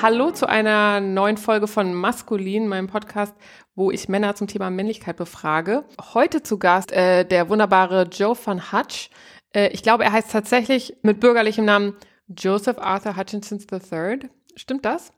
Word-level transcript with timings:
Hallo 0.00 0.30
zu 0.30 0.48
einer 0.48 1.00
neuen 1.00 1.36
Folge 1.36 1.66
von 1.66 1.92
Maskulin, 1.92 2.68
meinem 2.68 2.86
Podcast, 2.86 3.34
wo 3.74 3.90
ich 3.90 4.08
Männer 4.08 4.36
zum 4.36 4.46
Thema 4.46 4.70
Männlichkeit 4.70 5.16
befrage. 5.16 5.84
Heute 6.14 6.42
zu 6.42 6.58
Gast 6.58 6.92
äh, 6.92 7.24
der 7.24 7.48
wunderbare 7.48 8.04
Joe 8.04 8.36
van 8.42 8.72
Hutch. 8.72 9.10
Äh, 9.52 9.68
ich 9.68 9.82
glaube, 9.82 10.04
er 10.04 10.12
heißt 10.12 10.30
tatsächlich 10.30 10.96
mit 11.02 11.18
bürgerlichem 11.18 11.64
Namen 11.64 11.96
Joseph 12.28 12.78
Arthur 12.78 13.16
Hutchinson 13.16 13.58
III. 13.70 14.30
Stimmt 14.54 14.84
das? 14.84 15.12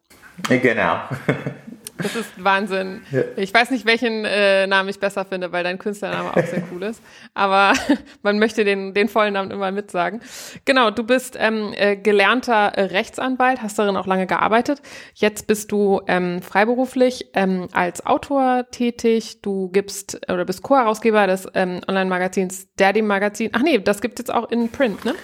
Genau. 0.48 0.98
Das 2.02 2.16
ist 2.16 2.30
Wahnsinn. 2.36 3.02
Ja. 3.10 3.22
Ich 3.36 3.52
weiß 3.52 3.70
nicht, 3.70 3.86
welchen 3.86 4.24
äh, 4.24 4.66
Namen 4.66 4.88
ich 4.88 5.00
besser 5.00 5.24
finde, 5.24 5.52
weil 5.52 5.64
dein 5.64 5.78
Künstlername 5.78 6.30
auch 6.30 6.46
sehr 6.46 6.62
cool 6.72 6.82
ist. 6.82 7.02
Aber 7.34 7.72
man 8.22 8.38
möchte 8.38 8.64
den, 8.64 8.94
den 8.94 9.08
vollen 9.08 9.34
Namen 9.34 9.50
immer 9.50 9.70
mitsagen. 9.70 10.20
Genau, 10.64 10.90
du 10.90 11.04
bist 11.04 11.36
ähm, 11.38 11.72
äh, 11.76 11.96
gelernter 11.96 12.72
Rechtsanwalt, 12.76 13.62
hast 13.62 13.78
darin 13.78 13.96
auch 13.96 14.06
lange 14.06 14.26
gearbeitet. 14.26 14.82
Jetzt 15.14 15.46
bist 15.46 15.72
du 15.72 16.00
ähm, 16.06 16.42
freiberuflich 16.42 17.30
ähm, 17.34 17.68
als 17.72 18.04
Autor 18.06 18.66
tätig. 18.70 19.42
Du 19.42 19.68
gibst 19.68 20.20
oder 20.30 20.44
bist 20.44 20.62
Co-Herausgeber 20.62 21.26
des 21.26 21.46
ähm, 21.54 21.80
Online-Magazins 21.86 22.68
Daddy 22.76 23.02
Magazin. 23.02 23.50
Ach 23.52 23.62
nee, 23.62 23.78
das 23.78 24.00
gibt 24.00 24.18
jetzt 24.18 24.32
auch 24.32 24.50
in 24.50 24.70
Print, 24.70 25.04
ne? 25.04 25.14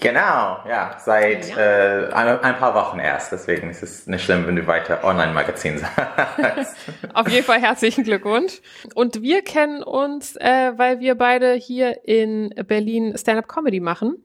Genau, 0.00 0.58
ja, 0.68 0.96
seit 0.98 1.48
ja. 1.48 1.56
Äh, 1.56 2.12
ein, 2.12 2.40
ein, 2.40 2.56
paar 2.56 2.74
Wochen 2.74 2.98
erst. 2.98 3.32
Deswegen 3.32 3.70
ist 3.70 3.82
es 3.82 4.06
nicht 4.06 4.24
schlimm, 4.24 4.46
wenn 4.46 4.56
du 4.56 4.66
weiter 4.66 5.04
Online-Magazin 5.04 5.78
sagst. 5.78 6.76
Auf 7.14 7.28
jeden 7.28 7.44
Fall 7.44 7.60
herzlichen 7.60 8.04
Glückwunsch. 8.04 8.60
Und 8.94 9.22
wir 9.22 9.42
kennen 9.42 9.82
uns, 9.82 10.36
äh, 10.36 10.72
weil 10.76 11.00
wir 11.00 11.14
beide 11.14 11.54
hier 11.54 12.06
in 12.06 12.50
Berlin 12.66 13.16
Stand-up-Comedy 13.16 13.80
machen. 13.80 14.16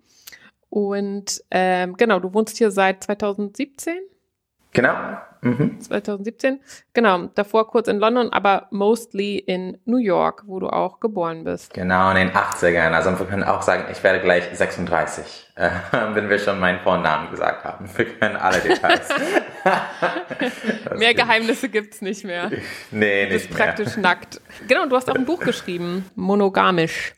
Und 0.70 1.44
ähm, 1.52 1.96
genau, 1.98 2.20
du 2.20 2.34
wohnst 2.34 2.58
hier 2.58 2.72
seit 2.72 3.04
2017? 3.04 4.00
Genau. 4.74 4.94
Mhm. 5.42 5.80
2017. 5.80 6.60
Genau, 6.94 7.30
davor 7.34 7.68
kurz 7.70 7.88
in 7.88 7.98
London, 7.98 8.32
aber 8.34 8.68
mostly 8.72 9.38
in 9.38 9.78
New 9.86 9.98
York, 9.98 10.44
wo 10.48 10.60
du 10.60 10.68
auch 10.68 11.00
geboren 11.00 11.46
bist. 11.46 11.74
Genau, 11.74 12.10
in 12.12 12.18
den 12.18 12.32
80ern. 12.32 12.92
Also 12.92 13.18
wir 13.18 13.26
können 13.26 13.44
auch 13.44 13.62
sagen, 13.62 13.86
ich 13.92 14.04
werde 14.04 14.20
gleich 14.20 14.46
36, 14.52 15.52
äh, 15.56 15.70
wenn 16.14 16.30
wir 16.30 16.40
schon 16.40 16.60
meinen 16.60 16.80
Vornamen 16.82 17.32
gesagt 17.32 17.64
haben. 17.64 17.90
Wir 17.96 18.06
können 18.06 18.36
alle 18.36 18.60
Details. 18.60 19.08
mehr 20.98 21.14
Geheimnisse 21.14 21.70
gibt's 21.70 22.02
nicht 22.02 22.26
mehr. 22.26 22.52
Nee, 22.92 23.26
nicht 23.26 23.46
Du 23.46 23.48
bist 23.48 23.58
praktisch 23.58 23.98
nackt. 23.98 24.42
Genau, 24.68 24.86
du 24.88 24.96
hast 24.96 25.10
auch 25.10 25.16
ein 25.16 25.26
Buch 25.26 25.40
geschrieben, 25.40 26.06
monogamisch 26.16 27.14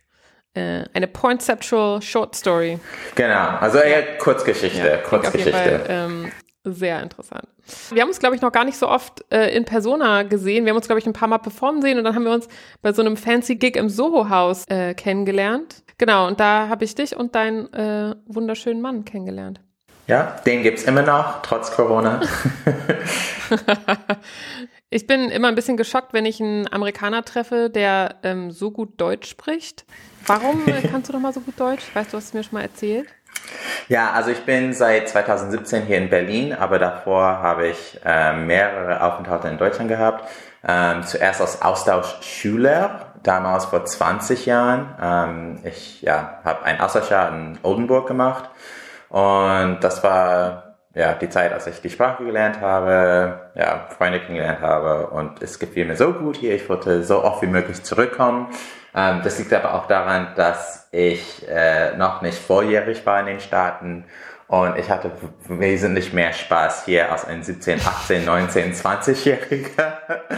äh, 0.53 0.83
eine 0.93 1.07
Pointsexual 1.07 2.01
Short 2.01 2.35
Story. 2.35 2.79
Genau, 3.15 3.57
also 3.59 3.79
eher 3.79 4.17
Kurzgeschichte. 4.17 4.85
Ja, 4.85 4.97
Kurzgeschichte. 4.97 5.51
Fall, 5.51 5.85
ähm, 5.87 6.31
sehr 6.63 7.01
interessant. 7.01 7.47
Wir 7.91 8.01
haben 8.01 8.09
uns, 8.09 8.19
glaube 8.19 8.35
ich, 8.35 8.41
noch 8.41 8.51
gar 8.51 8.65
nicht 8.65 8.77
so 8.77 8.87
oft 8.87 9.25
äh, 9.31 9.55
in 9.55 9.65
Persona 9.65 10.23
gesehen. 10.23 10.65
Wir 10.65 10.71
haben 10.71 10.77
uns, 10.77 10.85
glaube 10.85 10.99
ich, 10.99 11.07
ein 11.07 11.13
paar 11.13 11.27
Mal 11.27 11.39
performen 11.39 11.81
sehen 11.81 11.97
und 11.97 12.03
dann 12.03 12.15
haben 12.15 12.25
wir 12.25 12.31
uns 12.31 12.47
bei 12.81 12.93
so 12.93 13.01
einem 13.01 13.17
fancy 13.17 13.55
Gig 13.55 13.75
im 13.75 13.89
Soho-Haus 13.89 14.65
äh, 14.67 14.93
kennengelernt. 14.93 15.83
Genau, 15.97 16.27
und 16.27 16.39
da 16.39 16.67
habe 16.67 16.85
ich 16.85 16.95
dich 16.95 17.15
und 17.15 17.35
deinen 17.35 17.71
äh, 17.73 18.15
wunderschönen 18.25 18.81
Mann 18.81 19.05
kennengelernt. 19.05 19.61
Ja, 20.07 20.35
den 20.45 20.63
gibt 20.63 20.79
es 20.79 20.85
immer 20.85 21.03
noch, 21.03 21.41
trotz 21.41 21.71
Corona. 21.71 22.21
ich 24.89 25.07
bin 25.07 25.29
immer 25.29 25.47
ein 25.47 25.55
bisschen 25.55 25.77
geschockt, 25.77 26.13
wenn 26.13 26.25
ich 26.25 26.41
einen 26.41 26.71
Amerikaner 26.71 27.23
treffe, 27.23 27.69
der 27.69 28.15
ähm, 28.23 28.51
so 28.51 28.71
gut 28.71 28.99
Deutsch 28.99 29.29
spricht. 29.29 29.85
Warum 30.25 30.67
äh, 30.67 30.81
kannst 30.87 31.09
du 31.09 31.13
doch 31.13 31.19
mal 31.19 31.33
so 31.33 31.39
gut 31.39 31.59
Deutsch? 31.59 31.83
Weißt 31.93 32.11
du, 32.11 32.17
hast 32.17 32.25
es 32.25 32.33
mir 32.33 32.43
schon 32.43 32.55
mal 32.57 32.63
erzählt? 32.63 33.07
Ja, 33.87 34.11
also 34.11 34.31
ich 34.31 34.45
bin 34.45 34.73
seit 34.73 35.09
2017 35.09 35.83
hier 35.83 35.97
in 35.97 36.09
Berlin, 36.09 36.53
aber 36.53 36.79
davor 36.79 37.23
habe 37.41 37.67
ich 37.67 37.99
äh, 38.05 38.33
mehrere 38.33 39.03
Aufenthalte 39.03 39.47
in 39.47 39.57
Deutschland 39.57 39.89
gehabt. 39.89 40.25
Ähm, 40.67 41.03
zuerst 41.03 41.41
als 41.41 41.61
Austauschschüler, 41.61 43.13
damals 43.23 43.65
vor 43.65 43.83
20 43.83 44.45
Jahren. 44.45 44.95
Ähm, 45.01 45.59
ich 45.63 46.01
ja, 46.01 46.39
habe 46.43 46.63
ein 46.65 46.79
Austauschjahr 46.79 47.29
in 47.29 47.59
Oldenburg 47.63 48.07
gemacht 48.07 48.49
und 49.09 49.79
das 49.81 50.03
war 50.03 50.70
ja, 50.93 51.13
die 51.13 51.29
Zeit, 51.29 51.53
als 51.53 51.67
ich 51.67 51.81
die 51.81 51.89
Sprache 51.89 52.23
gelernt 52.23 52.59
habe, 52.59 53.51
ja, 53.55 53.87
Freunde 53.97 54.19
kennengelernt 54.19 54.61
habe 54.61 55.07
und 55.07 55.41
es 55.41 55.57
gefiel 55.59 55.85
mir 55.85 55.95
so 55.95 56.13
gut 56.13 56.37
hier. 56.37 56.55
Ich 56.55 56.67
wollte 56.67 57.03
so 57.03 57.23
oft 57.23 57.41
wie 57.41 57.47
möglich 57.47 57.81
zurückkommen. 57.83 58.47
Ähm, 58.93 59.21
das 59.23 59.39
liegt 59.39 59.53
aber 59.53 59.73
auch 59.73 59.87
daran, 59.87 60.33
dass 60.35 60.89
ich 60.91 61.47
äh, 61.47 61.95
noch 61.95 62.21
nicht 62.21 62.37
volljährig 62.37 63.05
war 63.05 63.21
in 63.21 63.27
den 63.27 63.39
Staaten 63.39 64.05
und 64.51 64.77
ich 64.77 64.89
hatte 64.89 65.11
wesentlich 65.47 66.11
mehr 66.11 66.33
Spaß 66.33 66.83
hier 66.83 67.09
als 67.09 67.23
ein 67.23 67.41
17, 67.41 67.79
18, 67.79 68.25
19, 68.25 68.73
20-Jähriger, 68.73 69.93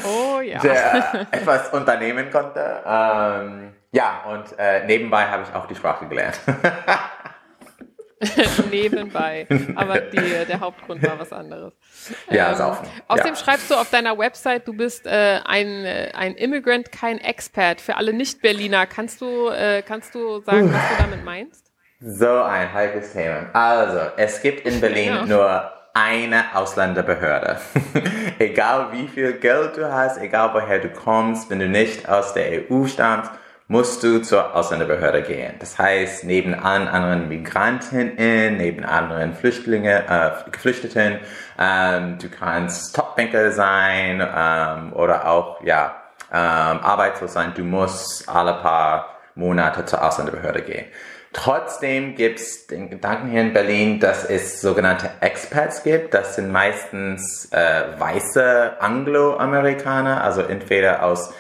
oh, 0.05 0.39
ja. 0.39 0.59
der 0.59 1.27
etwas 1.31 1.69
unternehmen 1.69 2.29
konnte. 2.29 2.83
Ähm, 2.85 3.73
ja, 3.91 4.21
und 4.29 4.43
äh, 4.59 4.85
nebenbei 4.85 5.25
habe 5.25 5.41
ich 5.41 5.55
auch 5.55 5.65
die 5.65 5.73
Sprache 5.73 6.05
gelernt. 6.05 6.39
nebenbei. 8.71 9.47
Aber 9.75 9.99
die, 9.99 10.45
der 10.47 10.59
Hauptgrund 10.59 11.03
war 11.03 11.19
was 11.19 11.31
anderes. 11.31 11.73
Ja, 12.29 12.51
ähm, 12.51 12.55
saufen. 12.55 12.87
Außerdem 13.07 13.33
ja. 13.33 13.39
schreibst 13.39 13.71
du 13.71 13.75
auf 13.75 13.89
deiner 13.89 14.17
Website, 14.17 14.67
du 14.67 14.73
bist 14.73 15.05
äh, 15.05 15.39
ein, 15.45 15.85
äh, 15.85 16.11
ein 16.13 16.35
Immigrant, 16.35 16.91
kein 16.91 17.19
Expert. 17.19 17.81
Für 17.81 17.97
alle 17.97 18.13
Nicht-Berliner, 18.13 18.85
kannst 18.85 19.21
du, 19.21 19.49
äh, 19.49 19.81
kannst 19.81 20.15
du 20.15 20.41
sagen, 20.41 20.73
was 20.73 20.81
du 20.89 21.03
damit 21.03 21.23
meinst? 21.23 21.71
So 21.99 22.41
ein 22.43 22.71
heikles 22.73 23.13
Thema. 23.13 23.49
Also, 23.53 23.99
es 24.17 24.41
gibt 24.41 24.67
in 24.67 24.81
Berlin 24.81 25.07
ja. 25.07 25.25
nur 25.25 25.71
eine 25.93 26.55
Ausländerbehörde. 26.55 27.57
egal 28.39 28.91
wie 28.91 29.07
viel 29.07 29.33
Geld 29.33 29.77
du 29.77 29.91
hast, 29.91 30.17
egal 30.19 30.53
woher 30.53 30.79
du 30.79 30.89
kommst, 30.89 31.49
wenn 31.49 31.59
du 31.59 31.67
nicht 31.67 32.09
aus 32.09 32.33
der 32.33 32.69
EU 32.69 32.85
stammst, 32.87 33.31
musst 33.73 34.03
du 34.03 34.21
zur 34.21 34.55
Ausländerbehörde 34.55 35.23
gehen. 35.23 35.55
Das 35.57 35.79
heißt, 35.79 36.25
neben 36.25 36.53
allen 36.53 36.87
anderen 36.87 37.27
Migrantinnen, 37.27 38.55
neben 38.57 38.85
anderen 38.85 39.33
Flüchtlingen, 39.33 40.03
äh, 40.07 40.29
Geflüchteten, 40.51 41.17
ähm, 41.57 42.19
du 42.21 42.29
kannst 42.29 42.95
Topbanker 42.95 43.51
sein 43.51 44.21
ähm, 44.21 44.93
oder 44.93 45.27
auch 45.27 45.63
ja 45.63 45.95
ähm, 46.31 46.37
arbeitslos 46.81 47.33
sein. 47.33 47.53
Du 47.55 47.63
musst 47.63 48.29
alle 48.29 48.53
paar 48.61 49.17
Monate 49.33 49.85
zur 49.85 50.03
Ausländerbehörde 50.03 50.61
gehen. 50.61 50.85
Trotzdem 51.33 52.13
gibt 52.13 52.39
es 52.41 52.67
den 52.67 52.91
Gedanken 52.91 53.31
hier 53.31 53.41
in 53.41 53.53
Berlin, 53.53 53.99
dass 53.99 54.23
es 54.23 54.61
sogenannte 54.61 55.09
Expats 55.19 55.81
gibt. 55.81 56.13
Das 56.13 56.35
sind 56.35 56.51
meistens 56.51 57.51
äh, 57.51 57.85
weiße 57.97 58.73
Angloamerikaner, 58.79 60.23
also 60.23 60.41
entweder 60.41 61.01
aus 61.01 61.33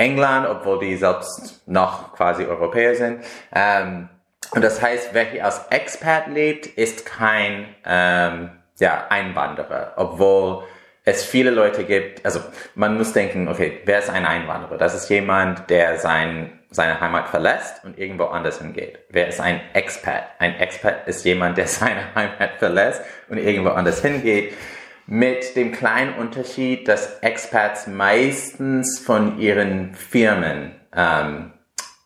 England, 0.00 0.48
obwohl 0.48 0.78
die 0.78 0.96
selbst 0.96 1.62
noch 1.68 2.14
quasi 2.14 2.44
Europäer 2.44 2.94
sind. 2.94 3.22
Ähm, 3.54 4.08
und 4.52 4.64
das 4.64 4.82
heißt, 4.82 5.10
wer 5.12 5.24
hier 5.24 5.44
als 5.44 5.66
Expat 5.70 6.26
lebt, 6.26 6.66
ist 6.66 7.06
kein 7.06 7.66
ähm, 7.84 8.50
ja, 8.78 9.06
Einwanderer, 9.10 9.92
obwohl 9.96 10.64
es 11.04 11.24
viele 11.24 11.50
Leute 11.50 11.84
gibt, 11.84 12.24
also 12.24 12.40
man 12.74 12.96
muss 12.96 13.12
denken, 13.12 13.48
okay, 13.48 13.80
wer 13.84 13.98
ist 13.98 14.10
ein 14.10 14.26
Einwanderer? 14.26 14.76
Das 14.78 14.94
ist 14.94 15.08
jemand, 15.08 15.68
der 15.70 15.98
sein, 15.98 16.58
seine 16.70 17.00
Heimat 17.00 17.28
verlässt 17.28 17.84
und 17.84 17.98
irgendwo 17.98 18.24
anders 18.24 18.58
hingeht. 18.58 19.00
Wer 19.10 19.28
ist 19.28 19.40
ein 19.40 19.60
Expat? 19.72 20.24
Ein 20.38 20.58
Expat 20.58 21.06
ist 21.06 21.24
jemand, 21.24 21.58
der 21.58 21.66
seine 21.68 22.14
Heimat 22.14 22.56
verlässt 22.58 23.02
und 23.28 23.38
irgendwo 23.38 23.70
anders 23.70 24.02
hingeht 24.02 24.54
mit 25.10 25.56
dem 25.56 25.72
kleinen 25.72 26.14
Unterschied, 26.14 26.86
dass 26.86 27.18
Expats 27.18 27.88
meistens 27.88 29.00
von 29.00 29.40
ihren 29.40 29.92
Firmen 29.92 30.80
ähm, 30.94 31.52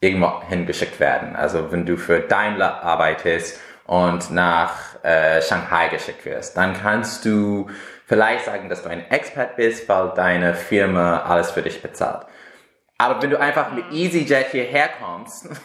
irgendwo 0.01 0.43
hingeschickt 0.49 0.99
werden. 1.01 1.37
Also 1.37 1.71
wenn 1.71 1.85
du 1.85 1.99
für 1.99 2.21
Daimler 2.21 2.83
arbeitest 2.83 3.61
und 3.87 4.31
nach 4.31 5.05
äh, 5.05 5.43
Shanghai 5.43 5.89
geschickt 5.89 6.25
wirst, 6.25 6.57
dann 6.57 6.73
kannst 6.73 7.27
du 7.27 7.69
vielleicht 8.07 8.47
sagen, 8.47 8.71
dass 8.71 8.83
du 8.83 8.89
ein 8.89 9.11
Expat 9.11 9.57
bist, 9.57 9.87
weil 9.87 10.13
deine 10.17 10.55
Firma 10.55 11.25
alles 11.25 11.51
für 11.51 11.61
dich 11.61 11.83
bezahlt. 11.83 12.27
Aber 12.97 13.21
wenn 13.21 13.29
du 13.29 13.39
einfach 13.39 13.71
mit 13.73 13.85
EasyJet 13.93 14.47
hierher 14.51 14.89
kommst 14.99 15.47
und 15.51 15.57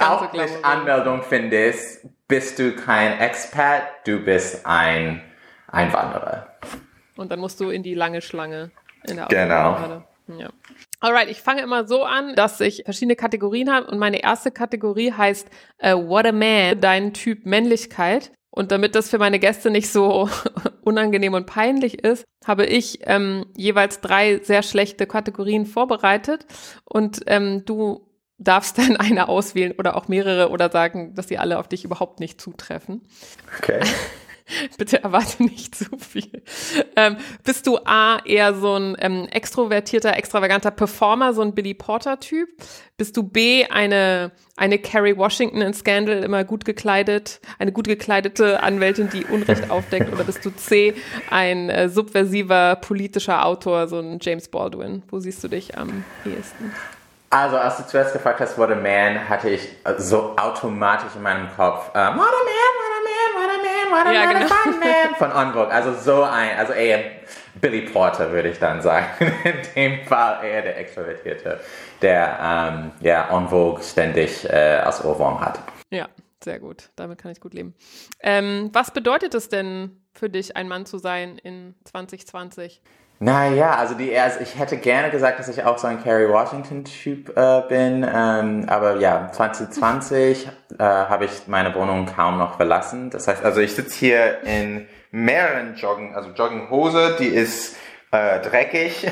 auch 0.00 0.32
nicht 0.32 0.64
Anmeldung 0.64 1.22
findest, 1.22 2.06
bist 2.28 2.58
du 2.58 2.76
kein 2.76 3.18
Expat, 3.18 3.82
du 4.06 4.20
bist 4.20 4.64
ein 4.66 5.22
Einwanderer. 5.66 6.46
Und 7.16 7.32
dann 7.32 7.40
musst 7.40 7.58
du 7.60 7.70
in 7.70 7.82
die 7.82 7.94
lange 7.94 8.20
Schlange 8.20 8.70
in 9.06 9.16
der 9.16 9.26
Genau. 9.26 10.04
Ja. 10.38 10.50
Alright, 11.00 11.30
ich 11.30 11.40
fange 11.40 11.62
immer 11.62 11.86
so 11.86 12.04
an, 12.04 12.34
dass 12.34 12.60
ich 12.60 12.82
verschiedene 12.84 13.16
Kategorien 13.16 13.72
habe 13.72 13.86
und 13.86 13.98
meine 13.98 14.22
erste 14.22 14.50
Kategorie 14.50 15.10
heißt 15.10 15.48
uh, 15.82 16.06
What 16.06 16.26
a 16.26 16.32
Man, 16.32 16.80
dein 16.80 17.14
Typ 17.14 17.46
Männlichkeit. 17.46 18.30
Und 18.50 18.72
damit 18.72 18.94
das 18.94 19.08
für 19.08 19.18
meine 19.18 19.38
Gäste 19.38 19.70
nicht 19.70 19.90
so 19.90 20.28
unangenehm 20.82 21.34
und 21.34 21.46
peinlich 21.46 22.02
ist, 22.04 22.24
habe 22.46 22.66
ich 22.66 23.00
ähm, 23.02 23.46
jeweils 23.56 24.00
drei 24.00 24.40
sehr 24.42 24.62
schlechte 24.62 25.06
Kategorien 25.06 25.64
vorbereitet. 25.64 26.44
Und 26.84 27.20
ähm, 27.26 27.64
du 27.64 28.07
darfst 28.38 28.78
dann 28.78 28.96
eine 28.96 29.28
auswählen 29.28 29.72
oder 29.78 29.96
auch 29.96 30.08
mehrere 30.08 30.50
oder 30.50 30.70
sagen, 30.70 31.14
dass 31.14 31.28
sie 31.28 31.38
alle 31.38 31.58
auf 31.58 31.68
dich 31.68 31.84
überhaupt 31.84 32.20
nicht 32.20 32.40
zutreffen. 32.40 33.02
Okay. 33.58 33.80
Bitte 34.78 35.02
erwarte 35.02 35.42
nicht 35.42 35.74
zu 35.74 35.84
viel. 35.98 36.42
Ähm, 36.96 37.18
bist 37.44 37.66
du 37.66 37.78
A, 37.84 38.18
eher 38.24 38.54
so 38.54 38.74
ein 38.74 38.96
ähm, 38.98 39.26
extrovertierter, 39.30 40.16
extravaganter 40.16 40.70
Performer, 40.70 41.34
so 41.34 41.42
ein 41.42 41.54
Billy 41.54 41.74
Porter-Typ? 41.74 42.48
Bist 42.96 43.16
du 43.16 43.22
B, 43.22 43.66
eine, 43.66 44.32
eine 44.56 44.78
Carrie 44.78 45.16
Washington 45.16 45.60
in 45.60 45.74
Scandal, 45.74 46.24
immer 46.24 46.44
gut 46.44 46.64
gekleidet, 46.64 47.40
eine 47.58 47.72
gut 47.72 47.86
gekleidete 47.86 48.62
Anwältin, 48.62 49.10
die 49.10 49.24
Unrecht 49.26 49.70
aufdeckt? 49.70 50.10
Oder 50.12 50.24
bist 50.24 50.44
du 50.44 50.50
C, 50.50 50.94
ein 51.30 51.68
äh, 51.68 51.88
subversiver 51.90 52.76
politischer 52.76 53.44
Autor, 53.44 53.86
so 53.88 53.98
ein 53.98 54.18
James 54.20 54.48
Baldwin? 54.48 55.02
Wo 55.08 55.18
siehst 55.18 55.44
du 55.44 55.48
dich 55.48 55.76
am 55.76 56.04
ehesten? 56.24 56.72
Also, 57.30 57.58
als 57.58 57.76
du 57.76 57.86
zuerst 57.86 58.14
gefragt 58.14 58.40
hast, 58.40 58.56
what 58.56 58.70
a 58.70 58.74
man, 58.74 59.28
hatte 59.28 59.50
ich 59.50 59.68
so 59.98 60.34
automatisch 60.36 61.14
in 61.14 61.22
meinem 61.22 61.48
Kopf, 61.54 61.88
um, 61.88 61.94
what 61.94 62.00
a 62.00 62.14
man, 62.16 62.72
what 62.78 62.92
a 62.94 63.02
man, 63.04 63.34
what 63.34 63.50
a 63.50 63.58
man, 63.62 63.90
what 63.90 64.06
a 64.06 64.12
ja, 64.12 64.24
man, 64.24 64.34
genau. 64.34 64.54
fun 64.54 64.78
man, 64.78 65.14
von 65.16 65.32
On 65.32 65.52
Vogue. 65.52 65.70
Also 65.70 65.92
so 65.92 66.22
ein, 66.22 66.56
also 66.56 66.72
eher 66.72 67.00
Billy 67.60 67.82
Porter, 67.82 68.30
würde 68.32 68.48
ich 68.48 68.58
dann 68.58 68.80
sagen. 68.80 69.06
In 69.44 69.54
dem 69.74 70.06
Fall 70.06 70.42
eher 70.42 70.62
der 70.62 70.78
Extrovertierte, 70.78 71.60
der 72.00 72.38
ähm, 72.40 72.92
ja 73.00 73.30
On 73.30 73.48
Vogue 73.48 73.82
ständig 73.82 74.48
äh, 74.48 74.80
als 74.82 75.04
Ohrwurm 75.04 75.40
hat. 75.40 75.58
Ja, 75.90 76.08
sehr 76.42 76.60
gut. 76.60 76.90
Damit 76.96 77.18
kann 77.18 77.30
ich 77.30 77.40
gut 77.40 77.52
leben. 77.52 77.74
Ähm, 78.20 78.70
was 78.72 78.90
bedeutet 78.90 79.34
es 79.34 79.50
denn 79.50 80.02
für 80.14 80.30
dich, 80.30 80.56
ein 80.56 80.66
Mann 80.66 80.86
zu 80.86 80.96
sein 80.96 81.36
in 81.36 81.74
2020? 81.84 82.80
Naja, 83.20 83.74
also 83.74 83.94
die 83.94 84.16
also 84.16 84.38
ich 84.40 84.58
hätte 84.58 84.76
gerne 84.76 85.10
gesagt, 85.10 85.40
dass 85.40 85.48
ich 85.48 85.64
auch 85.64 85.78
so 85.78 85.88
ein 85.88 86.00
Kerry 86.02 86.28
Washington-Typ 86.28 87.36
äh, 87.36 87.62
bin, 87.68 88.06
ähm, 88.08 88.66
aber 88.68 88.98
ja, 88.98 89.28
2020 89.32 90.46
äh, 90.78 90.84
habe 90.84 91.24
ich 91.24 91.48
meine 91.48 91.74
Wohnung 91.74 92.06
kaum 92.06 92.38
noch 92.38 92.56
verlassen. 92.56 93.10
Das 93.10 93.26
heißt, 93.26 93.44
also 93.44 93.60
ich 93.60 93.74
sitze 93.74 93.98
hier 93.98 94.42
in 94.44 94.86
mehreren 95.10 95.74
Joggen, 95.74 96.14
also 96.14 96.30
Jogginghose, 96.30 97.16
die 97.18 97.26
ist 97.26 97.76
äh, 98.12 98.40
dreckig 98.40 99.10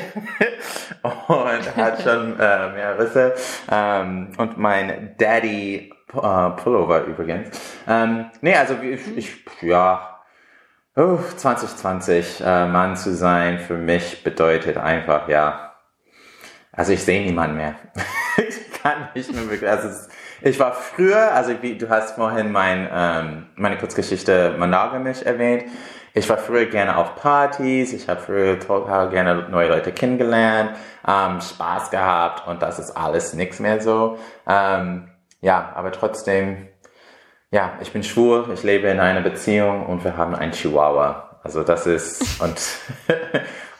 und 1.01 1.75
hat 1.75 2.01
schon 2.01 2.39
äh, 2.39 2.69
mehr 2.69 2.97
Risse 2.97 3.35
ähm, 3.69 4.31
und 4.37 4.57
mein 4.57 5.15
Daddy 5.17 5.91
äh, 6.13 6.49
Pullover 6.51 7.03
übrigens. 7.03 7.49
Ähm, 7.87 8.27
nee, 8.39 8.55
also 8.55 8.75
ich, 8.81 9.17
ich 9.17 9.45
ja 9.61 10.16
Oh, 10.99 11.19
2020 11.19 12.41
äh, 12.43 12.65
Mann 12.65 12.95
zu 12.95 13.13
sein 13.13 13.59
für 13.59 13.77
mich 13.77 14.23
bedeutet 14.23 14.77
einfach, 14.77 15.29
ja, 15.29 15.75
also 16.71 16.91
ich 16.91 17.03
sehe 17.03 17.23
niemanden 17.23 17.57
mehr. 17.57 17.75
ich 18.37 18.81
kann 18.81 19.09
nicht 19.13 19.31
mehr 19.31 19.47
wirklich, 19.47 19.69
also 19.69 19.89
es, 19.89 20.09
ich 20.41 20.59
war 20.59 20.73
früher, 20.73 21.35
also 21.35 21.53
wie 21.61 21.77
du 21.77 21.87
hast 21.89 22.15
vorhin 22.15 22.51
mein, 22.51 22.89
ähm, 22.91 23.45
meine 23.57 23.77
Kurzgeschichte 23.77 24.55
Monogamisch 24.57 25.21
erwähnt, 25.21 25.65
ich 26.15 26.27
war 26.29 26.39
früher 26.39 26.65
gerne 26.65 26.97
auf 26.97 27.13
Partys, 27.13 27.93
ich 27.93 28.09
habe 28.09 28.19
früher 28.19 28.59
total 28.59 29.11
gerne 29.11 29.49
neue 29.49 29.69
Leute 29.69 29.91
kennengelernt, 29.91 30.71
ähm, 31.07 31.41
Spaß 31.41 31.91
gehabt 31.91 32.47
und 32.47 32.63
das 32.63 32.79
ist 32.79 32.97
alles 32.97 33.35
nichts 33.35 33.59
mehr 33.59 33.81
so. 33.81 34.17
Ähm, 34.47 35.09
ja, 35.41 35.73
aber 35.75 35.91
trotzdem 35.91 36.69
ja, 37.51 37.77
ich 37.81 37.91
bin 37.91 38.03
schwul, 38.03 38.49
ich 38.53 38.63
lebe 38.63 38.87
in 38.87 38.99
einer 38.99 39.21
Beziehung 39.21 39.85
und 39.85 40.03
wir 40.03 40.17
haben 40.17 40.35
einen 40.35 40.51
Chihuahua. 40.51 41.39
Also 41.43 41.63
das 41.63 41.87
ist 41.87 42.41
und 42.41 42.59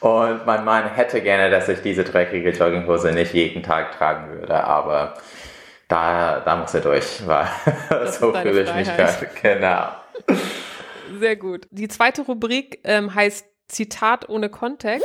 und 0.00 0.46
mein 0.46 0.64
Mann 0.64 0.94
hätte 0.94 1.20
gerne, 1.20 1.50
dass 1.50 1.68
ich 1.68 1.82
diese 1.82 2.04
dreckige 2.04 2.50
Jogginghose 2.50 3.12
nicht 3.12 3.34
jeden 3.34 3.62
Tag 3.62 3.92
tragen 3.96 4.30
würde, 4.30 4.64
aber 4.64 5.14
da, 5.88 6.40
da 6.40 6.56
muss 6.56 6.72
er 6.74 6.80
durch, 6.80 7.26
weil 7.26 7.46
so 8.10 8.32
fühle 8.32 8.62
ich 8.62 8.74
mich 8.74 8.96
gerade. 8.96 9.28
Genau. 9.42 9.88
Sehr 11.18 11.36
gut. 11.36 11.66
Die 11.70 11.88
zweite 11.88 12.22
Rubrik 12.22 12.80
ähm, 12.84 13.14
heißt 13.14 13.46
Zitat 13.68 14.28
ohne 14.28 14.48
Kontext, 14.48 15.04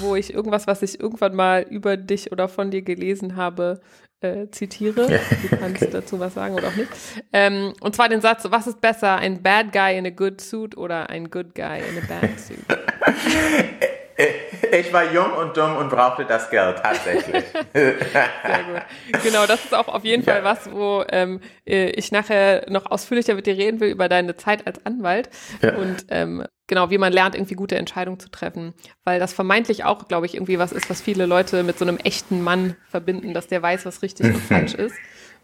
wo 0.00 0.16
ich 0.16 0.32
irgendwas, 0.32 0.66
was 0.66 0.82
ich 0.82 1.00
irgendwann 1.00 1.34
mal 1.34 1.66
über 1.68 1.96
dich 1.96 2.32
oder 2.32 2.48
von 2.48 2.70
dir 2.70 2.82
gelesen 2.82 3.36
habe, 3.36 3.80
äh, 4.20 4.48
zitiere. 4.50 5.06
Du 5.42 5.56
kannst 5.56 5.82
okay. 5.82 5.90
dazu 5.92 6.18
was 6.18 6.34
sagen 6.34 6.54
oder 6.54 6.68
auch 6.68 6.76
nicht. 6.76 6.90
Ähm, 7.32 7.72
und 7.80 7.94
zwar 7.94 8.08
den 8.08 8.20
Satz, 8.20 8.44
was 8.48 8.66
ist 8.66 8.80
besser, 8.80 9.16
ein 9.16 9.42
Bad 9.42 9.72
Guy 9.72 9.96
in 9.96 10.06
a 10.06 10.10
good 10.10 10.40
suit 10.40 10.76
oder 10.76 11.10
ein 11.10 11.30
Good 11.30 11.54
Guy 11.54 11.78
in 11.78 11.98
a 11.98 12.06
bad 12.08 12.38
suit? 12.38 12.58
Ich 14.72 14.92
war 14.92 15.12
jung 15.12 15.32
und 15.32 15.56
dumm 15.56 15.76
und 15.76 15.90
brauchte 15.90 16.24
das 16.24 16.50
Geld, 16.50 16.78
tatsächlich. 16.78 17.44
Sehr 17.72 17.94
gut. 17.94 19.22
Genau, 19.22 19.46
das 19.46 19.64
ist 19.64 19.74
auch 19.74 19.88
auf 19.88 20.04
jeden 20.04 20.24
ja. 20.24 20.32
Fall 20.32 20.44
was, 20.44 20.70
wo 20.70 21.04
ähm, 21.10 21.40
äh, 21.66 21.90
ich 21.90 22.12
nachher 22.12 22.66
noch 22.68 22.86
ausführlicher 22.86 23.34
mit 23.34 23.46
dir 23.46 23.56
reden 23.56 23.80
will 23.80 23.90
über 23.90 24.08
deine 24.08 24.36
Zeit 24.36 24.66
als 24.66 24.84
Anwalt. 24.84 25.30
Ja. 25.62 25.76
Und 25.76 26.06
ähm, 26.10 26.44
genau, 26.66 26.90
wie 26.90 26.98
man 26.98 27.12
lernt, 27.12 27.34
irgendwie 27.34 27.54
gute 27.54 27.76
Entscheidungen 27.76 28.18
zu 28.18 28.30
treffen. 28.30 28.74
Weil 29.04 29.20
das 29.20 29.32
vermeintlich 29.32 29.84
auch, 29.84 30.08
glaube 30.08 30.26
ich, 30.26 30.34
irgendwie 30.34 30.58
was 30.58 30.72
ist, 30.72 30.90
was 30.90 31.00
viele 31.00 31.26
Leute 31.26 31.62
mit 31.62 31.78
so 31.78 31.84
einem 31.84 31.98
echten 31.98 32.42
Mann 32.42 32.76
verbinden, 32.88 33.34
dass 33.34 33.46
der 33.46 33.62
weiß, 33.62 33.86
was 33.86 34.02
richtig 34.02 34.26
und 34.26 34.36
falsch 34.48 34.74
ist. 34.74 34.96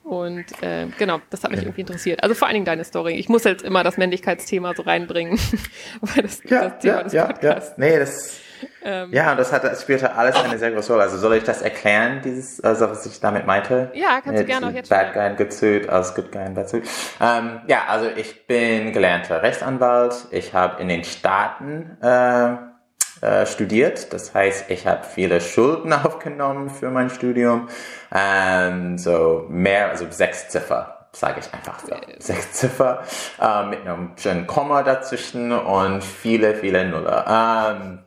Und 0.03 0.45
äh, 0.63 0.87
genau, 0.99 1.21
das 1.31 1.45
hat 1.45 1.51
mich 1.51 1.63
irgendwie 1.63 1.81
interessiert. 1.81 2.23
Also 2.23 2.35
vor 2.35 2.47
allen 2.47 2.57
Dingen 2.57 2.67
deine 2.67 2.85
Story. 2.85 3.15
Ich 3.15 3.31
muss 3.31 3.45
jetzt 3.45 3.65
immer 3.65 3.83
das 3.83 3.97
Männlichkeitsthema 3.97 4.75
so 4.75 4.83
reinbringen, 4.83 5.39
weil 6.03 6.23
das, 6.23 6.43
ja, 6.45 6.69
das 6.69 6.79
Thema 6.81 6.97
ja, 6.97 7.03
des 7.05 7.13
ja, 7.15 7.25
Podcasts. 7.25 7.71
Ja. 7.71 7.85
Nee, 7.85 7.99
das, 7.99 8.41
ähm, 8.85 9.13
ja, 9.13 9.33
und 9.33 9.39
das, 9.39 9.53
hat, 9.53 9.65
das 9.65 9.83
spielte 9.83 10.15
alles 10.15 10.37
eine 10.37 10.59
sehr 10.59 10.71
große 10.73 10.93
Rolle. 10.93 11.05
Also 11.05 11.19
soll 11.19 11.35
ich 11.35 11.45
das 11.45 11.63
erklären, 11.63 12.21
dieses, 12.23 12.63
also 12.63 12.91
was 12.91 13.07
ich 13.07 13.21
damit 13.21 13.47
meinte? 13.47 13.91
Ja, 13.95 14.21
kannst 14.23 14.43
du 14.43 14.45
gerne 14.45 14.69
auch 14.69 14.73
jetzt 14.73 14.89
Bad 14.89 15.13
Guy 15.13 15.23
and 15.23 15.37
Good 15.37 15.53
Suit 15.53 15.89
als 15.89 16.15
Good 16.15 16.33
Guy 16.33 16.49
Bad 16.51 16.69
Suit. 16.69 16.85
Ähm, 17.21 17.61
ja, 17.67 17.85
also 17.89 18.09
ich 18.15 18.47
bin 18.47 18.93
gelernter 18.93 19.43
Rechtsanwalt. 19.43 20.27
Ich 20.31 20.55
habe 20.55 20.81
in 20.83 20.89
den 20.89 21.05
Staaten 21.05 21.97
äh, 22.03 22.57
äh, 23.25 23.47
studiert. 23.47 24.13
Das 24.13 24.35
heißt, 24.35 24.71
ich 24.71 24.87
habe 24.87 25.05
viele 25.05 25.41
Schulden 25.41 25.93
aufgenommen 26.05 26.69
für 26.69 26.91
mein 26.91 27.09
Studium. 27.09 27.69
Ähm, 28.13 28.99
so 28.99 29.47
mehr, 29.49 29.91
also 29.91 30.07
sechs 30.11 30.49
Ziffer, 30.49 31.09
sage 31.13 31.41
ich 31.41 31.55
einfach 31.55 31.79
so. 31.81 31.95
Sechs 32.19 32.53
Ziffer 32.53 33.03
äh, 33.41 33.65
mit 33.67 33.81
einem 33.81 34.13
schönen 34.17 34.47
Komma 34.47 34.83
dazwischen 34.83 35.53
und 35.53 36.05
viele, 36.05 36.55
viele 36.55 36.87
Nuller. 36.87 37.79
Ähm, 37.81 37.99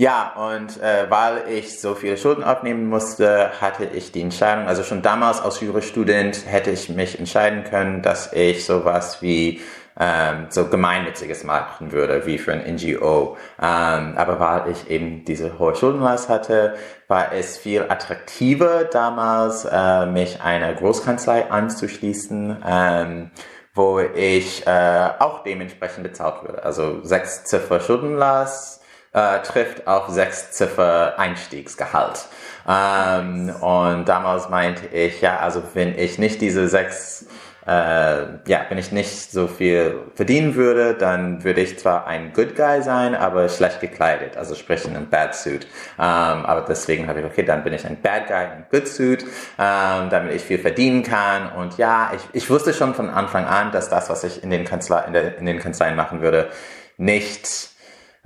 ja, 0.00 0.32
und 0.52 0.80
äh, 0.80 1.10
weil 1.10 1.48
ich 1.48 1.80
so 1.80 1.96
viele 1.96 2.16
Schulden 2.16 2.44
aufnehmen 2.44 2.86
musste, 2.86 3.50
hatte 3.60 3.84
ich 3.84 4.12
die 4.12 4.22
Entscheidung, 4.22 4.68
also 4.68 4.84
schon 4.84 5.02
damals 5.02 5.40
als 5.40 5.60
Jurastudent 5.60 6.44
hätte 6.46 6.70
ich 6.70 6.88
mich 6.88 7.18
entscheiden 7.18 7.64
können, 7.64 8.00
dass 8.00 8.32
ich 8.32 8.64
sowas 8.64 9.22
wie 9.22 9.60
ähm, 9.98 10.46
so 10.50 10.68
gemeinnütziges 10.68 11.42
machen 11.42 11.90
würde, 11.90 12.24
wie 12.26 12.38
für 12.38 12.52
ein 12.52 12.76
NGO. 12.76 13.36
Ähm, 13.60 14.14
aber 14.16 14.38
weil 14.38 14.70
ich 14.70 14.88
eben 14.88 15.24
diese 15.24 15.58
hohe 15.58 15.74
Schuldenlast 15.74 16.28
hatte, 16.28 16.76
war 17.08 17.32
es 17.32 17.58
viel 17.58 17.82
attraktiver 17.88 18.84
damals, 18.84 19.64
äh, 19.64 20.06
mich 20.06 20.40
einer 20.40 20.74
Großkanzlei 20.74 21.50
anzuschließen. 21.50 22.62
Ähm, 22.64 23.30
wo 23.74 24.00
ich 24.00 24.66
äh, 24.66 25.10
auch 25.20 25.44
dementsprechend 25.44 26.02
bezahlt 26.02 26.42
würde. 26.42 26.64
Also 26.64 27.04
sechs 27.04 27.44
Ziffer 27.44 27.78
Schuldenlast 27.78 28.77
äh, 29.18 29.42
trifft 29.42 29.86
auf 29.86 30.08
sechs 30.08 30.52
Ziffer 30.52 31.18
Einstiegsgehalt. 31.18 32.26
Ähm, 32.68 33.50
und 33.60 34.08
damals 34.08 34.48
meinte 34.48 34.86
ich, 34.86 35.20
ja, 35.20 35.38
also 35.38 35.62
wenn 35.74 35.98
ich 35.98 36.18
nicht 36.18 36.40
diese 36.40 36.68
sechs 36.68 37.26
äh, 37.66 38.38
ja, 38.46 38.64
wenn 38.70 38.78
ich 38.78 38.92
nicht 38.92 39.30
so 39.30 39.46
viel 39.46 40.00
verdienen 40.14 40.54
würde, 40.54 40.94
dann 40.94 41.44
würde 41.44 41.60
ich 41.60 41.78
zwar 41.78 42.06
ein 42.06 42.32
Good 42.32 42.56
Guy 42.56 42.80
sein, 42.80 43.14
aber 43.14 43.46
schlecht 43.50 43.82
gekleidet, 43.82 44.38
also 44.38 44.54
sprich 44.54 44.86
in 44.86 44.96
einem 44.96 45.10
Bad 45.10 45.34
Suit. 45.34 45.66
Ähm, 45.98 46.46
aber 46.46 46.64
deswegen 46.66 47.08
habe 47.08 47.20
ich, 47.20 47.26
okay, 47.26 47.42
dann 47.42 47.64
bin 47.64 47.74
ich 47.74 47.84
ein 47.84 48.00
Bad 48.00 48.28
Guy 48.28 48.44
in 48.44 48.64
Good 48.70 48.88
Suit, 48.88 49.22
ähm, 49.58 50.08
damit 50.08 50.32
ich 50.34 50.42
viel 50.42 50.58
verdienen 50.58 51.02
kann. 51.02 51.52
Und 51.52 51.76
ja, 51.76 52.12
ich, 52.16 52.22
ich 52.32 52.48
wusste 52.48 52.72
schon 52.72 52.94
von 52.94 53.10
Anfang 53.10 53.44
an, 53.44 53.70
dass 53.70 53.90
das, 53.90 54.08
was 54.08 54.24
ich 54.24 54.42
in 54.42 54.48
den, 54.48 54.64
Kanzler, 54.64 55.06
in, 55.06 55.14
in 55.14 55.44
den 55.44 55.58
Kanzleien 55.58 55.94
machen 55.94 56.22
würde, 56.22 56.48
nicht 56.96 57.76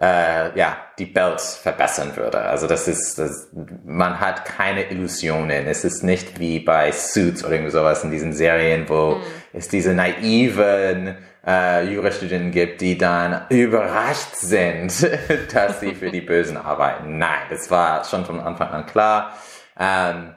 äh, 0.01 0.59
ja, 0.59 0.77
die 0.99 1.07
Belts 1.07 1.57
verbessern 1.57 2.17
würde. 2.17 2.39
Also 2.39 2.67
das 2.67 2.89
ist, 2.89 3.19
das, 3.19 3.51
man 3.85 4.21
hat 4.21 4.45
keine 4.45 4.91
Illusionen. 4.91 5.67
Es 5.67 5.85
ist 5.85 6.03
nicht 6.03 6.39
wie 6.39 6.61
bei 6.61 6.93
Suits 6.93 7.45
oder 7.45 7.55
irgendwie 7.55 7.73
sowas 7.73 8.03
in 8.03 8.11
diesen 8.11 8.33
Serien, 8.33 8.89
wo 8.89 9.17
mhm. 9.17 9.23
es 9.53 9.69
diese 9.69 9.95
naiven 9.95 11.17
äh, 11.47 11.85
Jurastudenten 11.85 12.51
gibt, 12.51 12.81
die 12.81 12.97
dann 12.97 13.47
überrascht 13.49 14.37
sind, 14.37 14.93
dass 15.53 15.81
sie 15.81 15.95
für 15.95 16.11
die 16.11 16.21
Bösen 16.21 16.57
arbeiten. 16.57 17.19
Nein, 17.19 17.43
das 17.51 17.71
war 17.71 18.05
schon 18.05 18.25
von 18.25 18.41
Anfang 18.41 18.71
an 18.71 18.87
klar. 18.87 19.37
Ähm, 19.79 20.35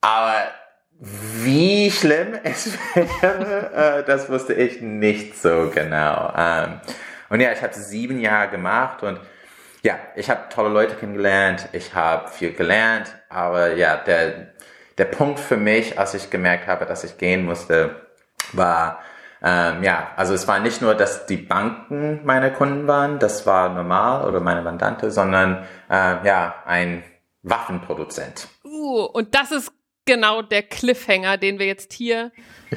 aber 0.00 0.48
wie 1.00 1.90
schlimm 1.90 2.38
es 2.44 2.78
wäre, 2.94 4.00
äh, 4.00 4.04
das 4.04 4.28
wusste 4.28 4.54
ich 4.54 4.80
nicht 4.80 5.40
so 5.40 5.70
genau. 5.74 6.32
Ähm, 6.36 6.80
und 7.34 7.40
ja, 7.40 7.50
ich 7.50 7.62
habe 7.62 7.74
sieben 7.74 8.20
Jahre 8.20 8.48
gemacht 8.48 9.02
und 9.02 9.18
ja, 9.82 9.98
ich 10.14 10.30
habe 10.30 10.42
tolle 10.50 10.68
Leute 10.68 10.94
kennengelernt, 10.94 11.68
ich 11.72 11.92
habe 11.92 12.28
viel 12.28 12.52
gelernt, 12.52 13.12
aber 13.28 13.74
ja, 13.74 13.96
der, 13.96 14.52
der 14.98 15.04
Punkt 15.06 15.40
für 15.40 15.56
mich, 15.56 15.98
als 15.98 16.14
ich 16.14 16.30
gemerkt 16.30 16.68
habe, 16.68 16.86
dass 16.86 17.02
ich 17.02 17.18
gehen 17.18 17.44
musste, 17.44 18.06
war, 18.52 19.00
ähm, 19.42 19.82
ja, 19.82 20.12
also 20.14 20.32
es 20.32 20.46
war 20.46 20.60
nicht 20.60 20.80
nur, 20.80 20.94
dass 20.94 21.26
die 21.26 21.38
Banken 21.38 22.20
meine 22.22 22.52
Kunden 22.52 22.86
waren, 22.86 23.18
das 23.18 23.44
war 23.46 23.68
normal 23.68 24.28
oder 24.28 24.38
meine 24.38 24.62
Mandante, 24.62 25.10
sondern 25.10 25.66
äh, 25.90 26.24
ja, 26.24 26.62
ein 26.64 27.02
Waffenproduzent. 27.42 28.46
Uh, 28.62 29.06
und 29.06 29.34
das 29.34 29.50
ist 29.50 29.72
genau 30.04 30.40
der 30.40 30.62
Cliffhanger, 30.62 31.36
den 31.36 31.58
wir 31.58 31.66
jetzt 31.66 31.92
hier 31.94 32.30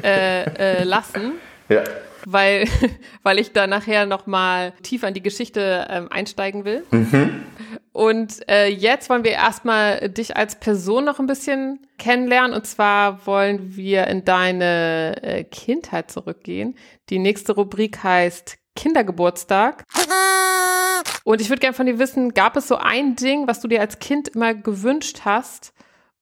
äh, 0.04 0.80
äh, 0.80 0.84
lassen. 0.84 1.34
Ja. 1.70 1.84
Weil, 2.26 2.66
weil 3.24 3.40
ich 3.40 3.52
da 3.54 3.68
nachher 3.68 4.06
nochmal 4.06 4.74
tief 4.84 5.04
an 5.04 5.14
die 5.14 5.24
Geschichte 5.24 5.88
ähm, 5.90 6.08
einsteigen 6.12 6.66
will. 6.66 6.84
Mhm. 6.92 7.44
Und 7.92 8.48
äh, 8.50 8.68
jetzt 8.68 9.10
wollen 9.10 9.24
wir 9.24 9.32
erstmal 9.32 10.10
dich 10.10 10.38
als 10.38 10.60
Person 10.60 11.06
noch 11.06 11.20
ein 11.20 11.28
bisschen 11.28 11.88
kennenlernen. 11.98 12.54
Und 12.54 12.68
zwar 12.68 13.26
wollen 13.26 13.76
wir 13.76 14.08
in 14.08 14.24
deine 14.24 15.22
äh, 15.24 15.44
Kindheit 15.44 16.12
zurückgehen. 16.12 16.76
Die 17.10 17.20
nächste 17.20 17.54
Rubrik 17.54 18.04
heißt 18.04 18.58
Kindergeburtstag. 18.76 19.84
Und 21.24 21.42
ich 21.42 21.50
würde 21.50 21.60
gerne 21.60 21.74
von 21.74 21.88
dir 21.88 22.00
wissen, 22.00 22.34
gab 22.34 22.56
es 22.56 22.68
so 22.68 22.78
ein 22.78 23.16
Ding, 23.16 23.48
was 23.48 23.60
du 23.60 23.68
dir 23.68 23.82
als 23.82 24.00
Kind 24.00 24.30
immer 24.30 24.54
gewünscht 24.54 25.22
hast, 25.26 25.74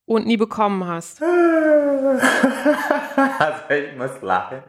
und 0.05 0.25
nie 0.27 0.37
bekommen 0.37 0.85
hast? 0.85 1.21
also 1.21 1.39
ich 3.69 3.97
muss 3.97 4.21
lachen. 4.21 4.63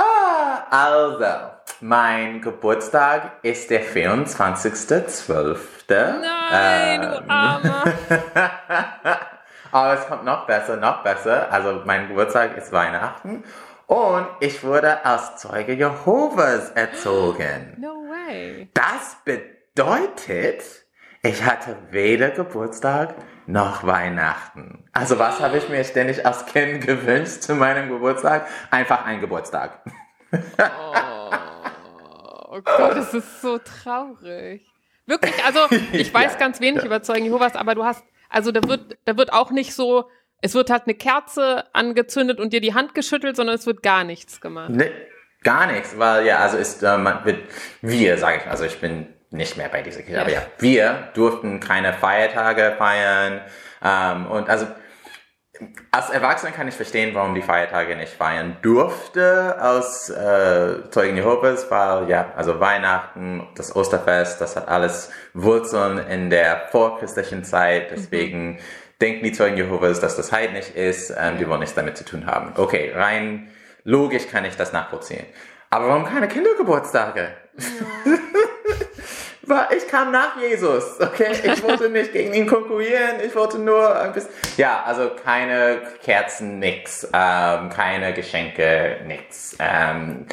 Ah, 0.00 0.66
also, 0.70 1.50
mein 1.80 2.40
Geburtstag 2.40 3.32
ist 3.42 3.70
der 3.70 3.84
24.12. 3.84 5.56
Nein, 5.88 7.02
ähm, 7.02 7.10
du 7.10 7.30
Armer. 7.30 7.84
Aber 9.72 9.94
es 9.94 10.06
kommt 10.06 10.24
noch 10.24 10.46
besser, 10.46 10.76
noch 10.76 11.02
besser. 11.02 11.52
Also 11.52 11.82
mein 11.84 12.08
Geburtstag 12.08 12.56
ist 12.56 12.72
Weihnachten 12.72 13.44
und 13.86 14.26
ich 14.40 14.64
wurde 14.64 15.04
als 15.04 15.36
Zeuge 15.36 15.72
Jehovas 15.74 16.70
erzogen. 16.70 17.76
No 17.78 18.04
way. 18.08 18.70
Das 18.74 19.16
bedeutet, 19.24 20.62
ich 21.22 21.44
hatte 21.44 21.76
weder 21.90 22.30
Geburtstag 22.30 23.14
noch 23.46 23.86
Weihnachten. 23.86 24.84
Also 24.92 25.18
was 25.18 25.40
habe 25.40 25.58
ich 25.58 25.68
mir 25.68 25.84
ständig 25.84 26.24
als 26.24 26.46
Kind 26.46 26.86
gewünscht 26.86 27.42
zu 27.42 27.54
meinem 27.54 27.88
Geburtstag? 27.88 28.46
Einfach 28.70 29.04
ein 29.04 29.20
Geburtstag. 29.20 29.82
Oh, 30.32 31.30
oh 32.50 32.60
Gott, 32.62 32.96
das 32.96 33.14
ist 33.14 33.42
so 33.42 33.58
traurig. 33.58 34.66
Wirklich, 35.06 35.44
also 35.44 35.60
ich 35.92 36.12
weiß 36.12 36.34
ja, 36.34 36.38
ganz 36.38 36.60
wenig 36.60 36.84
über 36.84 37.02
Zeugen 37.02 37.24
Jehovas, 37.24 37.56
aber 37.56 37.74
du 37.74 37.84
hast, 37.84 38.04
also 38.28 38.52
da 38.52 38.62
wird, 38.68 38.96
da 39.04 39.16
wird 39.16 39.32
auch 39.32 39.50
nicht 39.50 39.74
so, 39.74 40.08
es 40.40 40.54
wird 40.54 40.70
halt 40.70 40.84
eine 40.84 40.94
Kerze 40.94 41.64
angezündet 41.74 42.38
und 42.40 42.52
dir 42.52 42.60
die 42.60 42.74
Hand 42.74 42.94
geschüttelt, 42.94 43.36
sondern 43.36 43.56
es 43.56 43.66
wird 43.66 43.82
gar 43.82 44.04
nichts 44.04 44.40
gemacht. 44.40 44.70
Nee, 44.70 44.92
gar 45.42 45.66
nichts, 45.66 45.98
weil 45.98 46.26
ja, 46.26 46.38
also 46.38 46.56
ist, 46.56 46.82
äh, 46.82 46.96
man 46.96 47.24
wird, 47.24 47.42
wir, 47.82 48.18
sage 48.18 48.38
ich, 48.38 48.46
also 48.50 48.64
ich 48.64 48.80
bin 48.80 49.08
nicht 49.30 49.56
mehr 49.56 49.68
bei 49.68 49.82
dieser 49.82 50.02
Kirche. 50.02 50.16
Ja. 50.16 50.20
Aber 50.22 50.30
ja, 50.30 50.42
wir 50.58 51.08
durften 51.14 51.60
keine 51.60 51.92
Feiertage 51.92 52.74
feiern. 52.76 53.40
Ähm, 53.82 54.26
und 54.26 54.48
also 54.48 54.66
als 55.90 56.10
Erwachsener 56.10 56.52
kann 56.52 56.68
ich 56.68 56.74
verstehen, 56.74 57.14
warum 57.14 57.34
die 57.34 57.42
Feiertage 57.42 57.94
nicht 57.96 58.12
feiern 58.12 58.56
durfte 58.62 59.56
aus 59.60 60.08
äh, 60.08 60.88
Zeugen 60.90 61.16
Jehovas, 61.16 61.70
weil 61.70 62.08
ja, 62.08 62.32
also 62.34 62.60
Weihnachten, 62.60 63.46
das 63.56 63.76
Osterfest, 63.76 64.40
das 64.40 64.56
hat 64.56 64.68
alles 64.68 65.10
Wurzeln 65.34 65.98
in 65.98 66.30
der 66.30 66.68
vorchristlichen 66.70 67.44
Zeit. 67.44 67.90
Mhm. 67.90 67.94
Deswegen 67.94 68.50
mhm. 68.52 68.58
denken 69.00 69.24
die 69.24 69.32
Zeugen 69.32 69.56
Jehovas, 69.56 70.00
dass 70.00 70.16
das 70.16 70.32
heidnisch 70.32 70.70
ist. 70.70 71.14
Ähm, 71.16 71.38
die 71.38 71.46
wollen 71.46 71.60
nichts 71.60 71.74
damit 71.74 71.96
zu 71.96 72.04
tun 72.04 72.26
haben. 72.26 72.52
Okay, 72.56 72.92
rein 72.94 73.50
logisch 73.84 74.28
kann 74.28 74.44
ich 74.44 74.56
das 74.56 74.72
nachvollziehen. 74.72 75.26
Aber 75.68 75.88
warum 75.88 76.04
keine 76.04 76.28
Kindergeburtstage? 76.28 77.28
Ja. 78.04 78.12
ich 79.76 79.88
kam 79.88 80.12
nach 80.12 80.40
Jesus, 80.40 81.00
okay? 81.00 81.32
Ich 81.42 81.62
wollte 81.62 81.88
nicht 81.88 82.12
gegen 82.12 82.34
ihn 82.34 82.46
konkurrieren, 82.46 83.16
ich 83.24 83.34
wollte 83.34 83.58
nur 83.58 83.98
ein 83.98 84.12
bisschen, 84.12 84.30
ja, 84.56 84.82
also 84.84 85.10
keine 85.10 85.82
Kerzen, 86.02 86.58
nix, 86.58 87.04
ähm, 87.12 87.70
keine 87.70 88.12
Geschenke, 88.12 88.98
nix. 89.06 89.56
Ähm, 89.58 90.26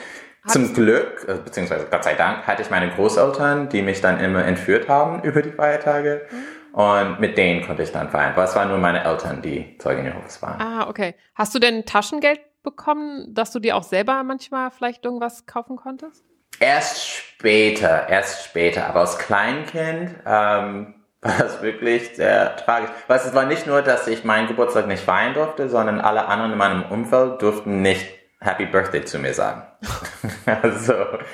zum 0.47 0.73
Glück, 0.73 1.25
äh, 1.27 1.35
beziehungsweise 1.43 1.87
Gott 1.91 2.03
sei 2.03 2.13
Dank, 2.13 2.47
hatte 2.47 2.61
ich 2.61 2.69
meine 2.69 2.89
Großeltern, 2.91 3.69
die 3.69 3.81
mich 3.81 4.01
dann 4.01 4.19
immer 4.19 4.45
entführt 4.45 4.87
haben 4.87 5.21
über 5.23 5.41
die 5.41 5.51
Feiertage. 5.51 6.25
Mhm. 6.31 6.79
Und 6.79 7.19
mit 7.19 7.37
denen 7.37 7.65
konnte 7.65 7.83
ich 7.83 7.91
dann 7.91 8.09
feiern. 8.09 8.33
Aber 8.33 8.43
es 8.43 8.55
waren 8.55 8.69
nur 8.69 8.77
meine 8.77 9.03
Eltern, 9.03 9.41
die 9.41 9.77
Zeugen 9.79 10.05
Jehovas 10.05 10.41
waren. 10.41 10.61
Ah, 10.61 10.87
okay. 10.87 11.15
Hast 11.33 11.55
du 11.55 11.59
denn 11.59 11.85
Taschengeld 11.85 12.39
bekommen, 12.63 13.33
dass 13.33 13.51
du 13.51 13.59
dir 13.59 13.75
auch 13.75 13.83
selber 13.83 14.23
manchmal 14.23 14.69
vielleicht 14.71 15.03
irgendwas 15.03 15.45
kaufen 15.47 15.75
konntest? 15.75 16.23
Erst 16.59 17.07
später, 17.07 18.09
erst 18.09 18.45
später, 18.45 18.87
aber 18.87 19.01
als 19.01 19.17
Kleinkind 19.17 20.15
ähm, 20.25 20.95
war 21.21 21.37
das 21.39 21.61
wirklich 21.61 22.15
sehr 22.15 22.55
tragisch. 22.55 22.89
Weil 23.07 23.17
es 23.17 23.33
war 23.33 23.45
nicht 23.45 23.67
nur, 23.67 23.81
dass 23.81 24.07
ich 24.07 24.23
meinen 24.23 24.47
Geburtstag 24.47 24.87
nicht 24.87 25.03
feiern 25.03 25.33
durfte, 25.33 25.69
sondern 25.69 26.01
alle 26.01 26.25
anderen 26.25 26.53
in 26.53 26.57
meinem 26.57 26.83
Umfeld 26.83 27.41
durften 27.41 27.81
nicht 27.81 28.05
Happy 28.39 28.65
Birthday 28.65 29.03
zu 29.03 29.19
mir 29.19 29.33
sagen. 29.33 29.63
also, 30.45 30.93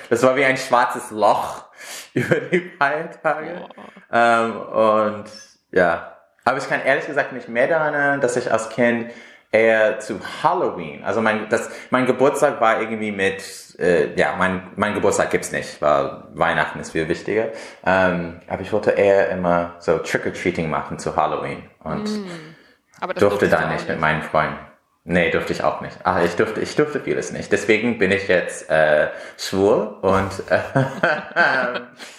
das 0.10 0.24
war 0.24 0.36
wie 0.36 0.46
ein 0.46 0.58
schwarzes 0.58 1.12
Loch 1.12 1.66
über 2.14 2.36
die 2.36 2.72
Feiertage. 2.78 3.62
Oh. 3.62 3.82
Ähm, 4.12 4.62
und 4.62 5.26
ja, 5.72 6.18
aber 6.46 6.58
ich 6.58 6.68
kann 6.68 6.82
ehrlich 6.82 7.06
gesagt 7.06 7.34
nicht 7.34 7.50
mehr 7.50 7.68
daran 7.68 7.94
erinnern, 7.94 8.22
dass 8.22 8.36
ich 8.36 8.52
als 8.52 8.70
Kind 8.70 9.12
eher 9.54 10.00
zu 10.00 10.20
Halloween. 10.42 11.04
Also 11.04 11.22
mein, 11.22 11.48
das, 11.48 11.70
mein 11.92 12.06
Geburtstag 12.06 12.60
war 12.60 12.82
irgendwie 12.82 13.12
mit, 13.12 13.44
äh, 13.80 14.14
ja, 14.16 14.36
mein, 14.38 14.72
mein 14.76 14.96
Geburtstag 14.96 15.30
gibt's 15.30 15.52
nicht, 15.52 15.82
weil 15.82 16.24
Weihnachten 16.34 16.80
ist 16.80 16.92
viel 16.92 17.08
wichtiger. 17.08 17.50
Ähm, 17.86 18.42
aber 18.48 18.64
ich 18.64 18.74
wollte 18.74 18.92
eher 18.92 19.30
immer 19.30 19.76
so 19.80 20.00
Trick-or-Treating 20.00 20.70
machen 20.70 20.98
zu 20.98 21.16
Halloween 21.16 21.64
und 21.84 22.10
mm, 22.10 23.16
durfte 23.18 23.48
da 23.48 23.68
nicht 23.68 23.88
mit 23.88 24.00
meinen 24.00 24.24
Freunden. 24.24 24.58
Nee, 25.06 25.32
durfte 25.32 25.54
ich 25.54 25.64
auch 25.64 25.82
nicht. 25.82 25.98
Ach, 26.04 26.24
ich 26.24 26.36
durfte, 26.36 26.62
ich 26.62 26.76
durfte 26.76 27.00
vieles 27.02 27.32
nicht. 27.32 27.52
Deswegen 27.52 28.00
bin 28.00 28.12
ich 28.12 28.28
jetzt 28.28 28.70
äh, 28.72 29.10
schwul 29.38 29.98
und 30.02 30.32
äh, 30.50 30.60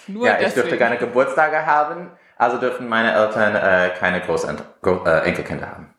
ja, 0.07 0.39
ich 0.39 0.53
durfte 0.53 0.77
keine 0.77 0.97
Geburtstage 0.97 1.65
haben, 1.65 2.11
also 2.37 2.59
dürfen 2.59 2.87
meine 2.87 3.13
Eltern 3.13 3.55
äh, 3.55 3.89
keine 3.97 4.21
Großenkelkinder 4.21 5.67
haben. 5.67 5.94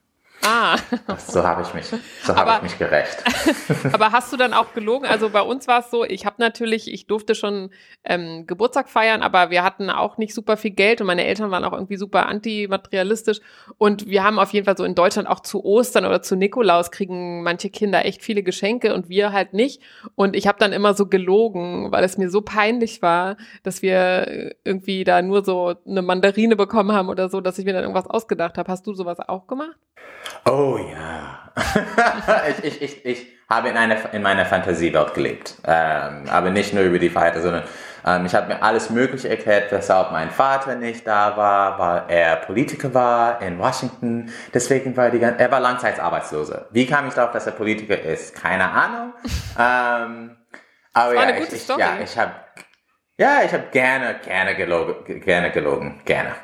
Ah. 0.46 0.76
So 1.18 1.42
habe 1.42 1.62
ich 1.62 1.74
mich, 1.74 1.86
so 2.22 2.36
habe 2.36 2.52
ich 2.56 2.62
mich 2.62 2.78
gerecht. 2.78 3.22
aber 3.92 4.12
hast 4.12 4.32
du 4.32 4.36
dann 4.36 4.52
auch 4.52 4.74
gelogen? 4.74 5.06
Also 5.06 5.30
bei 5.30 5.40
uns 5.40 5.66
war 5.66 5.80
es 5.80 5.90
so, 5.90 6.04
ich 6.04 6.24
habe 6.24 6.36
natürlich, 6.38 6.92
ich 6.92 7.06
durfte 7.06 7.34
schon 7.34 7.70
ähm, 8.04 8.46
Geburtstag 8.46 8.88
feiern, 8.88 9.22
aber 9.22 9.50
wir 9.50 9.64
hatten 9.64 9.90
auch 9.90 10.18
nicht 10.18 10.34
super 10.34 10.56
viel 10.56 10.70
Geld 10.70 11.00
und 11.00 11.08
meine 11.08 11.24
Eltern 11.24 11.50
waren 11.50 11.64
auch 11.64 11.72
irgendwie 11.72 11.96
super 11.96 12.26
antimaterialistisch 12.26 13.40
und 13.76 14.06
wir 14.06 14.22
haben 14.22 14.38
auf 14.38 14.52
jeden 14.52 14.66
Fall 14.66 14.76
so 14.76 14.84
in 14.84 14.94
Deutschland 14.94 15.28
auch 15.28 15.40
zu 15.40 15.64
Ostern 15.64 16.04
oder 16.04 16.22
zu 16.22 16.36
Nikolaus 16.36 16.90
kriegen 16.90 17.42
manche 17.42 17.70
Kinder 17.70 18.04
echt 18.04 18.22
viele 18.22 18.42
Geschenke 18.42 18.94
und 18.94 19.08
wir 19.08 19.32
halt 19.32 19.52
nicht. 19.52 19.82
Und 20.14 20.36
ich 20.36 20.46
habe 20.46 20.58
dann 20.58 20.72
immer 20.72 20.94
so 20.94 21.06
gelogen, 21.06 21.90
weil 21.90 22.04
es 22.04 22.18
mir 22.18 22.30
so 22.30 22.42
peinlich 22.42 23.02
war, 23.02 23.36
dass 23.62 23.82
wir 23.82 24.54
irgendwie 24.64 25.04
da 25.04 25.22
nur 25.22 25.44
so 25.44 25.74
eine 25.86 26.02
Mandarine 26.02 26.56
bekommen 26.56 26.92
haben 26.92 27.08
oder 27.08 27.28
so, 27.28 27.40
dass 27.40 27.58
ich 27.58 27.64
mir 27.64 27.72
dann 27.72 27.82
irgendwas 27.82 28.06
ausgedacht 28.06 28.58
habe. 28.58 28.70
Hast 28.70 28.86
du 28.86 28.94
sowas 28.94 29.18
auch 29.20 29.46
gemacht? 29.46 29.76
Oh 30.44 30.78
ja. 30.78 31.50
ich, 32.62 32.64
ich, 32.64 32.82
ich, 32.82 33.06
ich 33.06 33.26
habe 33.48 33.68
in, 33.68 33.76
einer, 33.76 34.12
in 34.12 34.22
meiner 34.22 34.44
Fantasiewelt 34.44 35.14
gelebt. 35.14 35.54
Ähm, 35.64 36.24
aber 36.28 36.50
nicht 36.50 36.74
nur 36.74 36.84
über 36.84 36.98
die 36.98 37.08
Feiertage, 37.08 37.42
sondern 37.42 37.64
ähm, 38.04 38.26
ich 38.26 38.34
habe 38.34 38.48
mir 38.48 38.62
alles 38.62 38.90
Mögliche 38.90 39.28
erklärt, 39.28 39.72
weshalb 39.72 40.12
mein 40.12 40.30
Vater 40.30 40.74
nicht 40.76 41.06
da 41.06 41.36
war, 41.36 41.78
weil 41.78 42.02
er 42.08 42.36
Politiker 42.36 42.92
war 42.92 43.40
in 43.42 43.58
Washington. 43.58 44.30
Deswegen 44.52 44.96
war 44.96 45.10
die 45.10 45.18
ganze, 45.18 45.40
er 45.40 45.50
war 45.50 45.60
Langzeitarbeitsloser. 45.60 46.66
Wie 46.70 46.86
kam 46.86 47.08
ich 47.08 47.14
darauf, 47.14 47.32
dass 47.32 47.46
er 47.46 47.52
Politiker 47.52 48.00
ist? 48.00 48.34
Keine 48.34 48.70
Ahnung. 48.70 49.12
ähm, 49.58 50.36
aber 50.92 51.14
ja, 51.14 51.30
ich, 51.36 51.52
ich, 51.52 51.68
ja, 51.68 51.98
ich 52.02 52.16
habe 52.16 52.32
ja, 53.18 53.40
ich 53.44 53.52
habe 53.52 53.64
gerne, 53.72 54.16
gerne 54.22 54.54
gelogen, 54.54 55.20
gerne 55.22 55.50
gelogen, 55.50 56.02
gerne, 56.04 56.34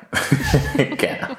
gerne. 0.96 1.36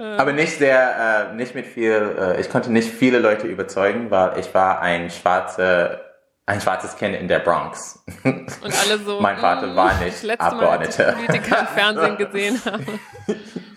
Aber 0.00 0.32
nicht 0.32 0.56
sehr, 0.58 1.30
äh, 1.30 1.34
nicht 1.34 1.54
mit 1.54 1.66
viel, 1.66 2.16
äh, 2.18 2.40
ich 2.40 2.48
konnte 2.50 2.72
nicht 2.72 2.90
viele 2.90 3.18
Leute 3.18 3.46
überzeugen, 3.46 4.10
weil 4.10 4.38
ich 4.38 4.52
war 4.54 4.80
ein 4.80 5.10
schwarzer, 5.10 6.00
ein 6.46 6.60
schwarzes 6.60 6.96
Kind 6.96 7.14
in 7.14 7.28
der 7.28 7.40
Bronx. 7.40 8.02
Und 8.24 8.48
alle 8.62 8.98
so, 9.04 9.20
mein 9.20 9.36
Vater 9.36 9.68
mm, 9.68 9.76
war 9.76 9.94
nicht 10.02 10.24
das 10.24 10.40
Abgeordneter. 10.40 11.04
Mal, 11.04 11.12
als 11.12 11.20
ich 11.20 11.26
Politiker 11.26 11.60
im 11.60 11.66
Fernsehen 11.66 12.16
gesehen 12.16 12.62
habe. 12.64 12.84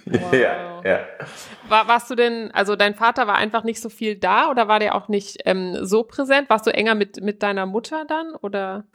Wow. 0.05 0.33
Ja, 0.33 0.81
ja. 0.83 0.99
War, 1.67 1.87
warst 1.87 2.09
du 2.09 2.15
denn, 2.15 2.51
also 2.51 2.75
dein 2.75 2.95
Vater 2.95 3.27
war 3.27 3.35
einfach 3.35 3.63
nicht 3.63 3.81
so 3.81 3.89
viel 3.89 4.17
da 4.17 4.49
oder 4.49 4.67
war 4.67 4.79
der 4.79 4.95
auch 4.95 5.07
nicht 5.07 5.37
ähm, 5.45 5.77
so 5.81 6.03
präsent? 6.03 6.49
Warst 6.49 6.67
du 6.67 6.71
enger 6.71 6.95
mit, 6.95 7.21
mit 7.21 7.41
deiner 7.41 7.65
Mutter 7.65 8.05
dann 8.05 8.35
oder? 8.35 8.85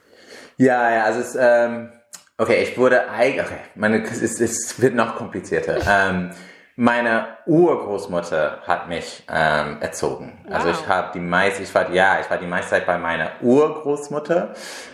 Ja, 0.57 0.91
ja, 0.91 1.03
also 1.03 1.19
es, 1.19 1.37
ähm, 1.39 1.91
okay, 2.37 2.63
ich 2.63 2.77
wurde 2.77 3.09
eigentlich, 3.09 3.45
okay, 3.45 3.59
meine, 3.75 4.03
es, 4.03 4.21
es 4.39 4.81
wird 4.81 4.95
noch 4.95 5.15
komplizierter. 5.15 5.79
ähm, 5.87 6.31
meine 6.79 7.27
Urgroßmutter 7.45 8.59
hat 8.65 8.87
mich 8.87 9.25
ähm, 9.29 9.81
erzogen. 9.81 10.39
Also 10.45 10.49
wow. 10.49 10.65
Also 10.67 10.69
ich 10.69 10.87
habe 10.87 11.09
die 11.13 11.19
meiste, 11.19 11.63
ich 11.63 11.75
war 11.75 11.91
ja, 11.91 12.21
ich 12.21 12.29
war 12.29 12.37
die 12.37 12.47
meiste 12.47 12.69
Zeit 12.69 12.85
bei 12.85 12.97
meiner 12.97 13.31
Urgroßmutter 13.41 14.53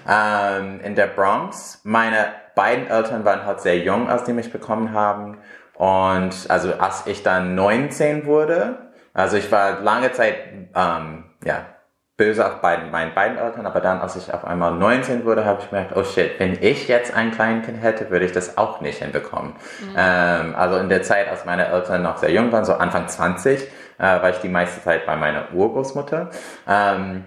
ähm, 0.09 0.81
in 0.83 0.95
der 0.95 1.05
Bronx. 1.05 1.81
Meine 1.83 2.25
beiden 2.55 2.87
Eltern 2.87 3.23
waren 3.23 3.45
halt 3.45 3.61
sehr 3.61 3.77
jung, 3.77 4.09
als 4.09 4.23
die 4.23 4.33
mich 4.33 4.51
bekommen 4.51 4.93
haben. 4.93 5.37
Und 5.75 6.33
also 6.49 6.73
als 6.73 7.05
ich 7.05 7.21
dann 7.21 7.53
19 7.53 8.25
wurde, 8.25 8.89
also 9.13 9.37
ich 9.37 9.51
war 9.51 9.81
lange 9.81 10.11
Zeit 10.11 10.37
ähm, 10.73 11.25
ja 11.43 11.67
böse 12.17 12.45
auf 12.45 12.61
beiden, 12.61 12.91
meinen 12.91 13.13
beiden 13.13 13.37
Eltern, 13.37 13.65
aber 13.65 13.81
dann, 13.81 13.99
als 13.99 14.15
ich 14.15 14.33
auf 14.33 14.45
einmal 14.45 14.73
19 14.73 15.25
wurde, 15.25 15.43
habe 15.43 15.61
ich 15.61 15.69
gemerkt, 15.69 15.95
oh 15.95 16.03
shit, 16.03 16.39
wenn 16.39 16.53
ich 16.61 16.87
jetzt 16.87 17.13
ein 17.13 17.31
Kleinkind 17.31 17.81
hätte, 17.81 18.09
würde 18.09 18.25
ich 18.25 18.31
das 18.31 18.57
auch 18.57 18.79
nicht 18.79 18.99
hinbekommen. 18.99 19.53
Mhm. 19.81 19.95
Ähm, 19.97 20.55
also 20.55 20.77
in 20.77 20.87
der 20.87 21.03
Zeit, 21.03 21.29
als 21.29 21.43
meine 21.43 21.67
Eltern 21.67 22.03
noch 22.03 22.17
sehr 22.17 22.31
jung 22.31 22.51
waren, 22.53 22.63
so 22.63 22.73
Anfang 22.73 23.07
20, 23.07 23.63
äh, 23.97 24.03
war 24.03 24.29
ich 24.29 24.37
die 24.37 24.47
meiste 24.47 24.81
Zeit 24.81 25.05
bei 25.05 25.17
meiner 25.17 25.53
Urgroßmutter. 25.53 26.29
Ähm, 26.67 27.25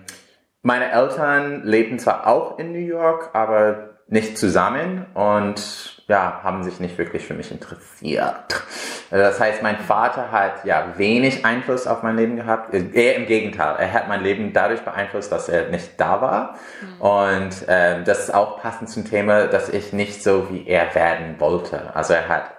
meine 0.62 0.90
Eltern 0.90 1.62
lebten 1.64 1.99
zwar 1.99 2.26
auch 2.26 2.59
in 2.59 2.73
New 2.73 2.78
York, 2.78 3.30
aber 3.35 3.98
nicht 4.09 4.38
zusammen 4.38 5.07
und 5.15 6.03
ja, 6.09 6.41
haben 6.43 6.65
sich 6.65 6.81
nicht 6.81 6.97
wirklich 6.97 7.27
für 7.27 7.35
mich 7.35 7.53
interessiert. 7.53 8.62
Das 9.11 9.38
heißt, 9.38 9.62
mein 9.62 9.79
Vater 9.79 10.33
hat 10.33 10.65
ja 10.65 10.95
wenig 10.97 11.45
Einfluss 11.45 11.87
auf 11.87 12.03
mein 12.03 12.17
Leben 12.17 12.37
gehabt. 12.37 12.73
Eher 12.73 13.17
im 13.17 13.27
Gegenteil. 13.27 13.77
Er 13.79 13.93
hat 13.93 14.09
mein 14.09 14.23
Leben 14.23 14.55
dadurch 14.55 14.81
beeinflusst, 14.81 15.31
dass 15.31 15.50
er 15.50 15.69
nicht 15.69 16.00
da 16.00 16.23
war. 16.23 16.57
Mhm. 16.81 17.00
Und 17.00 17.50
ähm, 17.69 18.05
das 18.05 18.21
ist 18.21 18.35
auch 18.35 18.61
passend 18.61 18.88
zum 18.88 19.05
Thema, 19.05 19.47
dass 19.47 19.69
ich 19.69 19.93
nicht 19.93 20.23
so 20.23 20.50
wie 20.50 20.67
er 20.67 20.95
werden 20.95 21.38
wollte. 21.38 21.95
Also 21.95 22.15
er 22.15 22.29
hat 22.29 22.53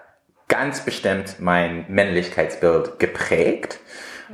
ganz 0.48 0.82
bestimmt 0.82 1.38
mein 1.40 1.86
Männlichkeitsbild 1.88 3.00
geprägt. 3.00 3.80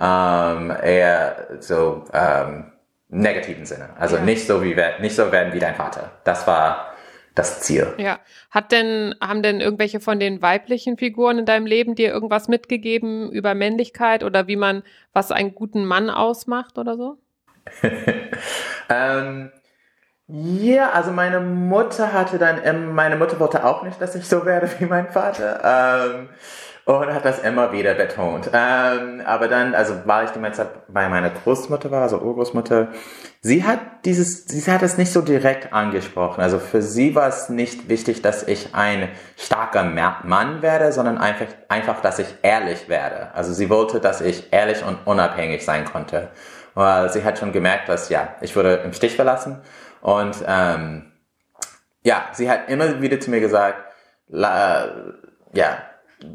Ähm, 0.01 0.73
eher 0.83 1.47
so 1.59 2.03
ähm, 2.13 2.73
negativen 3.07 3.65
Sinne. 3.65 3.91
Also 3.97 4.17
ja. 4.17 4.23
nicht 4.23 4.45
so 4.45 4.61
wie 4.61 4.75
nicht 4.99 5.15
so 5.15 5.31
werden 5.31 5.53
wie 5.53 5.59
dein 5.59 5.75
Vater. 5.75 6.11
Das 6.25 6.45
war 6.47 6.94
das 7.35 7.61
Ziel. 7.61 7.93
Ja. 7.97 8.19
Hat 8.49 8.71
denn, 8.71 9.13
haben 9.21 9.43
denn 9.43 9.61
irgendwelche 9.61 9.99
von 9.99 10.19
den 10.19 10.41
weiblichen 10.41 10.97
Figuren 10.97 11.39
in 11.39 11.45
deinem 11.45 11.65
Leben 11.65 11.95
dir 11.95 12.11
irgendwas 12.11 12.47
mitgegeben 12.47 13.31
über 13.31 13.53
Männlichkeit 13.53 14.23
oder 14.23 14.47
wie 14.47 14.55
man, 14.55 14.83
was 15.13 15.31
einen 15.31 15.53
guten 15.53 15.85
Mann 15.85 16.09
ausmacht 16.09 16.77
oder 16.77 16.95
so? 16.95 17.17
ähm, 18.89 19.51
ja, 20.27 20.91
also 20.91 21.11
meine 21.11 21.39
Mutter 21.39 22.13
hatte 22.13 22.39
dann, 22.39 22.59
ähm, 22.63 22.95
meine 22.95 23.15
Mutter 23.15 23.39
wollte 23.39 23.63
auch 23.63 23.83
nicht, 23.83 24.01
dass 24.01 24.15
ich 24.15 24.27
so 24.27 24.45
werde 24.45 24.69
wie 24.79 24.85
mein 24.85 25.09
Vater. 25.09 25.61
Ähm, 26.15 26.29
und 26.85 27.11
hat 27.11 27.25
das 27.25 27.39
immer 27.39 27.71
wieder 27.71 27.95
betont. 27.95 28.51
Ähm, 28.53 29.21
aber 29.25 29.47
dann, 29.47 29.73
also 29.73 30.05
war 30.05 30.23
ich 30.23 30.29
die 30.29 30.39
ganze 30.39 30.61
Zeit 30.61 30.87
bei 30.87 31.09
meiner 31.09 31.31
Großmutter 31.31 31.89
war, 31.89 32.03
also 32.03 32.19
Urgroßmutter, 32.19 32.89
sie 33.41 33.63
hat 33.63 33.79
dieses, 34.05 34.45
sie 34.45 34.71
hat 34.71 34.83
es 34.83 34.95
nicht 34.97 35.11
so 35.11 35.21
direkt 35.21 35.73
angesprochen. 35.73 36.41
Also 36.41 36.59
für 36.59 36.83
sie 36.83 37.15
war 37.15 37.27
es 37.27 37.49
nicht 37.49 37.89
wichtig, 37.89 38.21
dass 38.21 38.47
ich 38.47 38.75
ein 38.75 39.09
starker 39.35 39.83
Mann 39.83 40.61
werde, 40.61 40.91
sondern 40.91 41.17
einfach, 41.17 41.47
einfach, 41.69 42.01
dass 42.01 42.19
ich 42.19 42.27
ehrlich 42.43 42.87
werde. 42.87 43.33
Also 43.33 43.51
sie 43.51 43.71
wollte, 43.71 43.99
dass 43.99 44.21
ich 44.21 44.53
ehrlich 44.53 44.85
und 44.85 44.99
unabhängig 45.05 45.65
sein 45.65 45.85
konnte. 45.85 46.29
Weil 46.75 47.11
sie 47.11 47.23
hat 47.23 47.39
schon 47.39 47.51
gemerkt, 47.51 47.89
dass 47.89 48.09
ja, 48.09 48.35
ich 48.41 48.55
wurde 48.55 48.75
im 48.75 48.93
Stich 48.93 49.15
verlassen 49.15 49.61
und 50.01 50.35
ähm, 50.47 51.13
ja, 52.03 52.25
sie 52.33 52.47
hat 52.47 52.69
immer 52.69 53.01
wieder 53.01 53.19
zu 53.19 53.31
mir 53.31 53.39
gesagt, 53.39 53.79
la, 54.27 55.15
ja, 55.53 55.77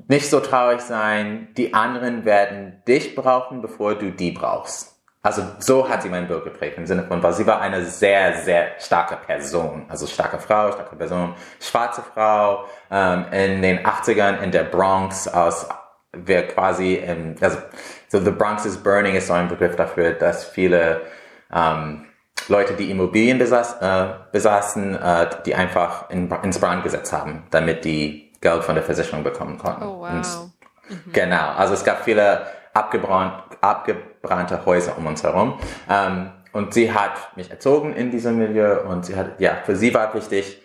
nicht 0.09 0.28
so 0.28 0.40
traurig 0.40 0.80
sein, 0.80 1.49
die 1.56 1.75
anderen 1.75 2.25
werden 2.25 2.82
dich 2.87 3.14
brauchen, 3.14 3.62
bevor 3.62 3.94
du 3.94 4.11
die 4.11 4.33
brauchst. 4.33 4.96
Also 5.22 5.42
so 5.59 5.88
hat 5.88 6.03
sie 6.03 6.09
mein 6.09 6.29
Bild 6.29 6.44
geprägt 6.44 6.79
im 6.79 6.87
Sinne 6.87 7.05
von, 7.05 7.22
weil 7.22 7.35
sie 7.35 7.46
war 7.46 7.61
eine 7.61 7.85
sehr, 7.85 8.37
sehr 8.42 8.68
starke 8.79 9.16
Person. 9.16 9.85
Also 9.88 10.07
starke 10.07 10.38
Frau, 10.38 10.72
starke 10.72 10.96
Person, 10.96 11.35
schwarze 11.61 12.03
Frau, 12.14 12.64
ähm, 12.90 13.26
in 13.31 13.61
den 13.61 13.81
80ern 13.81 14.40
in 14.40 14.50
der 14.50 14.64
Bronx 14.64 15.29
aus, 15.29 15.68
wir 16.12 16.48
quasi, 16.48 16.94
in, 16.94 17.37
also 17.40 17.59
so 18.09 18.18
the 18.18 18.31
Bronx 18.31 18.64
is 18.64 18.79
burning 18.79 19.14
ist 19.14 19.26
so 19.26 19.35
ein 19.35 19.48
Begriff 19.48 19.76
dafür, 19.76 20.12
dass 20.12 20.46
viele 20.46 21.03
ähm, 21.53 22.07
Leute, 22.48 22.72
die 22.72 22.90
Immobilien 22.90 23.38
besaß, 23.38 23.81
äh, 23.81 24.07
besaßen, 24.33 24.94
äh, 24.94 25.26
die 25.44 25.55
einfach 25.55 26.09
in, 26.11 26.31
ins 26.42 26.59
Brand 26.59 26.83
gesetzt 26.83 27.12
haben, 27.12 27.44
damit 27.50 27.85
die 27.85 28.30
Geld 28.40 28.64
von 28.64 28.74
der 28.74 28.85
Versicherung 28.85 29.22
bekommen 29.22 29.59
konnten. 29.59 29.85
Oh, 29.85 30.00
wow. 30.00 30.50
Mhm. 30.88 31.12
Genau, 31.12 31.50
also 31.57 31.74
es 31.74 31.85
gab 31.85 32.05
viele 32.05 32.46
abgebrannt, 32.72 33.42
abgebrannte 33.61 34.64
Häuser 34.64 34.96
um 34.98 35.07
uns 35.07 35.22
herum. 35.22 35.59
Ähm, 35.88 36.31
und 36.53 36.74
sie 36.74 36.92
hat 36.92 37.37
mich 37.37 37.50
erzogen 37.50 37.94
in 37.94 38.11
diesem 38.11 38.38
Milieu 38.38 38.83
und 38.83 39.07
sie 39.07 39.14
hat, 39.14 39.40
ja, 39.40 39.59
für 39.64 39.76
sie 39.76 39.94
war 39.94 40.12
wichtig, 40.14 40.61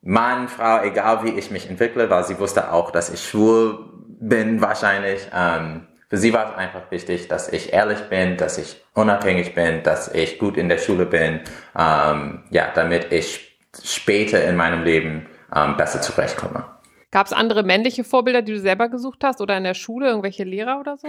Mann, 0.00 0.48
Frau, 0.48 0.82
egal 0.82 1.24
wie 1.24 1.30
ich 1.30 1.50
mich 1.50 1.68
entwickle, 1.68 2.10
weil 2.10 2.24
sie 2.24 2.38
wusste 2.38 2.72
auch, 2.72 2.90
dass 2.90 3.10
ich 3.10 3.26
schwul 3.26 3.90
bin 4.20 4.60
wahrscheinlich. 4.60 5.28
Ähm, 5.34 5.88
für 6.08 6.18
sie 6.18 6.32
war 6.32 6.50
es 6.50 6.56
einfach 6.56 6.90
wichtig, 6.90 7.28
dass 7.28 7.48
ich 7.48 7.72
ehrlich 7.72 8.08
bin, 8.10 8.36
dass 8.36 8.58
ich 8.58 8.82
unabhängig 8.92 9.54
bin, 9.54 9.82
dass 9.82 10.14
ich 10.14 10.38
gut 10.38 10.56
in 10.56 10.68
der 10.68 10.78
Schule 10.78 11.06
bin, 11.06 11.40
ähm, 11.78 12.44
ja, 12.50 12.68
damit 12.74 13.12
ich 13.12 13.58
später 13.82 14.44
in 14.44 14.56
meinem 14.56 14.84
Leben 14.84 15.26
ähm, 15.54 15.76
besser 15.76 16.00
zurechtkomme. 16.00 16.73
Gab 17.14 17.28
es 17.28 17.32
andere 17.32 17.62
männliche 17.62 18.02
Vorbilder, 18.02 18.42
die 18.42 18.54
du 18.54 18.58
selber 18.58 18.88
gesucht 18.88 19.22
hast 19.22 19.40
oder 19.40 19.56
in 19.56 19.62
der 19.62 19.74
Schule, 19.74 20.08
irgendwelche 20.08 20.42
Lehrer 20.42 20.80
oder 20.80 20.96
so? 20.96 21.06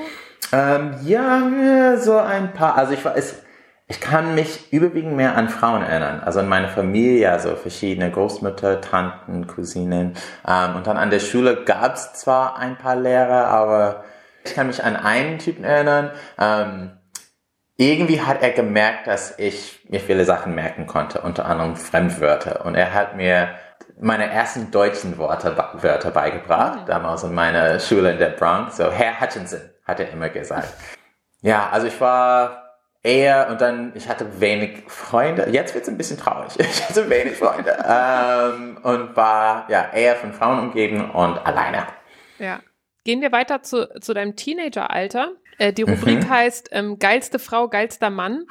Ähm, 0.51 0.93
ja, 1.03 1.97
so 1.97 2.19
ein 2.19 2.53
paar. 2.53 2.77
Also 2.77 2.93
ich 2.93 3.03
weiß, 3.03 3.41
ich 3.87 3.99
kann 3.99 4.35
mich 4.35 4.71
überwiegend 4.71 5.15
mehr 5.15 5.35
an 5.35 5.49
Frauen 5.49 5.81
erinnern. 5.81 6.19
Also 6.19 6.41
in 6.41 6.47
meiner 6.47 6.67
Familie, 6.67 7.31
also 7.31 7.55
verschiedene 7.55 8.11
Großmütter, 8.11 8.81
Tanten, 8.81 9.47
Cousinen. 9.47 10.13
Ähm, 10.47 10.75
und 10.75 10.85
dann 10.85 10.97
an 10.97 11.09
der 11.09 11.19
Schule 11.19 11.63
gab 11.65 11.95
es 11.95 12.13
zwar 12.13 12.59
ein 12.59 12.77
paar 12.77 12.97
Lehrer, 12.97 13.47
aber 13.47 14.03
ich 14.43 14.53
kann 14.53 14.67
mich 14.67 14.83
an 14.83 14.95
einen 14.95 15.39
Typen 15.39 15.63
erinnern. 15.63 16.11
Ähm, 16.39 16.91
irgendwie 17.77 18.21
hat 18.21 18.43
er 18.43 18.51
gemerkt, 18.51 19.07
dass 19.07 19.39
ich 19.39 19.79
mir 19.89 19.99
viele 19.99 20.25
Sachen 20.25 20.53
merken 20.53 20.85
konnte, 20.85 21.21
unter 21.21 21.47
anderem 21.47 21.75
Fremdwörter. 21.75 22.63
Und 22.63 22.75
er 22.75 22.93
hat 22.93 23.17
mir 23.17 23.55
meine 23.99 24.29
ersten 24.29 24.71
deutschen 24.71 25.17
Worte, 25.17 25.55
Wörter 25.81 26.11
beigebracht, 26.11 26.81
mhm. 26.81 26.85
damals 26.85 27.23
in 27.23 27.33
meiner 27.33 27.79
Schule 27.79 28.11
in 28.11 28.19
der 28.19 28.29
Bronx. 28.29 28.77
So, 28.77 28.91
Herr 28.91 29.19
Hutchinson, 29.19 29.61
hat 29.85 29.99
er 29.99 30.09
immer 30.09 30.29
gesagt. 30.29 30.73
Ja, 31.41 31.69
also 31.69 31.87
ich 31.87 31.99
war 32.01 32.65
eher 33.03 33.49
und 33.49 33.61
dann, 33.61 33.91
ich 33.95 34.09
hatte 34.09 34.41
wenig 34.41 34.83
Freunde. 34.87 35.47
Jetzt 35.49 35.73
wird 35.75 35.83
es 35.83 35.89
ein 35.89 35.97
bisschen 35.97 36.17
traurig. 36.17 36.53
Ich 36.59 36.89
hatte 36.89 37.09
wenig 37.09 37.37
Freunde. 37.37 37.71
ähm, 37.87 38.77
und 38.81 39.15
war 39.15 39.69
ja 39.69 39.91
eher 39.93 40.15
von 40.15 40.33
Frauen 40.33 40.59
umgeben 40.59 41.11
und 41.11 41.37
alleine. 41.45 41.87
Ja. 42.39 42.59
Gehen 43.03 43.21
wir 43.21 43.31
weiter 43.31 43.61
zu, 43.61 43.87
zu 44.01 44.15
deinem 44.15 44.35
Teenageralter. 44.35 45.33
Äh, 45.59 45.71
die 45.71 45.83
Rubrik 45.83 46.23
mhm. 46.23 46.29
heißt 46.29 46.69
ähm, 46.71 46.97
Geilste 46.97 47.37
Frau, 47.37 47.69
geilster 47.69 48.09
Mann. 48.09 48.45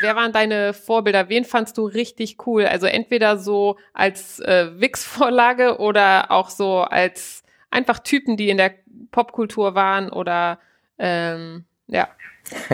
Wer 0.00 0.16
waren 0.16 0.32
deine 0.32 0.72
Vorbilder? 0.72 1.28
Wen 1.28 1.44
fandst 1.44 1.76
du 1.76 1.86
richtig 1.86 2.46
cool? 2.46 2.64
Also 2.64 2.86
entweder 2.86 3.36
so 3.36 3.76
als 3.92 4.40
äh, 4.40 4.80
Wix-Vorlage 4.80 5.78
oder 5.78 6.30
auch 6.30 6.50
so 6.50 6.80
als 6.80 7.44
einfach 7.70 7.98
Typen, 7.98 8.36
die 8.36 8.48
in 8.48 8.56
der 8.56 8.74
Popkultur 9.10 9.74
waren 9.74 10.10
oder 10.10 10.58
ähm, 10.98 11.64
ja. 11.86 12.08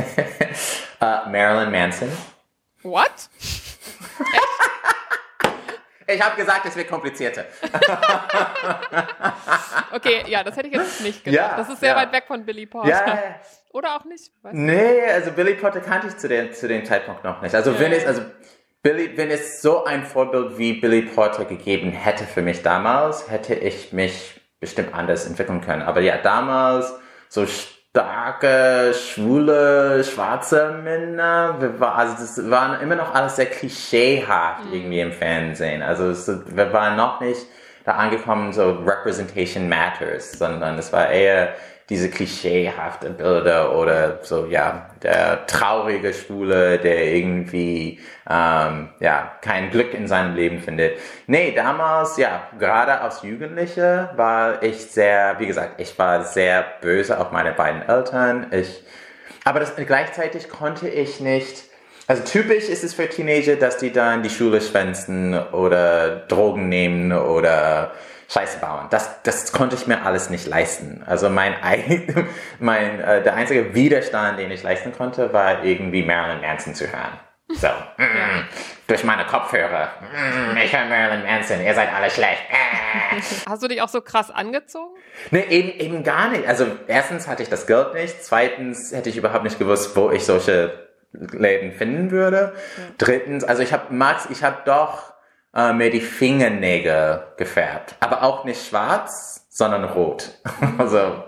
uh, 1.00 1.28
Marilyn 1.30 1.70
Manson. 1.70 2.08
What? 2.82 3.28
Ich 6.08 6.22
habe 6.22 6.36
gesagt, 6.36 6.66
es 6.66 6.76
wird 6.76 6.88
komplizierter. 6.88 7.46
okay, 9.92 10.24
ja, 10.28 10.44
das 10.44 10.56
hätte 10.56 10.68
ich 10.68 10.74
jetzt 10.74 11.00
nicht 11.00 11.24
gedacht. 11.24 11.50
Ja, 11.50 11.56
das 11.56 11.68
ist 11.68 11.80
sehr 11.80 11.90
ja. 11.90 11.96
weit 11.96 12.12
weg 12.12 12.24
von 12.26 12.44
Billy 12.44 12.66
Porter. 12.66 12.88
Ja, 12.88 13.40
Oder 13.72 13.96
auch 13.96 14.04
nicht? 14.04 14.32
Weiß 14.42 14.52
nee, 14.54 15.02
also 15.02 15.32
Billy 15.32 15.54
Porter 15.54 15.80
kannte 15.80 16.06
ich 16.06 16.16
zu, 16.16 16.28
den, 16.28 16.54
zu 16.54 16.66
dem 16.66 16.84
Zeitpunkt 16.86 17.24
noch 17.24 17.42
nicht. 17.42 17.54
Also 17.54 17.78
wenn 17.78 17.92
es, 17.92 18.06
also 18.06 18.22
Billy, 18.82 19.16
wenn 19.16 19.30
es 19.30 19.60
so 19.60 19.84
ein 19.84 20.04
Vorbild 20.04 20.56
wie 20.56 20.80
Billy 20.80 21.02
Porter 21.02 21.44
gegeben 21.44 21.90
hätte 21.90 22.24
für 22.24 22.40
mich 22.40 22.62
damals, 22.62 23.30
hätte 23.30 23.54
ich 23.54 23.92
mich 23.92 24.40
bestimmt 24.60 24.94
anders 24.94 25.26
entwickeln 25.26 25.60
können. 25.60 25.82
Aber 25.82 26.00
ja, 26.00 26.16
damals 26.18 26.94
so 27.28 27.44
starke, 27.96 28.92
schwule, 28.92 30.04
schwarze 30.04 30.78
Männer. 30.84 31.56
Wir 31.58 31.80
war, 31.80 31.94
also 31.94 32.14
das 32.18 32.50
waren 32.50 32.78
immer 32.82 32.94
noch 32.94 33.14
alles 33.14 33.36
sehr 33.36 33.46
klischeehaft 33.46 34.66
mhm. 34.66 34.74
irgendwie 34.74 35.00
im 35.00 35.12
Fernsehen. 35.12 35.80
Also 35.80 36.10
es, 36.10 36.28
wir 36.28 36.72
waren 36.74 36.96
noch 36.96 37.20
nicht 37.20 37.40
da 37.86 37.92
angekommen, 37.92 38.52
so 38.52 38.72
Representation 38.84 39.66
Matters, 39.70 40.32
sondern 40.32 40.78
es 40.78 40.92
war 40.92 41.08
eher 41.08 41.54
diese 41.88 42.10
klischeehafte 42.10 43.10
Bilder 43.10 43.76
oder 43.76 44.18
so, 44.22 44.46
ja, 44.46 44.90
der 45.02 45.46
traurige 45.46 46.12
Schwule, 46.12 46.78
der 46.78 47.14
irgendwie, 47.14 48.00
ähm, 48.28 48.88
ja, 48.98 49.32
kein 49.40 49.70
Glück 49.70 49.94
in 49.94 50.08
seinem 50.08 50.34
Leben 50.34 50.58
findet. 50.58 50.98
Nee, 51.28 51.52
damals, 51.52 52.16
ja, 52.16 52.48
gerade 52.58 53.00
als 53.00 53.22
Jugendliche 53.22 54.10
war 54.16 54.62
ich 54.64 54.78
sehr, 54.78 55.36
wie 55.38 55.46
gesagt, 55.46 55.80
ich 55.80 55.96
war 55.96 56.24
sehr 56.24 56.64
böse 56.80 57.20
auf 57.20 57.30
meine 57.30 57.52
beiden 57.52 57.82
Eltern. 57.82 58.48
Ich, 58.50 58.82
aber 59.44 59.60
das, 59.60 59.76
gleichzeitig 59.76 60.48
konnte 60.48 60.88
ich 60.88 61.20
nicht, 61.20 61.66
also 62.08 62.24
typisch 62.24 62.68
ist 62.68 62.82
es 62.82 62.94
für 62.94 63.08
Teenager, 63.08 63.54
dass 63.54 63.78
die 63.78 63.92
dann 63.92 64.24
die 64.24 64.30
Schule 64.30 64.60
schwänzen 64.60 65.38
oder 65.52 66.16
Drogen 66.28 66.68
nehmen 66.68 67.12
oder 67.12 67.92
Scheiße 68.28 68.58
bauen. 68.58 68.86
Das, 68.90 69.22
das 69.22 69.52
konnte 69.52 69.76
ich 69.76 69.86
mir 69.86 70.04
alles 70.04 70.30
nicht 70.30 70.46
leisten. 70.46 71.02
Also 71.06 71.30
mein, 71.30 71.54
mein 72.58 73.00
äh, 73.00 73.22
der 73.22 73.34
einzige 73.34 73.74
Widerstand, 73.74 74.38
den 74.38 74.50
ich 74.50 74.62
leisten 74.62 74.92
konnte, 74.92 75.32
war 75.32 75.64
irgendwie 75.64 76.02
Marilyn 76.02 76.40
Manson 76.40 76.74
zu 76.74 76.86
hören. 76.86 77.20
So, 77.48 77.68
mm, 77.98 78.44
durch 78.88 79.04
meine 79.04 79.24
Kopfhörer. 79.24 79.90
Mm, 80.00 80.56
ich 80.56 80.76
höre 80.76 80.86
Marilyn 80.86 81.24
Manson, 81.24 81.60
ihr 81.64 81.74
seid 81.74 81.92
alle 81.94 82.10
schlecht. 82.10 82.42
Äh. 82.50 83.20
Hast 83.48 83.62
du 83.62 83.68
dich 83.68 83.80
auch 83.80 83.88
so 83.88 84.00
krass 84.00 84.32
angezogen? 84.32 84.96
Nee, 85.30 85.44
eben, 85.48 85.70
eben 85.78 86.02
gar 86.02 86.30
nicht. 86.30 86.48
Also 86.48 86.66
erstens 86.88 87.28
hatte 87.28 87.44
ich 87.44 87.48
das 87.48 87.68
Geld 87.68 87.94
nicht. 87.94 88.24
Zweitens 88.24 88.92
hätte 88.92 89.08
ich 89.08 89.16
überhaupt 89.16 89.44
nicht 89.44 89.60
gewusst, 89.60 89.94
wo 89.96 90.10
ich 90.10 90.24
solche 90.24 90.88
Läden 91.12 91.72
finden 91.72 92.10
würde. 92.10 92.54
Ja. 92.56 92.82
Drittens, 92.98 93.44
also 93.44 93.62
ich 93.62 93.72
habe 93.72 93.94
Max, 93.94 94.26
ich 94.30 94.42
habe 94.42 94.58
doch 94.64 95.15
äh, 95.56 95.72
mir 95.72 95.90
die 95.90 96.00
Fingernägel 96.00 97.22
gefärbt. 97.38 97.96
Aber 98.00 98.22
auch 98.22 98.44
nicht 98.44 98.68
schwarz, 98.68 99.46
sondern 99.48 99.84
rot. 99.84 100.38
also 100.78 101.24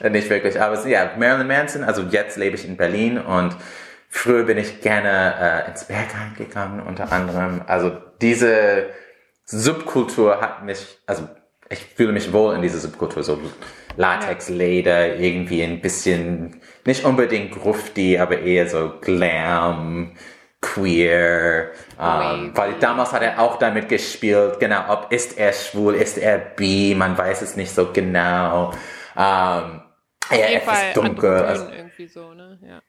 äh, 0.00 0.08
nicht 0.08 0.30
wirklich. 0.30 0.60
Aber 0.60 0.86
ja, 0.86 1.10
Marilyn 1.18 1.48
Manson, 1.48 1.82
also 1.82 2.02
jetzt 2.02 2.36
lebe 2.36 2.54
ich 2.54 2.64
in 2.64 2.76
Berlin 2.76 3.18
und 3.18 3.56
früher 4.08 4.44
bin 4.44 4.56
ich 4.56 4.80
gerne 4.80 5.64
äh, 5.66 5.70
ins 5.70 5.84
Bergheim 5.84 6.34
gegangen, 6.38 6.80
unter 6.80 7.10
anderem. 7.12 7.62
Also 7.66 7.92
diese 8.20 8.90
Subkultur 9.44 10.40
hat 10.40 10.64
mich, 10.64 10.98
also 11.06 11.28
ich 11.68 11.84
fühle 11.84 12.12
mich 12.12 12.32
wohl 12.32 12.54
in 12.54 12.62
dieser 12.62 12.78
Subkultur, 12.78 13.24
so 13.24 13.40
Latexleder, 13.96 15.16
irgendwie 15.16 15.62
ein 15.62 15.80
bisschen, 15.80 16.60
nicht 16.86 17.04
unbedingt 17.04 17.52
grufti, 17.52 18.18
aber 18.18 18.40
eher 18.40 18.68
so 18.68 18.92
Glam, 19.00 20.12
queer, 20.60 21.70
ähm, 21.98 22.52
weil 22.54 22.74
damals 22.80 23.12
hat 23.12 23.22
er 23.22 23.40
auch 23.40 23.58
damit 23.58 23.88
gespielt, 23.88 24.60
genau, 24.60 24.82
ob 24.88 25.10
ist 25.10 25.38
er 25.38 25.52
schwul, 25.52 25.94
ist 25.94 26.18
er 26.18 26.38
bi, 26.38 26.94
man 26.96 27.16
weiß 27.16 27.42
es 27.42 27.56
nicht 27.56 27.74
so 27.74 27.92
genau. 27.92 28.72
Ähm, 29.16 29.82
er 30.30 30.56
ist 30.56 30.64
Fall 30.64 30.92
dunkel. 30.94 31.44
Also, 31.44 31.68
irgendwie 31.70 32.06
so, 32.06 32.34
ne? 32.34 32.58
Ja. 32.62 32.80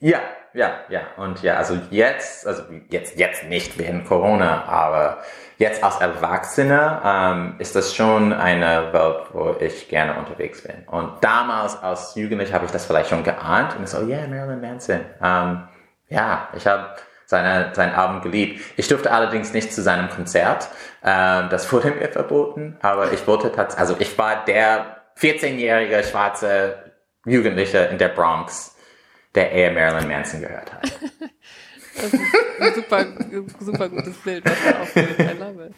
Ja, 0.00 0.20
ja, 0.52 0.80
ja. 0.90 1.00
Und 1.16 1.42
ja, 1.42 1.54
also 1.54 1.78
jetzt, 1.90 2.46
also 2.46 2.62
jetzt, 2.90 3.18
jetzt 3.18 3.44
nicht 3.44 3.78
während 3.78 4.06
Corona, 4.06 4.64
aber 4.64 5.22
jetzt 5.56 5.82
als 5.82 5.98
Erwachsener 5.98 7.00
ähm, 7.04 7.54
ist 7.58 7.74
das 7.74 7.94
schon 7.94 8.34
eine 8.34 8.92
Welt, 8.92 9.28
wo 9.32 9.56
ich 9.60 9.88
gerne 9.88 10.18
unterwegs 10.18 10.62
bin. 10.62 10.84
Und 10.88 11.24
damals 11.24 11.82
als 11.82 12.14
Jugendlich 12.16 12.52
habe 12.52 12.66
ich 12.66 12.70
das 12.70 12.84
vielleicht 12.84 13.08
schon 13.08 13.24
geahnt 13.24 13.76
und 13.78 13.88
so, 13.88 14.02
yeah, 14.02 14.26
Marilyn 14.26 14.60
Manson. 14.60 15.00
Ähm, 15.22 15.68
ja, 16.10 16.48
ich 16.54 16.66
habe 16.66 16.96
seine, 17.34 17.74
seinen 17.74 17.94
Abend 17.94 18.22
geliebt. 18.22 18.60
Ich 18.76 18.86
durfte 18.86 19.10
allerdings 19.10 19.52
nicht 19.52 19.72
zu 19.72 19.82
seinem 19.82 20.08
Konzert. 20.08 20.68
Ähm, 21.02 21.48
das 21.50 21.70
wurde 21.72 21.90
mir 21.90 22.08
verboten, 22.08 22.76
aber 22.80 23.12
ich 23.12 23.26
wollte 23.26 23.50
tatsächlich, 23.50 23.80
also 23.80 23.96
ich 23.98 24.16
war 24.16 24.44
der 24.44 25.02
14-jährige 25.18 26.04
schwarze 26.04 26.92
Jugendliche 27.26 27.78
in 27.78 27.98
der 27.98 28.08
Bronx, 28.08 28.76
der 29.34 29.50
eher 29.50 29.72
Marilyn 29.72 30.08
Manson 30.08 30.42
gehört 30.42 30.72
hat. 30.72 30.82
das 31.96 32.12
ist 32.12 32.20
ein 32.60 32.74
super, 32.74 33.06
super 33.60 33.88
gutes 33.88 34.16
Bild, 34.18 34.44
was 34.44 34.64
da 34.64 34.80
aufgeht. 34.80 35.18
I 35.18 35.38
love 35.38 35.66
it. 35.66 35.74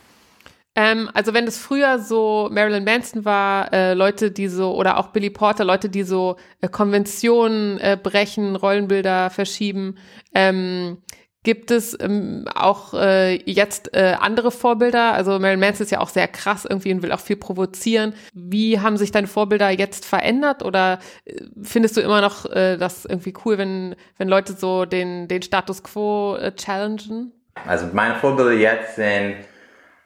Ähm, 0.78 1.08
also 1.14 1.32
wenn 1.32 1.46
es 1.46 1.56
früher 1.56 1.98
so 1.98 2.50
Marilyn 2.52 2.84
Manson 2.84 3.24
war, 3.24 3.72
äh, 3.72 3.94
Leute, 3.94 4.30
die 4.30 4.46
so, 4.46 4.74
oder 4.74 4.98
auch 4.98 5.08
Billy 5.08 5.30
Porter, 5.30 5.64
Leute, 5.64 5.88
die 5.88 6.02
so 6.02 6.36
äh, 6.60 6.68
Konventionen 6.68 7.80
äh, 7.80 7.98
brechen, 8.00 8.56
Rollenbilder 8.56 9.30
verschieben, 9.30 9.96
ähm, 10.34 10.98
Gibt 11.46 11.70
es 11.70 11.96
ähm, 12.00 12.44
auch 12.56 12.92
äh, 12.92 13.36
jetzt 13.48 13.94
äh, 13.94 14.16
andere 14.18 14.50
Vorbilder? 14.50 15.12
Also 15.12 15.38
Marilyn 15.38 15.60
Manson 15.60 15.84
ist 15.84 15.92
ja 15.92 16.00
auch 16.00 16.08
sehr 16.08 16.26
krass 16.26 16.66
irgendwie 16.68 16.92
und 16.92 17.04
will 17.04 17.12
auch 17.12 17.20
viel 17.20 17.36
provozieren. 17.36 18.14
Wie 18.34 18.80
haben 18.80 18.96
sich 18.96 19.12
deine 19.12 19.28
Vorbilder 19.28 19.70
jetzt 19.70 20.04
verändert? 20.04 20.64
Oder 20.64 20.98
äh, 21.24 21.44
findest 21.62 21.96
du 21.96 22.00
immer 22.00 22.20
noch 22.20 22.46
äh, 22.46 22.76
das 22.78 23.04
irgendwie 23.04 23.32
cool, 23.44 23.58
wenn, 23.58 23.94
wenn 24.18 24.26
Leute 24.26 24.54
so 24.54 24.86
den, 24.86 25.28
den 25.28 25.40
Status 25.40 25.84
quo 25.84 26.34
äh, 26.34 26.50
challengen? 26.50 27.30
Also 27.64 27.86
meine 27.92 28.16
Vorbilder 28.16 28.50
jetzt 28.50 28.96
sind 28.96 29.36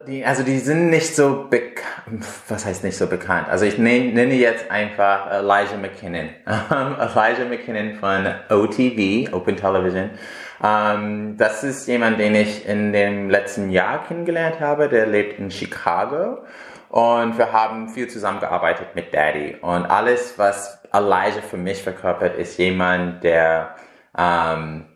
die, 0.06 0.22
also 0.22 0.42
die 0.42 0.58
sind 0.58 0.90
nicht 0.90 1.16
so 1.16 1.46
bekannt, 1.48 2.26
was 2.48 2.66
heißt 2.66 2.84
nicht 2.84 2.98
so 2.98 3.06
bekannt? 3.06 3.48
Also 3.48 3.64
ich 3.64 3.78
nenne, 3.78 4.12
nenne 4.12 4.34
jetzt 4.34 4.70
einfach 4.70 5.30
Elijah 5.30 5.78
McKinnon. 5.78 6.28
Elijah 6.46 7.46
McKinnon 7.48 7.94
von 7.94 8.26
OTV, 8.50 9.32
Open 9.32 9.56
Television. 9.56 10.10
Ähm, 10.62 11.36
das 11.36 11.64
ist 11.64 11.86
jemand, 11.86 12.18
den 12.18 12.34
ich 12.34 12.66
in 12.66 12.92
dem 12.92 13.30
letzten 13.30 13.70
Jahr 13.70 14.04
kennengelernt 14.04 14.60
habe. 14.60 14.88
Der 14.88 15.06
lebt 15.06 15.38
in 15.38 15.50
Chicago. 15.50 16.44
Und 16.88 17.38
wir 17.38 17.52
haben 17.52 17.88
viel 17.88 18.08
zusammengearbeitet 18.08 18.94
mit 18.94 19.14
Daddy. 19.14 19.56
Und 19.60 19.86
alles, 19.86 20.38
was 20.38 20.82
Elijah 20.92 21.40
für 21.40 21.56
mich 21.56 21.82
verkörpert, 21.82 22.36
ist 22.36 22.58
jemand, 22.58 23.22
der, 23.22 23.76
ähm, 24.18 24.86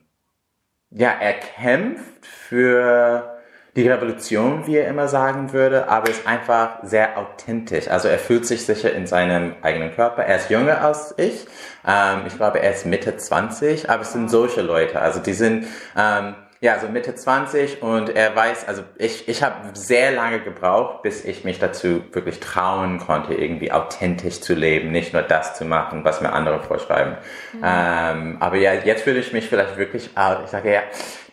ja, 0.90 1.10
er 1.20 1.34
kämpft 1.34 2.26
für 2.26 3.33
die 3.76 3.88
Revolution, 3.88 4.66
wie 4.66 4.76
er 4.76 4.88
immer 4.88 5.08
sagen 5.08 5.52
würde, 5.52 5.88
aber 5.88 6.08
ist 6.08 6.26
einfach 6.26 6.78
sehr 6.84 7.18
authentisch. 7.18 7.88
Also 7.88 8.06
er 8.06 8.18
fühlt 8.18 8.46
sich 8.46 8.64
sicher 8.64 8.92
in 8.92 9.06
seinem 9.06 9.56
eigenen 9.62 9.92
Körper. 9.92 10.22
Er 10.22 10.36
ist 10.36 10.48
jünger 10.48 10.80
als 10.80 11.14
ich. 11.16 11.46
Ähm, 11.86 12.22
ich 12.26 12.36
glaube, 12.36 12.60
er 12.60 12.72
ist 12.72 12.86
Mitte 12.86 13.16
20, 13.16 13.90
aber 13.90 14.02
es 14.02 14.12
sind 14.12 14.30
solche 14.30 14.62
Leute. 14.62 15.00
Also 15.00 15.18
die 15.18 15.32
sind 15.32 15.66
ähm, 15.98 16.36
ja 16.60 16.78
so 16.78 16.86
Mitte 16.88 17.16
20 17.16 17.82
und 17.82 18.10
er 18.10 18.36
weiß, 18.36 18.68
also 18.68 18.82
ich, 18.96 19.28
ich 19.28 19.42
habe 19.42 19.56
sehr 19.72 20.12
lange 20.12 20.38
gebraucht, 20.38 21.02
bis 21.02 21.24
ich 21.24 21.42
mich 21.42 21.58
dazu 21.58 22.04
wirklich 22.12 22.38
trauen 22.38 23.00
konnte, 23.00 23.34
irgendwie 23.34 23.72
authentisch 23.72 24.40
zu 24.40 24.54
leben, 24.54 24.92
nicht 24.92 25.12
nur 25.12 25.22
das 25.22 25.56
zu 25.56 25.64
machen, 25.64 26.04
was 26.04 26.20
mir 26.20 26.32
andere 26.32 26.60
vorschreiben. 26.60 27.16
Mhm. 27.52 27.62
Ähm, 27.64 28.36
aber 28.38 28.56
ja, 28.56 28.72
jetzt 28.72 29.02
fühle 29.02 29.18
ich 29.18 29.32
mich 29.32 29.48
vielleicht 29.48 29.76
wirklich 29.76 30.16
out. 30.16 30.38
Ich 30.44 30.50
sage 30.50 30.72
ja, 30.72 30.82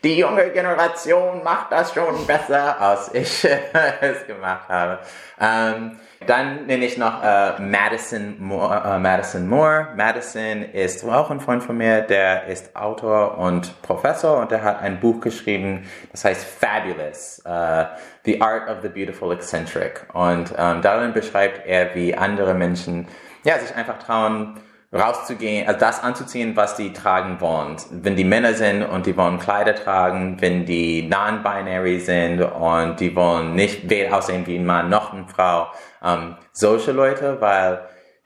die 0.03 0.17
junge 0.17 0.49
Generation 0.49 1.43
macht 1.43 1.71
das 1.71 1.93
schon 1.93 2.25
besser, 2.25 2.79
als 2.79 3.13
ich 3.13 3.47
es 4.01 4.25
gemacht 4.25 4.67
habe. 4.67 4.99
Ähm, 5.39 5.97
dann 6.27 6.67
nenne 6.67 6.85
ich 6.85 6.97
noch 6.97 7.23
äh, 7.23 7.59
Madison, 7.59 8.35
Moore, 8.39 8.83
äh, 8.85 8.99
Madison 8.99 9.47
Moore. 9.47 9.87
Madison 9.95 10.63
ist 10.63 11.03
auch 11.03 11.31
ein 11.31 11.39
Freund 11.39 11.63
von 11.63 11.77
mir, 11.77 12.01
der 12.01 12.45
ist 12.45 12.75
Autor 12.75 13.37
und 13.37 13.81
Professor 13.81 14.39
und 14.39 14.51
der 14.51 14.63
hat 14.63 14.81
ein 14.81 14.99
Buch 14.99 15.19
geschrieben, 15.19 15.89
das 16.11 16.25
heißt 16.25 16.45
Fabulous, 16.45 17.41
uh, 17.45 17.85
The 18.23 18.39
Art 18.39 18.69
of 18.69 18.77
the 18.83 18.89
Beautiful 18.89 19.31
Eccentric. 19.31 20.05
Und 20.13 20.53
ähm, 20.57 20.81
darin 20.81 21.13
beschreibt 21.13 21.65
er, 21.65 21.95
wie 21.95 22.15
andere 22.15 22.53
Menschen 22.53 23.07
ja, 23.43 23.57
sich 23.57 23.75
einfach 23.75 23.97
trauen, 23.97 24.59
rauszugehen, 24.93 25.67
also 25.67 25.79
das 25.79 26.03
anzuziehen, 26.03 26.55
was 26.55 26.75
die 26.75 26.91
tragen 26.91 27.39
wollen. 27.39 27.77
Wenn 27.91 28.15
die 28.15 28.25
Männer 28.25 28.53
sind 28.53 28.83
und 28.83 29.05
die 29.05 29.15
wollen 29.15 29.39
Kleider 29.39 29.73
tragen, 29.73 30.37
wenn 30.41 30.65
die 30.65 31.03
non-binary 31.03 31.99
sind 31.99 32.41
und 32.41 32.99
die 32.99 33.15
wollen 33.15 33.55
nicht 33.55 33.89
weder 33.89 34.17
aussehen 34.17 34.45
wie 34.47 34.57
ein 34.57 34.65
Mann 34.65 34.89
noch 34.89 35.13
eine 35.13 35.27
Frau, 35.27 35.67
ähm, 36.03 36.35
solche 36.51 36.91
Leute, 36.91 37.39
weil 37.39 37.81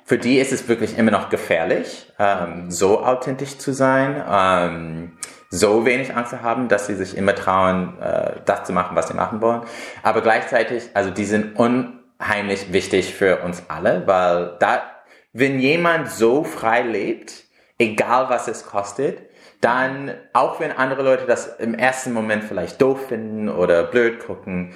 für 0.05 0.17
die 0.17 0.37
ist 0.37 0.51
es 0.51 0.67
wirklich 0.67 0.97
immer 0.97 1.11
noch 1.11 1.29
gefährlich, 1.29 2.11
ähm, 2.17 2.71
so 2.71 3.03
authentisch 3.03 3.57
zu 3.57 3.73
sein, 3.73 4.23
ähm, 4.27 5.17
so 5.49 5.85
wenig 5.85 6.15
Angst 6.15 6.31
zu 6.31 6.41
haben, 6.41 6.67
dass 6.67 6.87
sie 6.87 6.95
sich 6.95 7.15
immer 7.15 7.35
trauen, 7.35 7.99
äh, 8.01 8.33
das 8.45 8.63
zu 8.63 8.73
machen, 8.73 8.95
was 8.95 9.07
sie 9.07 9.13
machen 9.13 9.41
wollen. 9.41 9.61
Aber 10.01 10.21
gleichzeitig, 10.21 10.89
also 10.95 11.11
die 11.11 11.25
sind 11.25 11.55
unheimlich 11.55 12.73
wichtig 12.73 13.13
für 13.13 13.41
uns 13.41 13.63
alle, 13.67 14.03
weil 14.07 14.57
da 14.59 14.94
wenn 15.37 15.59
jemand 15.59 16.09
so 16.09 16.45
frei 16.45 16.81
lebt, 16.81 17.43
egal 17.77 18.29
was 18.29 18.47
es 18.47 18.65
kostet, 18.65 19.19
dann, 19.59 20.13
auch 20.31 20.61
wenn 20.61 20.71
andere 20.71 21.03
Leute 21.03 21.25
das 21.25 21.47
im 21.59 21.73
ersten 21.73 22.13
Moment 22.13 22.45
vielleicht 22.45 22.81
doof 22.81 23.07
finden 23.09 23.49
oder 23.49 23.83
blöd 23.83 24.25
gucken, 24.25 24.73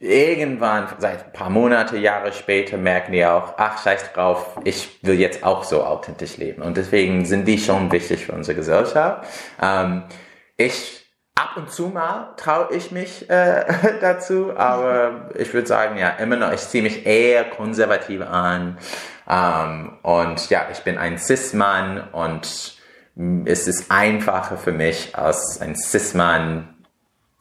irgendwann, 0.00 0.88
seit 0.98 1.26
ein 1.26 1.32
paar 1.32 1.50
Monate, 1.50 1.96
Jahre 1.96 2.32
später, 2.32 2.76
merken 2.76 3.12
die 3.12 3.24
auch, 3.24 3.54
ach, 3.56 3.80
scheiß 3.84 4.12
drauf, 4.12 4.58
ich 4.64 4.98
will 5.02 5.20
jetzt 5.20 5.44
auch 5.44 5.62
so 5.62 5.84
authentisch 5.84 6.38
leben. 6.38 6.62
Und 6.62 6.76
deswegen 6.76 7.24
sind 7.24 7.46
die 7.46 7.58
schon 7.58 7.92
wichtig 7.92 8.26
für 8.26 8.32
unsere 8.32 8.56
Gesellschaft. 8.56 9.28
Ähm, 9.62 10.02
ich 10.56 10.99
ab 11.40 11.56
und 11.56 11.70
zu 11.70 11.88
mal 11.88 12.34
traue 12.36 12.72
ich 12.72 12.90
mich 12.90 13.28
äh, 13.30 13.64
dazu, 14.00 14.56
aber 14.56 15.30
ich 15.36 15.54
würde 15.54 15.66
sagen, 15.66 15.96
ja, 15.96 16.10
immer 16.10 16.36
noch, 16.36 16.52
ich 16.52 16.60
ziehe 16.60 16.82
mich 16.82 17.06
eher 17.06 17.44
konservativ 17.44 18.20
an. 18.22 18.78
Ähm, 19.28 19.98
und 20.02 20.50
ja, 20.50 20.66
ich 20.70 20.80
bin 20.80 20.98
ein 20.98 21.18
Cis-Mann 21.18 22.10
und 22.12 22.78
es 23.46 23.66
ist 23.66 23.90
einfacher 23.90 24.56
für 24.56 24.72
mich, 24.72 25.16
als 25.16 25.60
ein 25.60 25.76
Cis-Mann 25.76 26.74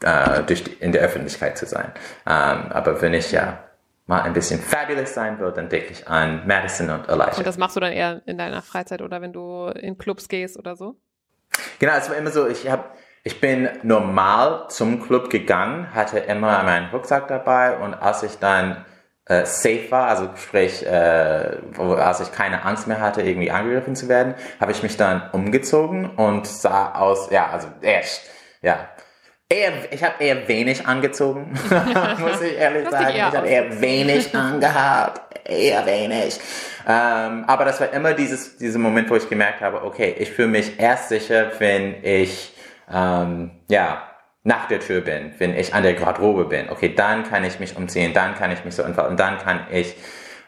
äh, 0.01 0.43
durch 0.43 0.63
die, 0.63 0.73
in 0.73 0.91
der 0.91 1.01
Öffentlichkeit 1.01 1.57
zu 1.57 1.65
sein. 1.65 1.91
Ähm, 2.25 2.71
aber 2.71 3.01
wenn 3.01 3.13
ich 3.13 3.31
ja 3.31 3.59
mal 4.07 4.21
ein 4.21 4.33
bisschen 4.33 4.62
fabulous 4.62 5.13
sein 5.13 5.39
will, 5.39 5.51
dann 5.51 5.67
denke 5.67 5.91
ich 5.91 6.07
an 6.07 6.47
Madison 6.47 6.89
und 6.89 7.09
Elijah. 7.09 7.38
Und 7.38 7.45
das 7.45 7.57
machst 7.57 7.75
du 7.75 7.79
dann 7.81 7.91
eher 7.91 8.21
in 8.25 8.38
deiner 8.38 8.62
Freizeit 8.62 9.01
oder 9.01 9.21
wenn 9.21 9.33
du 9.33 9.67
in 9.67 9.97
Clubs 9.97 10.29
gehst 10.29 10.57
oder 10.57 10.75
so? 10.75 10.95
Genau, 11.79 11.93
es 11.93 12.09
war 12.09 12.15
immer 12.15 12.31
so, 12.31 12.47
ich 12.47 12.69
habe 12.69 12.85
ich 13.23 13.41
bin 13.41 13.69
normal 13.84 14.65
zum 14.69 15.01
Club 15.01 15.29
gegangen, 15.29 15.93
hatte 15.93 16.19
immer 16.19 16.63
meinen 16.63 16.89
Rucksack 16.89 17.27
dabei 17.27 17.77
und 17.77 17.93
als 17.93 18.23
ich 18.23 18.39
dann 18.39 18.86
äh, 19.25 19.45
safe 19.45 19.91
war, 19.91 20.08
also 20.08 20.29
sprich, 20.36 20.86
äh, 20.86 20.89
als 21.77 22.19
ich 22.19 22.32
keine 22.32 22.65
Angst 22.65 22.88
mehr 22.88 22.99
hatte, 22.99 23.21
irgendwie 23.21 23.51
angegriffen 23.51 23.95
zu 23.95 24.10
werden, 24.10 24.34
habe 24.60 24.71
ich 24.71 24.82
mich 24.82 24.97
dann 24.97 25.29
umgezogen 25.32 26.10
und 26.10 26.47
sah 26.47 26.93
aus, 26.95 27.29
ja, 27.29 27.47
also 27.51 27.67
echt, 27.82 28.21
ja, 28.62 28.89
eher, 29.47 29.71
ich 29.91 30.03
habe 30.03 30.23
eher 30.23 30.47
wenig 30.47 30.88
angezogen, 30.88 31.51
muss 32.19 32.41
ich 32.41 32.58
ehrlich 32.58 32.89
sagen. 32.89 33.15
Ich 33.15 33.21
habe 33.21 33.47
eher 33.47 33.82
wenig 33.82 34.34
angehabt, 34.36 35.21
eher 35.47 35.86
wenig. 35.86 36.39
Ähm, 36.88 37.43
aber 37.45 37.65
das 37.65 37.79
war 37.79 37.91
immer 37.93 38.13
dieses, 38.13 38.58
dieser 38.58 38.79
Moment, 38.79 39.10
wo 39.10 39.15
ich 39.15 39.29
gemerkt 39.29 39.62
habe, 39.62 39.84
okay, 39.84 40.15
ich 40.17 40.32
fühle 40.32 40.47
mich 40.47 40.79
erst 40.79 41.10
sicher, 41.10 41.51
wenn 41.60 42.03
ich 42.03 42.55
ähm, 42.91 43.52
ja, 43.69 44.04
nach 44.43 44.67
der 44.67 44.80
Tür 44.80 45.02
bin, 45.02 45.34
wenn 45.38 45.54
ich 45.54 45.73
an 45.73 45.84
der 45.84 45.93
Garderobe 45.93 46.45
bin, 46.45 46.69
okay, 46.69 46.93
dann 46.95 47.23
kann 47.23 47.43
ich 47.43 47.60
mich 47.60 47.75
umziehen, 47.75 48.13
dann 48.13 48.36
kann 48.36 48.52
ich 48.52 48.63
mich 48.63 48.75
so 48.75 48.84
entfalten, 48.84 49.17
dann 49.17 49.38
kann 49.38 49.67
ich 49.71 49.95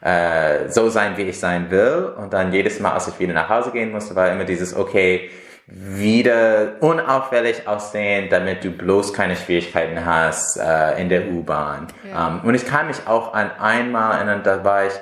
äh, 0.02 0.70
so 0.70 0.90
sein, 0.90 1.18
wie 1.18 1.24
ich 1.24 1.40
sein 1.40 1.70
will. 1.70 2.14
Und 2.18 2.34
dann 2.34 2.52
jedes 2.52 2.80
Mal, 2.80 2.94
als 2.94 3.08
ich 3.08 3.20
wieder 3.20 3.34
nach 3.34 3.50
Hause 3.50 3.72
gehen 3.72 3.92
musste, 3.92 4.16
war 4.16 4.32
immer 4.32 4.46
dieses, 4.46 4.76
okay, 4.76 5.30
wieder 5.68 6.74
unauffällig 6.82 7.68
aussehen, 7.68 8.28
damit 8.30 8.64
du 8.64 8.72
bloß 8.72 9.14
keine 9.14 9.36
Schwierigkeiten 9.36 10.06
hast 10.06 10.58
äh, 10.58 11.00
in 11.00 11.10
der 11.10 11.28
U-Bahn. 11.28 11.88
Ja. 12.10 12.28
Ähm, 12.28 12.42
und 12.44 12.56
ich 12.56 12.66
kann 12.66 12.88
mich 12.88 13.08
auch 13.08 13.34
an 13.34 13.52
einmal 13.60 14.18
erinnern, 14.18 14.42
da 14.44 14.64
war 14.64 14.86
ich 14.86 14.94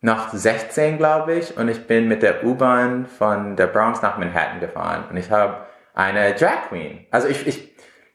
noch 0.00 0.32
16, 0.32 0.96
glaube 0.96 1.34
ich, 1.34 1.58
und 1.58 1.68
ich 1.68 1.86
bin 1.86 2.08
mit 2.08 2.22
der 2.22 2.44
U-Bahn 2.44 3.06
von 3.06 3.56
der 3.56 3.66
Bronx 3.66 4.00
nach 4.00 4.16
Manhattan 4.16 4.60
gefahren. 4.60 5.04
Und 5.10 5.18
ich 5.18 5.30
habe 5.30 5.66
eine 6.00 6.34
Drag 6.34 6.68
Queen. 6.68 7.06
Also 7.10 7.28
ich, 7.28 7.46
ich, 7.46 7.68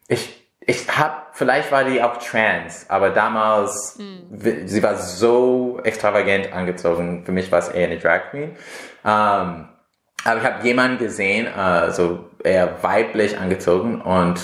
ich, 0.08 0.52
ich 0.60 0.98
hab, 0.98 1.36
vielleicht 1.36 1.72
war 1.72 1.84
die 1.84 2.02
auch 2.02 2.18
trans, 2.18 2.86
aber 2.90 3.12
damals, 3.12 3.98
mm. 3.98 4.66
sie 4.66 4.82
war 4.82 4.98
so 4.98 5.80
extravagant 5.84 6.52
angezogen. 6.52 7.24
Für 7.26 7.32
mich 7.32 7.52
war 7.52 7.60
es 7.60 7.70
eher 7.70 7.88
eine 7.88 8.00
Drag 8.00 8.32
Queen. 8.32 8.56
Ähm, 9.06 9.70
aber 10.24 10.40
ich 10.40 10.44
habe 10.44 10.68
jemanden 10.68 10.98
gesehen, 10.98 11.48
äh, 11.48 11.92
so 11.92 12.26
eher 12.44 12.82
weiblich 12.84 13.38
angezogen 13.38 14.02
und 14.02 14.40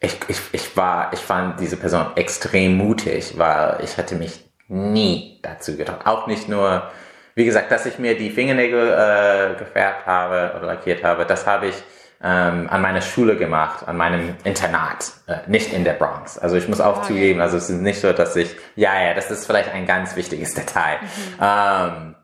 ich, 0.00 0.16
ich, 0.28 0.40
ich 0.52 0.76
war, 0.76 1.12
ich 1.12 1.20
fand 1.20 1.60
diese 1.60 1.76
Person 1.76 2.06
extrem 2.16 2.76
mutig, 2.76 3.34
weil 3.36 3.78
ich 3.84 3.96
hatte 3.98 4.16
mich 4.16 4.40
nie 4.66 5.38
dazu 5.42 5.76
getraut. 5.76 6.00
Auch 6.06 6.26
nicht 6.26 6.48
nur, 6.48 6.90
wie 7.34 7.44
gesagt, 7.44 7.70
dass 7.70 7.86
ich 7.86 7.98
mir 7.98 8.16
die 8.16 8.30
Fingernägel 8.30 8.88
äh, 8.88 9.58
gefärbt 9.58 10.06
habe 10.06 10.56
oder 10.56 10.66
lackiert 10.66 11.04
habe, 11.04 11.26
das 11.26 11.46
habe 11.46 11.68
ich 11.68 11.74
ähm, 12.22 12.68
an 12.68 12.82
meiner 12.82 13.00
Schule 13.00 13.36
gemacht, 13.36 13.88
an 13.88 13.96
meinem 13.96 14.36
Internat, 14.44 15.12
äh, 15.26 15.38
nicht 15.46 15.72
in 15.72 15.84
der 15.84 15.94
Bronx. 15.94 16.38
Also 16.38 16.56
ich 16.56 16.68
muss 16.68 16.80
auch 16.80 16.98
okay. 16.98 17.06
zugeben, 17.08 17.40
also 17.40 17.56
es 17.56 17.70
ist 17.70 17.80
nicht 17.80 18.00
so, 18.00 18.12
dass 18.12 18.36
ich, 18.36 18.54
ja, 18.76 19.00
ja, 19.02 19.14
das 19.14 19.30
ist 19.30 19.46
vielleicht 19.46 19.72
ein 19.72 19.86
ganz 19.86 20.16
wichtiges 20.16 20.54
Detail. 20.54 20.98
Mhm. 21.00 21.34
Ähm, 21.40 22.14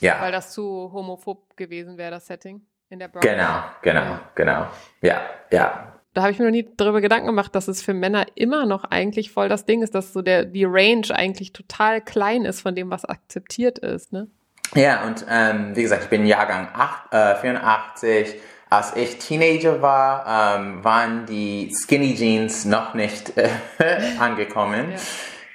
ja. 0.00 0.20
Weil 0.20 0.32
das 0.32 0.52
zu 0.52 0.90
homophob 0.92 1.56
gewesen 1.56 1.96
wäre, 1.96 2.10
das 2.10 2.26
Setting 2.26 2.60
in 2.90 2.98
der 2.98 3.08
Bronx. 3.08 3.26
Genau, 3.26 3.62
genau, 3.80 4.18
genau. 4.34 4.66
Ja, 5.00 5.22
ja. 5.50 5.94
Da 6.12 6.22
habe 6.22 6.30
ich 6.30 6.38
mir 6.38 6.44
noch 6.44 6.52
nie 6.52 6.68
darüber 6.76 7.00
Gedanken 7.00 7.26
gemacht, 7.26 7.54
dass 7.54 7.66
es 7.66 7.82
für 7.82 7.94
Männer 7.94 8.26
immer 8.34 8.66
noch 8.66 8.84
eigentlich 8.84 9.32
voll 9.32 9.48
das 9.48 9.64
Ding 9.64 9.82
ist, 9.82 9.94
dass 9.94 10.12
so 10.12 10.22
der, 10.22 10.44
die 10.44 10.64
Range 10.64 11.08
eigentlich 11.10 11.52
total 11.52 12.00
klein 12.00 12.44
ist 12.44 12.60
von 12.60 12.74
dem, 12.74 12.90
was 12.90 13.04
akzeptiert 13.04 13.78
ist, 13.78 14.12
ne? 14.12 14.28
Ja, 14.74 15.04
und 15.06 15.24
ähm, 15.28 15.76
wie 15.76 15.82
gesagt, 15.82 16.04
ich 16.04 16.08
bin 16.08 16.26
Jahrgang 16.26 16.68
8, 16.72 17.12
äh, 17.12 17.36
84 17.36 18.36
als 18.70 18.96
ich 18.96 19.18
Teenager 19.18 19.80
war, 19.82 20.56
ähm, 20.56 20.82
waren 20.84 21.26
die 21.26 21.72
Skinny 21.74 22.14
Jeans 22.14 22.64
noch 22.64 22.94
nicht 22.94 23.36
äh, 23.36 23.48
angekommen. 24.18 24.92
Ja. 24.92 24.98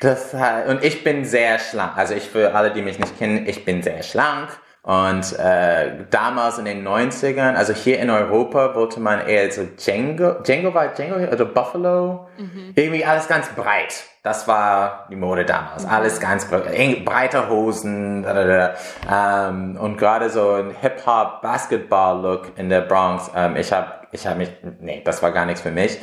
Das, 0.02 0.34
und 0.70 0.84
ich 0.84 1.04
bin 1.04 1.26
sehr 1.26 1.60
schlank. 1.60 1.98
Also 1.98 2.14
ich 2.14 2.30
für 2.30 2.56
alle, 2.56 2.72
die 2.72 2.82
mich 2.82 3.00
nicht 3.00 3.18
kennen, 3.18 3.46
ich 3.48 3.66
bin 3.66 3.84
sehr 3.84 4.02
schlank. 4.02 4.58
Und 4.90 5.38
äh, 5.38 6.06
damals 6.10 6.58
in 6.58 6.66
den 6.66 6.84
90ern, 6.84 7.54
also 7.54 7.74
hier 7.74 8.00
in 8.00 8.10
Europa, 8.10 8.74
wollte 8.74 9.00
man 9.00 9.20
eher 9.28 9.52
so 9.52 9.62
Django, 9.78 10.42
Django 10.42 10.74
war 10.74 10.88
Django 10.88 11.32
oder 11.32 11.46
Buffalo, 11.46 12.28
mhm. 12.40 12.74
irgendwie 12.74 13.06
alles 13.06 13.28
ganz 13.28 13.50
breit. 13.50 14.06
Das 14.24 14.48
war 14.48 15.06
die 15.12 15.16
Mode 15.16 15.46
damals. 15.46 15.86
Mhm. 15.86 15.92
Alles 15.92 16.20
ganz 16.20 16.46
breit, 16.46 17.06
breite 17.06 17.50
Hosen, 17.50 18.24
da, 18.24 18.34
da, 18.34 18.74
da. 19.08 19.50
Ähm, 19.50 19.78
und 19.80 20.00
gerade 20.00 20.32
so 20.32 20.54
ein 20.54 20.72
Hip-Hop, 20.72 21.44
Basketball-Look 21.44 22.58
in 22.58 22.70
der 22.70 22.82
Bronx. 22.82 23.30
Ähm, 23.36 23.58
ich 23.58 23.72
habe 23.72 23.92
ich 24.12 24.26
hab 24.26 24.38
mich, 24.38 24.50
nee, 24.80 25.04
das 25.06 25.22
war 25.22 25.32
gar 25.32 25.46
nichts 25.46 25.62
für 25.62 25.70
mich. 25.70 26.00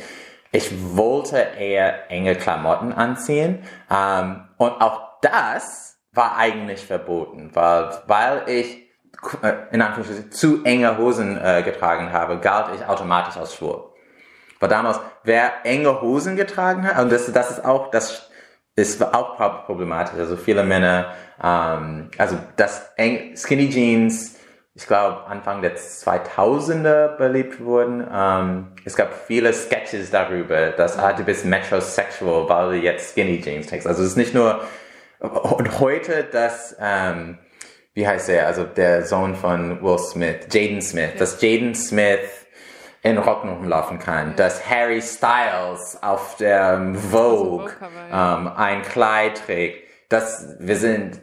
Ich 0.53 0.95
wollte 0.95 1.45
eher 1.59 2.09
enge 2.09 2.35
Klamotten 2.35 2.93
anziehen. 2.93 3.63
Ähm, 3.91 4.47
und 4.55 4.79
auch 4.79 5.19
das 5.21 5.96
war 6.17 6.35
eigentlich 6.35 6.85
verboten, 6.85 7.51
weil, 7.53 7.91
weil 8.07 8.43
ich 8.47 8.87
äh, 9.41 9.53
in 9.71 9.81
Anführungszeichen 9.81 10.31
zu 10.31 10.63
enge 10.63 10.97
Hosen 10.97 11.37
äh, 11.37 11.63
getragen 11.63 12.11
habe, 12.11 12.39
galt 12.39 12.75
ich 12.75 12.85
automatisch 12.85 13.37
als 13.37 13.55
schwul. 13.55 13.83
War 14.59 14.69
damals, 14.69 14.99
wer 15.23 15.65
enge 15.65 16.01
Hosen 16.01 16.35
getragen 16.35 16.83
hat, 16.83 16.99
und 16.99 17.11
das, 17.11 17.31
das 17.31 17.51
ist 17.51 17.65
auch, 17.65 17.91
das 17.91 18.29
ist 18.75 19.01
auch 19.01 19.65
problematisch. 19.65 20.17
Also 20.17 20.35
viele 20.35 20.63
Männer, 20.63 21.13
ähm, 21.41 22.09
also 22.17 22.37
das 22.55 22.91
eng, 22.95 23.35
Skinny 23.35 23.69
Jeans, 23.69 24.35
ich 24.73 24.85
glaube 24.85 25.25
Anfang 25.25 25.61
der 25.63 25.75
2000er 25.75 27.17
beliebt 27.17 27.59
wurden. 27.63 28.07
Ähm, 28.11 28.67
es 28.85 28.95
gab 28.95 29.13
viele 29.25 29.51
Sketches 29.53 30.11
darüber, 30.11 30.69
dass 30.69 30.97
ah, 30.97 31.13
du 31.13 31.23
bist 31.23 31.45
metrosexual, 31.45 32.47
weil 32.47 32.69
du 32.71 32.77
jetzt 32.77 33.11
Skinny 33.11 33.41
Jeans 33.41 33.67
trägst. 33.67 33.87
Also 33.87 34.03
es 34.03 34.09
ist 34.09 34.17
nicht 34.17 34.35
nur 34.35 34.61
und 35.19 35.79
heute 35.79 36.23
das, 36.31 36.75
ähm, 36.79 37.39
wie 37.93 38.07
heißt 38.07 38.29
er, 38.29 38.47
also 38.47 38.63
der 38.63 39.05
Sohn 39.05 39.35
von 39.35 39.81
Will 39.81 39.97
Smith, 39.97 40.47
Jaden 40.51 40.81
Smith, 40.81 41.11
ja. 41.13 41.19
dass 41.19 41.41
Jaden 41.41 41.73
Smith 41.75 42.47
in 43.03 43.17
Rocken 43.17 43.49
rumlaufen 43.49 43.99
kann, 43.99 44.35
dass 44.35 44.69
Harry 44.69 45.01
Styles 45.01 45.97
auf 46.01 46.35
der 46.37 46.93
Vogue 46.93 47.71
ähm, 48.11 48.47
ein 48.55 48.81
Kleid 48.81 49.43
trägt, 49.45 49.87
dass 50.09 50.55
wir 50.59 50.75
sind 50.75 51.21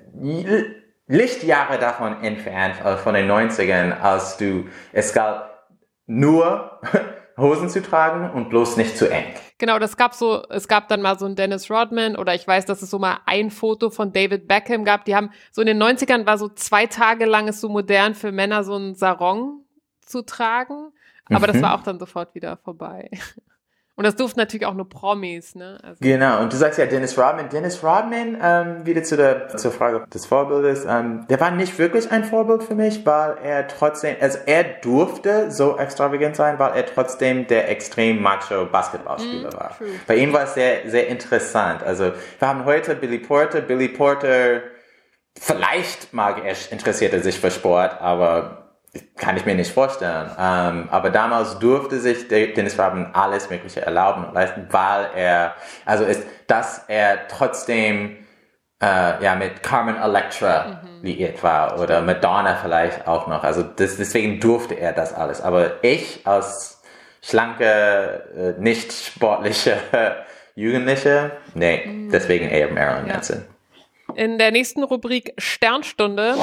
Lichtjahre 1.07 1.79
davon 1.79 2.23
entfernt, 2.23 2.77
äh, 2.85 2.97
von 2.97 3.15
den 3.15 3.31
90ern, 3.31 4.01
als 4.01 4.37
du, 4.37 4.65
es 4.93 5.13
gab 5.13 5.69
nur 6.07 6.81
Hosen 7.37 7.69
zu 7.69 7.83
tragen 7.83 8.31
und 8.31 8.49
bloß 8.49 8.77
nicht 8.77 8.97
zu 8.97 9.11
eng. 9.11 9.35
Genau, 9.59 9.79
das 9.79 9.97
gab 9.97 10.15
so, 10.15 10.43
es 10.49 10.67
gab 10.67 10.89
dann 10.89 11.01
mal 11.01 11.19
so 11.19 11.27
ein 11.27 11.37
Dennis 11.37 11.71
Rodman 11.71 12.17
oder 12.17 12.35
ich 12.35 12.47
weiß, 12.47 12.67
dass 12.67 12.83
es 12.83 12.91
so 12.91 12.99
mal 12.99 13.19
ein 13.27 13.51
Foto 13.51 13.91
von 13.91 14.13
David 14.13 14.49
Beckham 14.49 14.85
gab. 14.85 15.05
Die 15.05 15.15
haben 15.15 15.31
so 15.53 15.61
in 15.61 15.69
den 15.69 15.81
90ern 15.81 16.27
war 16.27 16.39
so 16.39 16.49
zwei 16.49 16.87
Tage 16.87 17.25
lang 17.25 17.47
ist 17.47 17.61
so 17.61 17.69
modern 17.69 18.15
für 18.15 18.33
Männer 18.33 18.65
so 18.65 18.77
ein 18.77 18.95
Sarong 18.97 19.65
zu 20.01 20.23
tragen. 20.23 20.93
Aber 21.27 21.47
mhm. 21.47 21.53
das 21.53 21.63
war 21.63 21.75
auch 21.75 21.83
dann 21.83 21.99
sofort 21.99 22.35
wieder 22.35 22.57
vorbei. 22.57 23.11
Und 23.97 24.05
das 24.05 24.17
durften 24.17 24.41
natürlich 24.41 24.67
auch 24.67 24.75
nur 24.75 24.89
Promis, 24.89 25.55
ne? 25.55 25.79
Also 25.83 25.99
genau, 26.01 26.43
und 26.43 26.53
du 26.53 26.57
sagst 26.57 26.81
ja 26.81 26.87
Dennis 26.87 27.17
Rodman. 27.17 27.49
Dennis 27.49 27.83
Rodman, 27.85 28.37
ähm, 28.43 28.85
wieder 28.85 29.05
zu 29.05 29.17
der, 29.17 29.57
zur 29.57 29.71
Frage 29.71 30.05
des 30.13 30.27
Vorbildes, 30.27 30.85
ähm, 30.85 31.27
der 31.29 31.39
war 31.39 31.53
nicht 31.53 31.79
wirklich 31.79 32.11
ein 32.11 32.25
Vorbild 32.25 32.65
für 32.65 32.75
mich, 32.75 33.07
weil 33.07 33.37
er 33.45 33.69
trotzdem, 33.69 34.17
also 34.21 34.39
er 34.47 34.65
durfte 34.65 35.53
so 35.53 35.79
extravagant 35.79 36.35
sein, 36.35 36.59
weil 36.59 36.73
er 36.75 36.87
trotzdem 36.87 37.47
der 37.47 37.71
extrem 37.71 38.21
macho 38.21 38.67
Basketballspieler 38.67 39.51
mm, 39.51 39.55
war. 39.55 39.79
True. 39.79 39.89
Bei 40.09 40.17
ihm 40.17 40.33
war 40.33 40.43
es 40.43 40.55
sehr, 40.55 40.91
sehr 40.91 41.07
interessant. 41.07 41.85
Also 41.85 42.13
wir 42.39 42.49
haben 42.49 42.65
heute 42.65 42.97
Billy 42.97 43.19
Porter. 43.19 43.61
Billy 43.61 43.89
Porter, 43.89 44.63
vielleicht 45.39 46.13
mag 46.13 46.45
er, 46.45 46.57
interessiert 46.73 47.13
er 47.13 47.21
sich 47.21 47.39
für 47.39 47.53
Sport, 47.53 48.01
aber 48.01 48.64
kann 49.17 49.37
ich 49.37 49.45
mir 49.45 49.55
nicht 49.55 49.73
vorstellen. 49.73 50.31
Ähm, 50.39 50.89
aber 50.91 51.11
damals 51.11 51.59
durfte 51.59 51.99
sich 51.99 52.29
Dennis 52.29 52.79
Rodman 52.79 53.11
alles 53.13 53.51
Mögliche 53.51 53.83
erlauben 53.83 54.25
und 54.25 54.35
leisten, 54.35 54.67
weil 54.71 55.09
er, 55.15 55.55
also 55.85 56.05
ist, 56.05 56.23
dass 56.47 56.85
er 56.89 57.27
trotzdem 57.29 58.17
äh, 58.83 59.23
ja 59.23 59.35
mit 59.35 59.63
Carmen 59.63 59.97
Electra 59.97 60.83
mhm. 60.83 61.03
liiert 61.03 61.43
war 61.43 61.81
oder 61.81 62.03
Madonna 62.03 62.57
vielleicht 62.57 63.07
auch 63.07 63.27
noch. 63.27 63.45
Also 63.45 63.63
das, 63.63 63.97
deswegen 63.97 64.41
durfte 64.41 64.75
er 64.75 64.93
das 64.93 65.15
alles. 65.15 65.41
Aber 65.41 65.83
ich 65.83 66.21
als 66.25 66.83
schlanke, 67.23 68.55
äh, 68.59 68.61
nicht 68.61 68.93
sportliche 68.93 69.79
Jugendliche. 70.55 71.33
Nee, 71.55 71.85
mhm. 71.87 72.11
deswegen 72.11 72.49
eher 72.49 72.71
Marilyn 72.71 73.09
Manson. 73.09 73.45
Ja. 74.09 74.15
In 74.17 74.39
der 74.39 74.51
nächsten 74.51 74.85
Rubrik 74.85 75.33
Sternstunde 75.39 76.37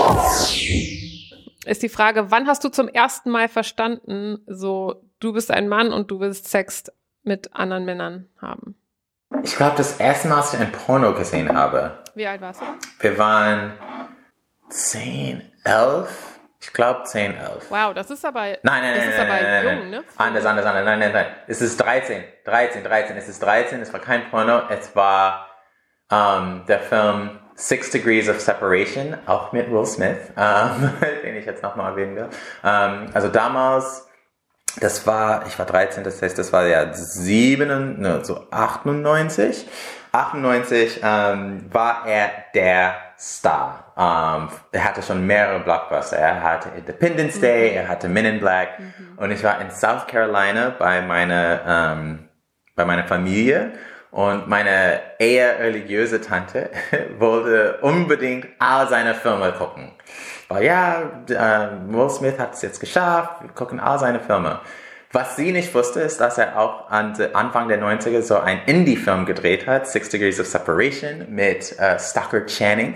ist 1.65 1.83
die 1.83 1.89
Frage, 1.89 2.31
wann 2.31 2.47
hast 2.47 2.63
du 2.63 2.69
zum 2.69 2.87
ersten 2.87 3.29
Mal 3.29 3.47
verstanden, 3.47 4.39
so 4.47 5.03
du 5.19 5.33
bist 5.33 5.51
ein 5.51 5.67
Mann 5.67 5.93
und 5.93 6.09
du 6.11 6.19
willst 6.19 6.49
Sex 6.49 6.91
mit 7.23 7.53
anderen 7.55 7.85
Männern 7.85 8.29
haben? 8.41 8.75
Ich 9.43 9.55
glaube, 9.55 9.75
das 9.77 9.97
erste 9.97 10.27
Mal, 10.27 10.37
als 10.37 10.53
ich 10.53 10.59
ein 10.59 10.71
Porno 10.71 11.13
gesehen 11.13 11.55
habe. 11.55 11.99
Wie 12.15 12.27
alt 12.27 12.41
warst 12.41 12.61
du? 12.61 12.65
Wir 12.99 13.17
waren 13.17 13.73
10, 14.69 15.41
11. 15.63 16.39
Ich 16.59 16.73
glaube 16.73 17.03
10, 17.03 17.35
11. 17.35 17.71
Wow, 17.71 17.93
das 17.93 18.11
ist 18.11 18.25
aber, 18.25 18.41
nein, 18.41 18.59
nein, 18.63 18.95
das 18.95 19.03
nein, 19.05 19.09
ist 19.09 19.17
nein, 19.17 19.29
aber 19.29 19.41
nein, 19.41 19.77
jung, 19.79 19.89
ne? 19.89 20.03
Anders, 20.17 20.45
anders, 20.45 20.65
anders. 20.65 20.85
Nein, 20.85 20.99
nein, 20.99 21.11
nein. 21.13 21.25
Es 21.47 21.61
ist 21.61 21.77
13. 21.77 22.23
13, 22.45 22.83
13. 22.83 23.17
Es 23.17 23.29
ist 23.29 23.41
13. 23.41 23.81
Es 23.81 23.93
war 23.93 23.99
kein 23.99 24.29
Porno. 24.29 24.63
Es 24.69 24.95
war 24.95 25.47
um, 26.11 26.65
der 26.67 26.79
Film 26.79 27.39
Six 27.61 27.91
Degrees 27.91 28.27
of 28.27 28.41
Separation, 28.41 29.15
auch 29.27 29.51
mit 29.51 29.71
Will 29.71 29.85
Smith, 29.85 30.17
um, 30.35 30.93
den 31.23 31.35
ich 31.35 31.45
jetzt 31.45 31.61
nochmal 31.61 31.91
erwähnen 31.91 32.15
will. 32.15 32.29
Um, 32.63 33.05
also 33.13 33.27
damals, 33.27 34.07
das 34.79 35.05
war, 35.05 35.45
ich 35.45 35.59
war 35.59 35.67
13, 35.67 36.03
das 36.03 36.19
heißt, 36.23 36.39
das 36.39 36.51
war 36.51 36.65
ja 36.65 36.91
7, 36.91 37.99
ne, 38.01 38.25
so 38.25 38.47
98. 38.49 39.67
98 40.11 41.03
war 41.03 42.05
er 42.07 42.31
der 42.55 42.95
Star. 43.17 43.93
Um, 43.95 44.49
er 44.71 44.83
hatte 44.83 45.03
schon 45.03 45.27
mehrere 45.27 45.59
Blockbuster. 45.59 46.17
Er 46.17 46.41
hatte 46.41 46.69
Independence 46.75 47.39
Day, 47.39 47.71
mhm. 47.71 47.77
er 47.77 47.87
hatte 47.89 48.09
Men 48.09 48.25
in 48.25 48.39
Black. 48.39 48.79
Mhm. 48.79 49.17
Und 49.17 49.29
ich 49.29 49.43
war 49.43 49.61
in 49.61 49.69
South 49.69 50.07
Carolina 50.07 50.75
bei 50.77 51.01
meiner, 51.03 51.93
um, 51.95 52.27
bei 52.75 52.85
meiner 52.85 53.03
Familie. 53.03 53.73
Und 54.11 54.49
meine 54.49 54.99
eher 55.19 55.59
religiöse 55.59 56.19
Tante 56.19 56.69
wollte 57.17 57.79
unbedingt 57.81 58.47
all 58.59 58.87
seine 58.89 59.15
Filme 59.15 59.53
gucken. 59.53 59.91
Weil 60.49 60.65
ja, 60.65 61.01
äh, 61.29 61.69
Will 61.87 62.09
Smith 62.09 62.37
hat 62.37 62.53
es 62.53 62.61
jetzt 62.61 62.81
geschafft, 62.81 63.41
wir 63.41 63.49
gucken 63.51 63.79
all 63.79 63.97
seine 63.99 64.19
Filme. 64.19 64.59
Was 65.13 65.35
sie 65.35 65.51
nicht 65.51 65.73
wusste, 65.73 66.01
ist, 66.01 66.21
dass 66.21 66.37
er 66.37 66.57
auch 66.57 66.89
an 66.89 67.13
Anfang 67.33 67.67
der 67.67 67.81
90er 67.81 68.21
so 68.21 68.37
einen 68.39 68.61
Indie-Film 68.65 69.25
gedreht 69.25 69.67
hat, 69.67 69.87
Six 69.87 70.09
Degrees 70.09 70.39
of 70.39 70.47
Separation, 70.47 71.25
mit 71.29 71.77
äh, 71.79 71.99
Stockard 71.99 72.47
Channing, 72.47 72.93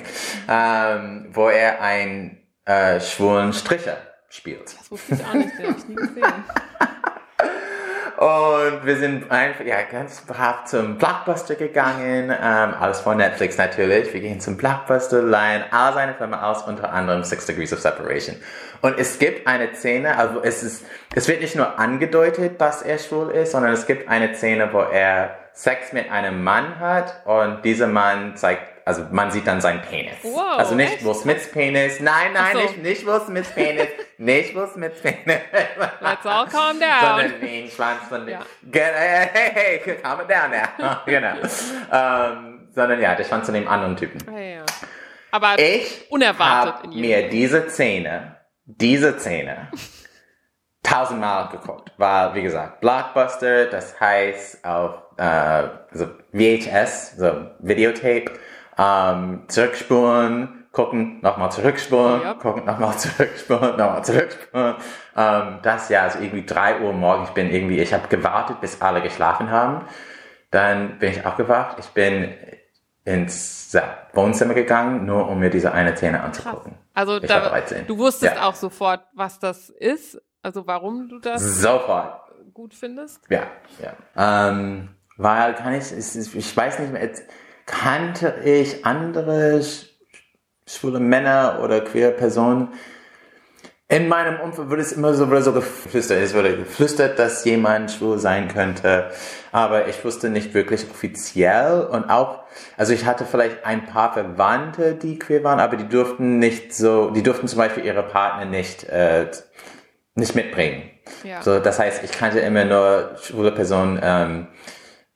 ähm, 0.49 1.28
wo 1.32 1.49
er 1.49 1.82
einen 1.82 2.38
äh, 2.65 3.01
schwulen 3.01 3.51
Stricher 3.51 3.97
spielt. 4.30 4.78
Das 4.80 4.91
wusste 4.91 5.15
ich 5.15 5.25
auch 5.25 5.34
nicht, 5.34 5.58
den 5.58 5.67
habe 5.67 5.78
ich 5.78 5.88
nie 5.88 5.95
gesehen. 5.95 6.23
Und 8.17 8.86
wir 8.86 8.95
sind 8.95 9.30
einfach, 9.30 9.65
ja, 9.65 9.82
ganz 9.91 10.21
brav 10.21 10.65
zum 10.65 10.97
Blockbuster 10.97 11.56
gegangen. 11.56 12.30
Ähm, 12.30 12.73
alles 12.80 13.01
von 13.01 13.17
Netflix 13.17 13.58
natürlich. 13.58 14.13
Wir 14.13 14.21
gehen 14.21 14.39
zum 14.39 14.56
Blockbuster, 14.56 15.21
leihen 15.21 15.63
all 15.71 15.93
seine 15.93 16.13
Filme 16.13 16.41
aus, 16.41 16.63
unter 16.63 16.93
anderem 16.93 17.23
Six 17.23 17.45
Degrees 17.45 17.73
of 17.73 17.80
Separation. 17.80 18.38
Und 18.82 18.97
es 18.97 19.19
gibt 19.19 19.47
eine 19.47 19.73
Szene, 19.73 20.17
also 20.17 20.41
es 20.43 20.63
ist, 20.63 20.86
es 21.13 21.28
wird 21.28 21.41
nicht 21.41 21.56
nur 21.56 21.80
angedeutet, 21.80 22.62
dass 22.62 22.82
er 22.82 22.99
schwul 22.99 23.32
ist, 23.32 23.51
sondern 23.51 23.73
es 23.73 23.86
gibt 23.86 24.08
eine 24.08 24.34
Szene, 24.36 24.69
wo 24.71 24.80
er 24.80 25.36
Sex 25.54 25.91
mit 25.91 26.12
einem 26.12 26.43
Mann 26.43 26.80
hat 26.80 27.25
und 27.25 27.63
dieser 27.63 27.88
Mann 27.88 28.36
zeigt 28.36 28.74
also 28.86 29.04
man 29.12 29.32
sieht 29.32 29.48
dann 29.48 29.62
seinen 29.62 29.82
Penis. 29.82 30.13
Wow, 30.21 30.60
also 30.60 30.76
nicht 30.76 30.93
echt? 30.93 31.06
Will 31.06 31.15
Smiths 31.15 31.52
Penis. 31.52 32.00
Nein, 32.00 32.34
nein, 32.34 32.54
so. 32.54 32.62
nicht, 32.62 32.78
nicht 32.84 33.06
Will 33.08 33.19
Smiths 33.26 33.50
Penis. 33.50 33.88
nicht 34.19 34.56
Will 34.56 34.67
Smiths 34.67 35.02
Penis. 35.02 35.41
Let's 36.02 36.26
all 36.26 36.45
calm 36.45 36.80
down. 36.80 37.00
Sondern 37.02 37.41
den 37.41 37.69
Schwanz 37.69 38.04
von 38.08 38.28
Ja. 38.28 38.41
Hey, 38.71 39.30
hey, 39.34 39.80
hey, 39.84 39.95
calm 39.95 40.21
it 40.21 40.30
down 40.30 40.52
now. 40.52 40.98
genau. 41.08 41.36
ähm, 41.91 42.69
sondern 42.76 43.02
ja, 43.02 43.15
der 43.15 43.24
Schwanz 43.24 43.45
von 43.45 43.56
dem 43.56 43.67
anderen 43.67 43.98
Typen. 43.98 44.21
Ja, 44.32 44.39
ja. 44.39 44.65
Aber 45.32 45.58
Ich 45.58 46.06
unerwartet 46.12 46.93
jedem 46.93 47.02
mir 47.02 47.30
diese 47.30 47.67
Szene, 47.69 48.38
diese 48.65 49.17
Szene 49.19 49.71
tausendmal 50.84 51.50
geguckt. 51.50 51.91
War, 51.98 52.36
wie 52.36 52.43
gesagt, 52.43 52.82
Blockbuster, 52.82 53.65
das 53.65 54.00
heißt 54.00 54.63
auf 54.63 55.02
äh, 55.17 55.24
also 55.24 56.08
VHS, 56.32 57.17
so 57.17 57.48
Videotape, 57.60 58.26
ähm, 58.77 59.43
zurückspulen, 59.47 60.65
gucken, 60.71 61.19
nochmal 61.21 61.51
zurückspulen, 61.51 62.21
Yep. 62.21 62.39
gucken, 62.39 62.65
nochmal 62.65 62.97
zurückspulen, 62.97 63.77
nochmal 63.77 64.03
zurückspulen. 64.03 64.75
Ähm, 65.15 65.59
das 65.63 65.89
ja, 65.89 66.03
also 66.03 66.19
irgendwie 66.19 66.45
drei 66.45 66.81
Uhr 66.81 66.91
morgens, 66.93 67.29
ich 67.29 67.33
bin 67.35 67.49
irgendwie, 67.49 67.79
ich 67.79 67.93
habe 67.93 68.07
gewartet, 68.07 68.59
bis 68.61 68.81
alle 68.81 69.01
geschlafen 69.01 69.49
haben. 69.51 69.85
Dann 70.51 70.99
bin 70.99 71.11
ich 71.11 71.25
aufgewacht, 71.25 71.77
ich 71.79 71.88
bin 71.89 72.33
ins 73.03 73.71
ja, 73.73 73.83
Wohnzimmer 74.13 74.53
gegangen, 74.53 75.05
nur 75.05 75.27
um 75.29 75.39
mir 75.39 75.49
diese 75.49 75.71
eine 75.71 75.95
Szene 75.95 76.17
Krass. 76.17 76.25
anzugucken. 76.25 76.77
Also 76.93 77.17
Ich 77.17 77.29
war 77.29 77.41
da, 77.41 77.49
13. 77.49 77.88
du 77.88 77.97
wusstest 77.97 78.35
Ja. 78.35 78.47
auch 78.47 78.55
sofort, 78.55 79.01
was 79.13 79.39
das 79.39 79.69
ist, 79.69 80.19
also 80.41 80.65
warum 80.65 81.07
du 81.09 81.19
das 81.19 81.41
Sofort. 81.61 82.21
gut 82.53 82.73
findest. 82.73 83.21
Ja, 83.29 83.43
ja. 83.81 84.49
Ähm, 84.49 84.89
weil 85.17 85.53
kann 85.55 85.73
ich, 85.73 85.91
ich 85.91 86.57
weiß 86.57 86.79
nicht 86.79 86.91
mehr, 86.93 87.03
jetzt 87.03 87.23
kannte 87.65 88.36
ich 88.43 88.86
andere 88.86 89.58
sch- 89.60 89.86
schwule 90.67 90.99
Männer 90.99 91.60
oder 91.63 91.82
queer 91.82 92.12
Personen. 92.12 92.69
In 93.88 94.08
meinem 94.08 94.39
Umfeld 94.39 94.69
wurde 94.71 94.82
es 94.82 94.93
immer 94.93 95.13
so, 95.13 95.30
wurde 95.30 95.43
so 95.43 95.54
geflüstert. 95.54 96.17
Es 96.19 96.34
wurde 96.34 96.58
geflüstert, 96.58 97.19
dass 97.19 97.45
jemand 97.45 97.91
schwul 97.91 98.17
sein 98.17 98.47
könnte. 98.47 99.12
Aber 99.51 99.88
ich 99.88 100.04
wusste 100.04 100.30
nicht 100.30 100.56
wirklich 100.56 100.89
offiziell. 100.89 101.82
Und 101.91 102.10
auch, 102.10 102.43
also 102.78 102.93
ich 102.93 103.06
hatte 103.06 103.25
vielleicht 103.25 103.63
ein 103.63 103.86
paar 103.86 104.13
Verwandte, 104.13 104.95
die 104.95 105.19
queer 105.19 105.43
waren, 105.43 105.60
aber 105.60 105.78
die 105.78 105.88
durften 105.88 106.39
nicht 106.39 106.73
so, 106.73 107.12
die 107.12 107.21
durften 107.21 107.47
zum 107.47 107.60
Beispiel 107.60 107.86
ihre 107.86 108.01
Partner 108.01 108.45
nicht, 108.45 108.86
äh, 108.86 109.30
nicht 110.15 110.34
mitbringen. 110.34 110.89
Ja. 111.23 111.43
So, 111.43 111.60
das 111.60 111.78
heißt, 111.78 112.04
ich 112.04 112.12
kannte 112.12 112.39
immer 112.39 112.65
nur 112.65 113.12
schwule 113.21 113.51
Personen 113.51 113.99
ähm, 114.01 114.47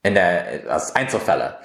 in 0.03 0.13
der, 0.13 0.61
als 0.69 0.95
Einzelfälle. 0.95 1.57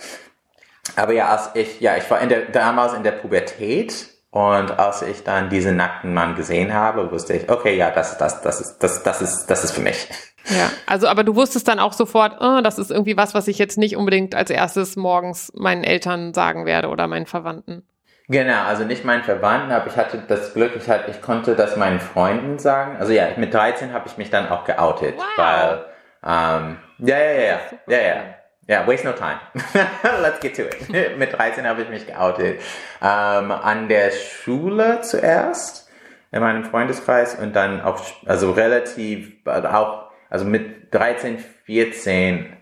Aber 0.96 1.12
ja, 1.12 1.28
als 1.28 1.50
ich, 1.54 1.80
ja, 1.80 1.96
ich 1.96 2.08
war 2.10 2.20
in 2.20 2.28
der, 2.28 2.42
damals 2.46 2.92
in 2.94 3.02
der 3.02 3.12
Pubertät 3.12 4.08
und 4.30 4.78
als 4.78 5.02
ich 5.02 5.24
dann 5.24 5.48
diesen 5.48 5.76
nackten 5.76 6.12
Mann 6.14 6.34
gesehen 6.34 6.74
habe, 6.74 7.10
wusste 7.10 7.34
ich, 7.34 7.48
okay, 7.50 7.76
ja, 7.76 7.90
das, 7.90 8.18
das, 8.18 8.42
das 8.42 8.60
ist, 8.60 8.78
das, 8.78 9.02
das 9.02 9.22
ist, 9.22 9.46
das 9.46 9.64
ist 9.64 9.72
für 9.72 9.80
mich. 9.80 10.08
Ja, 10.50 10.70
also 10.86 11.08
aber 11.08 11.24
du 11.24 11.36
wusstest 11.36 11.66
dann 11.68 11.78
auch 11.78 11.94
sofort, 11.94 12.36
oh, 12.40 12.60
das 12.62 12.78
ist 12.78 12.90
irgendwie 12.90 13.16
was, 13.16 13.32
was 13.34 13.48
ich 13.48 13.58
jetzt 13.58 13.78
nicht 13.78 13.96
unbedingt 13.96 14.34
als 14.34 14.50
erstes 14.50 14.94
morgens 14.94 15.50
meinen 15.54 15.84
Eltern 15.84 16.34
sagen 16.34 16.66
werde 16.66 16.88
oder 16.88 17.06
meinen 17.06 17.24
Verwandten. 17.26 17.82
Genau, 18.28 18.62
also 18.64 18.84
nicht 18.84 19.04
meinen 19.04 19.22
Verwandten, 19.22 19.72
aber 19.72 19.86
ich 19.86 19.96
hatte 19.96 20.22
das 20.28 20.52
Glück, 20.54 20.72
ich, 20.76 20.88
hatte, 20.88 21.10
ich 21.10 21.20
konnte 21.22 21.54
das 21.54 21.76
meinen 21.76 22.00
Freunden 22.00 22.58
sagen. 22.58 22.96
Also 22.98 23.12
ja, 23.12 23.28
mit 23.36 23.52
13 23.54 23.92
habe 23.92 24.06
ich 24.06 24.16
mich 24.18 24.30
dann 24.30 24.48
auch 24.48 24.64
geoutet, 24.64 25.14
Wow. 25.16 25.24
weil, 25.36 25.84
ähm, 26.26 26.78
ja, 26.98 27.18
ja, 27.18 27.32
ja, 27.32 27.42
ja, 27.42 27.58
ja, 27.98 27.98
ja. 27.98 28.22
Ja, 28.66 28.86
waste 28.86 29.06
no 29.06 29.12
time. 29.12 29.40
Let's 30.22 30.40
get 30.40 30.56
to 30.56 30.62
it. 30.62 31.18
Mit 31.18 31.32
13 31.32 31.66
habe 31.66 31.82
ich 31.82 31.88
mich 31.90 32.06
geoutet. 32.06 32.60
Ähm, 33.02 33.52
an 33.52 33.88
der 33.88 34.10
Schule 34.10 35.02
zuerst, 35.02 35.90
in 36.32 36.40
meinem 36.40 36.64
Freundeskreis 36.64 37.34
und 37.36 37.54
dann 37.54 37.82
auch, 37.82 38.00
also 38.26 38.52
relativ, 38.52 39.36
also 39.44 39.68
auch, 39.68 40.10
also 40.30 40.44
mit 40.44 40.92
13, 40.92 41.38
14, 41.38 42.56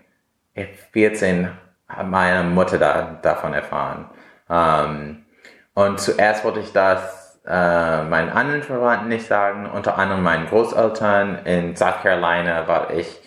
äh, 0.53 0.65
14 0.91 1.49
hat 1.87 2.07
meine 2.07 2.43
Mutter 2.43 2.77
da, 2.77 3.19
davon 3.21 3.53
erfahren. 3.53 4.09
Ähm, 4.49 5.25
und 5.73 5.99
zuerst 5.99 6.43
wollte 6.43 6.59
ich 6.59 6.71
das 6.71 7.41
äh, 7.47 8.03
meinen 8.03 8.29
anderen 8.29 8.61
Verwandten 8.61 9.07
nicht 9.07 9.25
sagen, 9.25 9.69
unter 9.69 9.97
anderem 9.97 10.21
meinen 10.21 10.47
Großeltern. 10.47 11.45
In 11.45 11.75
South 11.75 12.01
Carolina 12.03 12.67
war 12.67 12.91
ich 12.93 13.22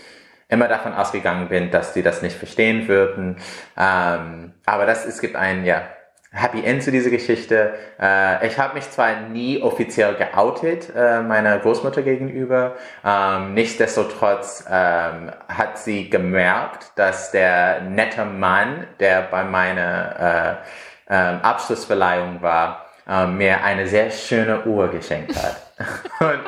immer 0.48 0.68
davon 0.68 0.94
ausgegangen 0.94 1.48
bin, 1.48 1.70
dass 1.70 1.92
die 1.92 2.02
das 2.02 2.22
nicht 2.22 2.36
verstehen 2.36 2.88
würden. 2.88 3.36
Ähm, 3.76 4.54
aber 4.64 4.86
das, 4.86 5.04
es 5.04 5.20
gibt 5.20 5.36
ein, 5.36 5.64
ja, 5.64 5.82
Happy 6.36 6.62
End 6.62 6.82
zu 6.82 6.90
dieser 6.90 7.08
Geschichte. 7.10 7.74
Äh, 7.98 8.46
ich 8.46 8.58
habe 8.58 8.74
mich 8.74 8.90
zwar 8.90 9.20
nie 9.20 9.62
offiziell 9.62 10.14
geoutet 10.14 10.92
äh, 10.94 11.22
meiner 11.22 11.58
Großmutter 11.58 12.02
gegenüber, 12.02 12.76
ähm, 13.04 13.54
nichtsdestotrotz 13.54 14.66
ähm, 14.70 15.30
hat 15.48 15.78
sie 15.78 16.10
gemerkt, 16.10 16.92
dass 16.96 17.30
der 17.30 17.80
nette 17.80 18.26
Mann, 18.26 18.86
der 19.00 19.22
bei 19.22 19.44
meiner 19.44 20.60
äh, 21.08 21.14
ähm, 21.14 21.40
Abschlussverleihung 21.40 22.42
war, 22.42 22.86
äh, 23.08 23.26
mir 23.26 23.64
eine 23.64 23.86
sehr 23.86 24.10
schöne 24.10 24.64
Uhr 24.64 24.88
geschenkt 24.88 25.36
hat. 25.36 25.56
Und 26.20 26.40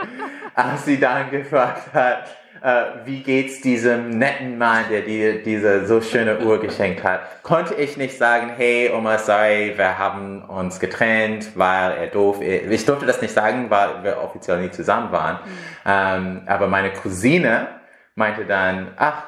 als 0.54 0.84
sie 0.84 1.00
dann 1.00 1.30
gefragt 1.30 1.94
hat, 1.94 2.24
äh, 2.62 2.84
wie 3.04 3.22
geht's 3.22 3.60
diesem 3.60 4.10
netten 4.10 4.58
Mann, 4.58 4.84
der 4.90 5.02
dir 5.02 5.42
diese 5.42 5.86
so 5.86 6.00
schöne 6.00 6.40
Uhr 6.40 6.60
geschenkt 6.60 7.04
hat, 7.04 7.42
konnte 7.42 7.74
ich 7.74 7.96
nicht 7.96 8.16
sagen, 8.16 8.50
hey 8.56 8.90
Oma, 8.94 9.18
sorry, 9.18 9.74
wir 9.76 9.98
haben 9.98 10.42
uns 10.44 10.78
getrennt, 10.80 11.50
weil 11.54 11.92
er 11.92 12.06
doof 12.08 12.40
ist. 12.40 12.70
Ich 12.70 12.84
durfte 12.84 13.06
das 13.06 13.20
nicht 13.20 13.34
sagen, 13.34 13.70
weil 13.70 14.02
wir 14.02 14.18
offiziell 14.22 14.60
nie 14.60 14.70
zusammen 14.70 15.12
waren. 15.12 15.38
Ähm, 15.86 16.42
aber 16.46 16.66
meine 16.66 16.92
Cousine, 16.92 17.78
meinte 18.18 18.44
dann, 18.44 18.88
ach, 18.96 19.22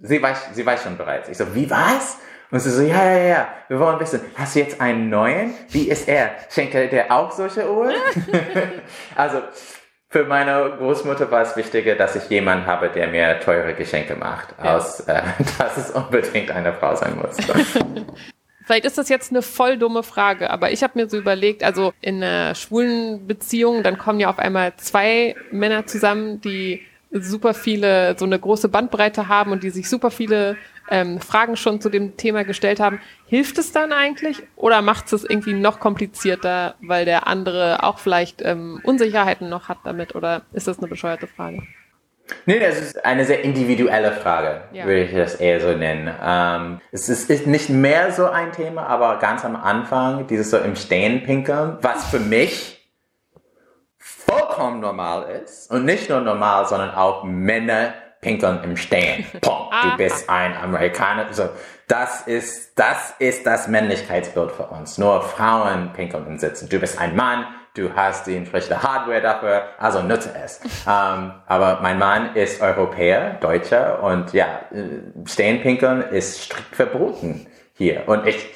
sie 0.00 0.20
weiß, 0.20 0.50
sie 0.52 0.66
weiß 0.66 0.82
schon 0.82 0.98
bereits. 0.98 1.28
Ich 1.30 1.38
so, 1.38 1.54
wie 1.54 1.70
was? 1.70 2.18
Und 2.50 2.60
sie 2.60 2.68
so, 2.68 2.82
ja, 2.82 3.02
ja, 3.02 3.18
ja, 3.18 3.48
wir 3.68 3.80
wollen 3.80 3.98
wissen, 3.98 4.20
hast 4.34 4.54
du 4.54 4.58
jetzt 4.58 4.78
einen 4.78 5.08
neuen? 5.08 5.54
Wie 5.70 5.88
ist 5.88 6.06
er? 6.06 6.32
Schenkt 6.50 6.74
er 6.74 6.88
dir 6.88 7.10
auch 7.10 7.30
solche 7.30 7.72
Uhren? 7.72 7.94
also, 9.16 9.42
für 10.12 10.24
meine 10.24 10.74
Großmutter 10.76 11.30
war 11.30 11.40
es 11.40 11.56
wichtiger, 11.56 11.94
dass 11.94 12.14
ich 12.16 12.28
jemanden 12.28 12.66
habe, 12.66 12.90
der 12.90 13.08
mir 13.08 13.40
teure 13.40 13.72
Geschenke 13.72 14.14
macht, 14.14 14.54
ja. 14.58 14.74
als 14.74 15.00
äh, 15.00 15.22
dass 15.58 15.78
es 15.78 15.90
unbedingt 15.90 16.50
eine 16.50 16.74
Frau 16.74 16.94
sein 16.94 17.16
muss. 17.16 17.36
Vielleicht 18.66 18.84
ist 18.84 18.98
das 18.98 19.08
jetzt 19.08 19.32
eine 19.32 19.40
voll 19.40 19.78
dumme 19.78 20.02
Frage, 20.02 20.50
aber 20.50 20.70
ich 20.70 20.82
habe 20.82 21.00
mir 21.00 21.08
so 21.08 21.16
überlegt, 21.16 21.64
also 21.64 21.94
in 22.02 22.22
einer 22.22 22.54
schwulen 22.54 23.26
Beziehung, 23.26 23.82
dann 23.82 23.96
kommen 23.96 24.20
ja 24.20 24.28
auf 24.28 24.38
einmal 24.38 24.74
zwei 24.76 25.34
Männer 25.50 25.86
zusammen, 25.86 26.42
die 26.42 26.82
super 27.10 27.54
viele, 27.54 28.16
so 28.18 28.26
eine 28.26 28.38
große 28.38 28.68
Bandbreite 28.68 29.28
haben 29.28 29.50
und 29.50 29.62
die 29.62 29.70
sich 29.70 29.88
super 29.88 30.10
viele 30.10 30.56
ähm, 30.90 31.20
Fragen 31.20 31.56
schon 31.56 31.80
zu 31.80 31.88
dem 31.88 32.16
Thema 32.16 32.44
gestellt 32.44 32.80
haben. 32.80 33.00
Hilft 33.26 33.58
es 33.58 33.72
dann 33.72 33.92
eigentlich 33.92 34.42
oder 34.56 34.82
macht 34.82 35.12
es 35.12 35.24
irgendwie 35.24 35.54
noch 35.54 35.80
komplizierter, 35.80 36.74
weil 36.80 37.04
der 37.04 37.26
andere 37.26 37.82
auch 37.82 37.98
vielleicht 37.98 38.42
ähm, 38.42 38.80
Unsicherheiten 38.84 39.48
noch 39.48 39.68
hat 39.68 39.78
damit 39.84 40.14
oder 40.14 40.42
ist 40.52 40.68
das 40.68 40.78
eine 40.78 40.88
bescheuerte 40.88 41.26
Frage? 41.26 41.62
Nee, 42.46 42.60
das 42.60 42.80
ist 42.80 43.04
eine 43.04 43.24
sehr 43.24 43.42
individuelle 43.42 44.12
Frage, 44.12 44.62
ja. 44.72 44.84
würde 44.84 45.02
ich 45.02 45.12
das 45.12 45.34
eher 45.34 45.60
so 45.60 45.72
nennen. 45.72 46.12
Ähm, 46.22 46.80
es 46.90 47.08
ist, 47.08 47.28
ist, 47.30 47.46
nicht 47.46 47.68
mehr 47.68 48.12
so 48.12 48.26
ein 48.26 48.52
Thema, 48.52 48.86
aber 48.86 49.18
ganz 49.18 49.44
am 49.44 49.56
Anfang, 49.56 50.26
dieses 50.28 50.50
so 50.50 50.58
im 50.58 50.76
Stehen 50.76 51.24
pinkeln, 51.24 51.78
was 51.80 52.06
für 52.06 52.20
mich 52.20 52.82
vollkommen 53.98 54.80
normal 54.80 55.42
ist. 55.42 55.70
Und 55.70 55.84
nicht 55.84 56.08
nur 56.08 56.20
normal, 56.20 56.66
sondern 56.66 56.90
auch 56.94 57.24
Männer 57.24 57.94
pinkeln 58.22 58.64
im 58.64 58.78
Stehen. 58.78 59.26
Punkt. 59.42 59.74
Du 59.82 59.96
bist 59.98 60.30
ein 60.30 60.56
Amerikaner. 60.56 61.26
Also, 61.26 61.50
das 61.88 62.22
ist, 62.22 62.78
das 62.78 63.14
ist 63.18 63.44
das 63.44 63.68
Männlichkeitsbild 63.68 64.52
für 64.52 64.64
uns. 64.68 64.96
Nur 64.96 65.20
Frauen 65.20 65.92
pinkeln 65.92 66.26
im 66.26 66.38
Sitzen. 66.38 66.70
Du 66.70 66.78
bist 66.78 66.98
ein 66.98 67.14
Mann. 67.14 67.44
Du 67.74 67.94
hast 67.94 68.26
die 68.26 68.36
entsprechende 68.36 68.82
Hardware 68.82 69.22
dafür, 69.22 69.64
also 69.78 70.02
nutze 70.02 70.34
es. 70.44 70.60
ähm, 70.86 71.32
aber 71.46 71.78
mein 71.80 71.98
Mann 71.98 72.34
ist 72.36 72.60
Europäer, 72.60 73.38
Deutscher 73.40 74.02
und 74.02 74.34
ja, 74.34 74.60
äh, 74.72 75.26
stehen 75.26 75.62
pinkeln 75.62 76.02
ist 76.02 76.42
strikt 76.42 76.76
verboten 76.76 77.46
hier. 77.72 78.02
Und 78.06 78.26
ich, 78.26 78.54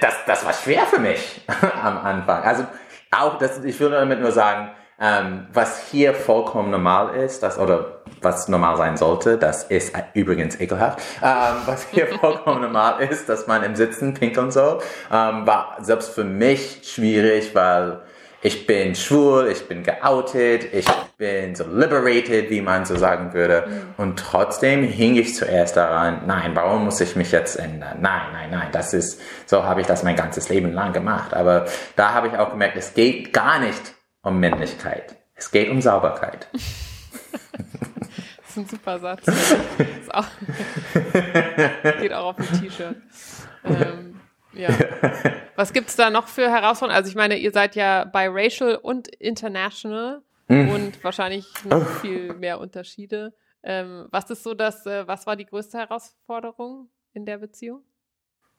das, 0.00 0.14
das 0.26 0.46
war 0.46 0.52
schwer 0.52 0.86
für 0.86 1.00
mich 1.00 1.44
am 1.82 1.98
Anfang. 1.98 2.44
Also 2.44 2.66
auch, 3.10 3.38
das, 3.38 3.62
ich 3.64 3.78
will 3.80 3.90
damit 3.90 4.20
nur 4.20 4.30
sagen, 4.30 4.70
ähm, 5.02 5.48
was 5.52 5.88
hier 5.90 6.14
vollkommen 6.14 6.70
normal 6.70 7.16
ist, 7.16 7.42
das, 7.42 7.58
oder 7.58 8.02
was 8.20 8.46
normal 8.46 8.76
sein 8.76 8.96
sollte, 8.96 9.36
das 9.36 9.64
ist 9.64 9.92
übrigens 10.14 10.60
ekelhaft, 10.60 11.00
ähm, 11.20 11.56
was 11.66 11.88
hier 11.90 12.06
vollkommen 12.20 12.62
normal 12.62 13.02
ist, 13.02 13.28
dass 13.28 13.48
man 13.48 13.64
im 13.64 13.74
Sitzen 13.74 14.14
pinkeln 14.14 14.52
soll, 14.52 14.78
ähm, 15.10 15.46
war 15.46 15.76
selbst 15.80 16.14
für 16.14 16.24
mich 16.24 16.82
schwierig, 16.84 17.52
weil 17.54 18.00
ich 18.44 18.66
bin 18.66 18.94
schwul, 18.94 19.48
ich 19.50 19.68
bin 19.68 19.82
geoutet, 19.82 20.72
ich 20.72 20.86
bin 21.16 21.54
so 21.54 21.64
liberated, 21.64 22.50
wie 22.50 22.60
man 22.60 22.84
so 22.84 22.96
sagen 22.96 23.32
würde. 23.34 23.64
Mhm. 23.66 23.94
Und 23.96 24.18
trotzdem 24.18 24.82
hing 24.82 25.14
ich 25.14 25.36
zuerst 25.36 25.76
daran, 25.76 26.22
nein, 26.26 26.50
warum 26.54 26.84
muss 26.84 27.00
ich 27.00 27.14
mich 27.14 27.30
jetzt 27.30 27.56
ändern? 27.56 27.98
Nein, 28.00 28.22
nein, 28.32 28.50
nein, 28.50 28.68
das 28.72 28.94
ist, 28.94 29.20
so 29.46 29.62
habe 29.62 29.80
ich 29.80 29.86
das 29.86 30.02
mein 30.02 30.16
ganzes 30.16 30.48
Leben 30.48 30.72
lang 30.72 30.92
gemacht. 30.92 31.34
Aber 31.34 31.66
da 31.94 32.14
habe 32.14 32.28
ich 32.28 32.36
auch 32.36 32.50
gemerkt, 32.50 32.76
es 32.76 32.94
geht 32.94 33.32
gar 33.32 33.60
nicht 33.60 33.94
um 34.22 34.38
Männlichkeit. 34.38 35.16
Es 35.34 35.50
geht 35.50 35.68
um 35.70 35.80
Sauberkeit. 35.80 36.48
das 36.52 38.50
ist 38.50 38.56
ein 38.56 38.66
super 38.66 38.98
Satz. 39.00 39.26
Auch, 40.12 40.26
geht 42.00 42.12
auch 42.12 42.26
auf 42.26 42.38
ein 42.38 42.60
T-Shirt. 42.60 42.96
Ähm, 43.64 44.20
ja. 44.52 44.68
Was 45.56 45.72
gibt's 45.72 45.96
da 45.96 46.10
noch 46.10 46.28
für 46.28 46.50
Herausforderungen? 46.50 46.96
Also 46.96 47.08
ich 47.08 47.16
meine, 47.16 47.36
ihr 47.36 47.52
seid 47.52 47.74
ja 47.74 48.04
biracial 48.04 48.76
und 48.76 49.08
international 49.08 50.22
mm. 50.48 50.68
und 50.68 51.04
wahrscheinlich 51.04 51.46
noch 51.64 51.86
viel 52.00 52.34
mehr 52.34 52.60
Unterschiede. 52.60 53.34
Ähm, 53.62 54.06
was 54.10 54.28
ist 54.30 54.42
so 54.42 54.54
das, 54.54 54.86
äh, 54.86 55.06
was 55.06 55.26
war 55.26 55.36
die 55.36 55.46
größte 55.46 55.78
Herausforderung 55.78 56.88
in 57.12 57.24
der 57.26 57.38
Beziehung? 57.38 57.82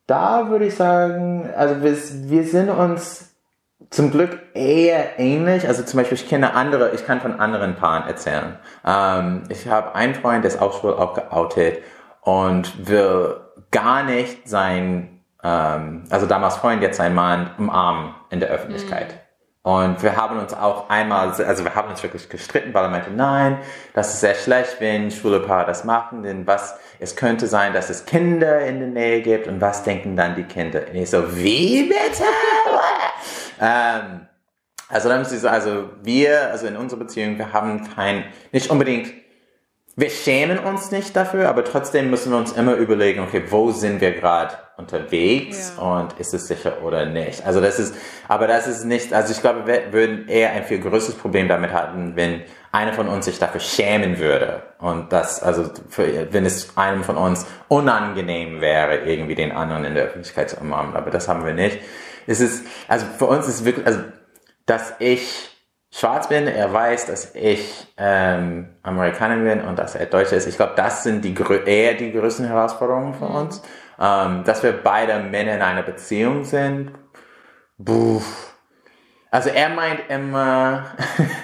Da 0.08 0.50
würde 0.50 0.66
ich 0.66 0.76
sagen, 0.76 1.50
also 1.56 1.82
wir, 1.82 1.96
wir 2.30 2.44
sind 2.44 2.70
uns 2.70 3.33
zum 3.90 4.12
Glück 4.12 4.40
eher 4.54 5.20
ähnlich. 5.20 5.68
Also 5.68 5.84
zum 5.84 6.00
Beispiel, 6.00 6.18
ich 6.18 6.28
kenne 6.28 6.54
andere, 6.54 6.92
ich 6.92 7.06
kann 7.06 7.22
von 7.22 7.40
anderen 7.40 7.76
Paaren 7.76 8.08
erzählen. 8.08 8.58
Ähm, 8.86 9.44
ich 9.50 9.68
habe 9.68 9.96
einen 9.96 10.16
Freund, 10.16 10.44
der 10.44 10.52
ist 10.52 10.62
auch 10.62 10.80
schwul, 10.80 10.94
auch 10.94 11.14
geoutet 11.14 11.80
und 12.22 12.88
will 12.88 13.38
gar 13.72 14.04
nicht 14.04 14.48
sein, 14.48 15.22
ähm, 15.44 16.06
also 16.10 16.26
damals 16.26 16.58
Freund, 16.58 16.82
jetzt 16.82 16.98
sein 16.98 17.14
Mann, 17.14 17.52
umarmen 17.58 18.16
in 18.30 18.40
der 18.40 18.50
Öffentlichkeit. 18.50 19.08
Mhm. 19.14 19.33
Und 19.66 20.04
wir 20.04 20.18
haben 20.18 20.40
uns 20.40 20.54
auch 20.54 20.90
einmal, 20.90 21.30
also 21.30 21.64
wir 21.64 21.74
haben 21.74 21.90
uns 21.90 22.04
wirklich 22.04 22.28
gestritten, 22.28 22.74
weil 22.74 22.84
er 22.84 22.90
meinte, 22.90 23.12
nein, 23.12 23.60
das 23.94 24.14
ist 24.14 24.20
sehr 24.20 24.36
schlecht, 24.36 24.76
wenn 24.80 25.10
schwule 25.10 25.40
Paare 25.40 25.68
das 25.68 25.86
machen, 25.86 26.22
denn 26.22 26.46
was, 26.46 26.78
es 27.00 27.16
könnte 27.16 27.48
sein, 27.48 27.72
dass 27.72 27.90
es 27.90 28.06
Kinder 28.06 28.60
in 28.60 28.80
der 28.80 28.90
Nähe 28.90 29.22
gibt 29.22 29.48
und 29.48 29.62
was 29.62 29.84
denken 29.84 30.18
dann 30.18 30.36
die 30.36 30.44
Kinder? 30.44 30.82
Und 30.90 30.96
ich 30.96 31.10
so, 31.10 31.38
wie 31.38 31.84
bitte? 31.84 32.24
ähm, 33.62 34.28
also 34.90 35.08
dann 35.08 35.22
ist 35.22 35.32
es, 35.32 35.46
also 35.46 35.92
wir, 36.02 36.52
also 36.52 36.68
in 36.68 36.76
unserer 36.76 37.00
Beziehung, 37.00 37.38
wir 37.38 37.54
haben 37.54 37.90
kein, 37.96 38.26
nicht 38.52 38.70
unbedingt 38.70 39.14
wir 39.96 40.10
schämen 40.10 40.58
uns 40.58 40.90
nicht 40.90 41.16
dafür, 41.16 41.50
aber 41.50 41.64
trotzdem 41.64 42.10
müssen 42.10 42.32
wir 42.32 42.40
uns 42.40 42.52
immer 42.54 42.74
überlegen, 42.74 43.20
okay, 43.20 43.44
wo 43.50 43.72
sind 43.72 44.02
wir 44.02 44.12
gerade 44.14 44.56
unterwegs 44.76 45.74
ja. 45.78 45.84
und 45.84 46.14
ist 46.20 46.34
es 46.34 46.48
sicher 46.48 46.82
oder 46.84 47.06
nicht. 47.06 47.46
Also 47.46 47.62
das 47.62 47.78
ist, 47.78 47.94
aber 48.28 48.48
das 48.48 48.66
ist 48.66 48.86
nicht, 48.86 49.14
also 49.14 49.32
ich 49.32 49.40
glaube, 49.40 49.68
wir 49.68 49.94
würden 49.94 50.28
eher 50.28 50.52
ein 50.52 50.64
viel 50.64 50.80
größeres 50.80 51.16
Problem 51.16 51.48
damit 51.48 51.74
haben, 51.74 52.16
wenn 52.16 52.42
einer 52.72 52.94
von 52.94 53.08
uns 53.08 53.26
sich 53.26 53.38
dafür 53.38 53.62
schämen 53.62 54.18
würde 54.18 54.64
und 54.80 55.14
das, 55.14 55.44
also 55.44 55.70
für, 55.90 56.34
wenn 56.34 56.48
es 56.48 56.76
einem 56.76 57.04
von 57.04 57.18
uns 57.18 57.46
unangenehm 57.68 58.62
wäre, 58.62 59.06
irgendwie 59.06 59.36
den 59.36 59.52
anderen 59.52 59.86
in 59.86 59.94
der 59.94 60.06
Öffentlichkeit 60.06 60.50
zu 60.50 60.58
umarmen, 60.58 60.96
aber 60.96 61.12
das 61.12 61.28
haben 61.28 61.46
wir 61.46 61.54
nicht. 61.54 61.80
Es 62.26 62.40
ist, 62.40 62.66
also 62.88 63.06
für 63.20 63.28
uns 63.28 63.48
ist 63.48 63.64
wirklich, 63.64 63.86
also, 63.86 64.00
dass 64.66 64.94
ich 64.98 65.53
schwarz 65.94 66.28
bin, 66.28 66.48
er 66.48 66.74
weiß, 66.74 67.06
dass 67.06 67.36
ich 67.36 67.88
ähm, 67.98 68.70
Amerikaner 68.82 69.38
bin 69.38 69.62
und 69.62 69.78
dass 69.78 69.96
er 69.96 70.08
Deutscher 70.08 70.36
ist. 70.36 70.48
Ich 70.48 70.56
glaube, 70.56 70.74
das 70.76 71.04
sind 71.04 71.24
die 71.24 71.36
eher 71.66 71.94
die 71.94 72.12
größten 72.12 72.48
Herausforderungen 72.48 73.14
für 73.14 73.30
mhm. 73.30 73.36
uns. 73.36 73.62
Ähm, 74.00 74.44
dass 74.44 74.64
wir 74.64 74.72
beide 74.72 75.20
Männer 75.20 75.56
in 75.56 75.62
einer 75.62 75.84
Beziehung 75.84 76.46
sind. 76.46 76.92
Buff. 77.78 78.56
Also 79.30 79.50
er 79.50 79.70
meint 79.70 80.10
immer, 80.10 80.86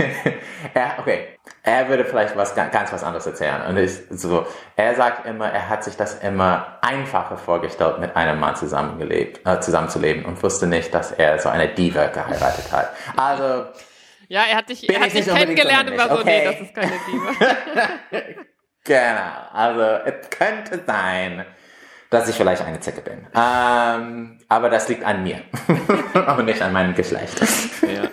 er, 0.74 1.00
okay, 1.00 1.40
er 1.64 1.90
würde 1.90 2.06
vielleicht 2.06 2.36
was 2.36 2.56
ganz 2.56 2.92
was 2.92 3.04
anderes 3.04 3.26
erzählen. 3.26 3.62
Und 3.68 3.78
ist 3.78 4.12
so, 4.20 4.46
er 4.76 4.96
sagt 4.96 5.28
immer, 5.28 5.52
er 5.52 5.70
hat 5.70 5.84
sich 5.84 5.96
das 5.96 6.20
immer 6.24 6.78
einfacher 6.82 7.38
vorgestellt, 7.38 8.00
mit 8.00 8.16
einem 8.16 8.40
Mann 8.40 8.56
zusammengelebt, 8.56 9.46
äh, 9.46 9.60
zusammenzuleben 9.60 10.26
und 10.26 10.42
wusste 10.42 10.68
nicht, 10.68 10.94
dass 10.94 11.12
er 11.12 11.40
so 11.40 11.50
eine 11.50 11.68
Diva 11.68 12.08
geheiratet 12.08 12.72
hat. 12.72 12.90
Also 13.16 13.66
ja, 14.30 14.44
er 14.44 14.58
hat 14.58 14.70
dich, 14.70 14.88
er 14.88 15.02
hat 15.02 15.14
dich 15.14 15.26
kennengelernt 15.26 15.90
und 15.90 15.98
war 15.98 16.08
so, 16.08 16.20
okay. 16.20 16.40
nee, 16.40 16.46
das 16.46 16.62
ist 16.62 16.76
keine 16.76 16.94
Liebe. 17.08 18.46
genau, 18.84 19.50
also 19.52 19.82
es 20.06 20.30
könnte 20.30 20.84
sein, 20.86 21.46
dass 22.12 22.30
ich 22.30 22.36
vielleicht 22.36 22.62
eine 22.62 22.80
Zicke 22.80 23.02
bin. 23.02 23.28
Ähm, 23.36 24.40
aber 24.48 24.70
das 24.70 24.88
liegt 24.88 25.04
an 25.04 25.24
mir 25.24 25.42
und 26.38 26.46
nicht 26.46 26.62
an 26.62 26.74
meinem 26.74 26.94
Geschlecht. 26.94 27.42
Ja. 27.82 28.10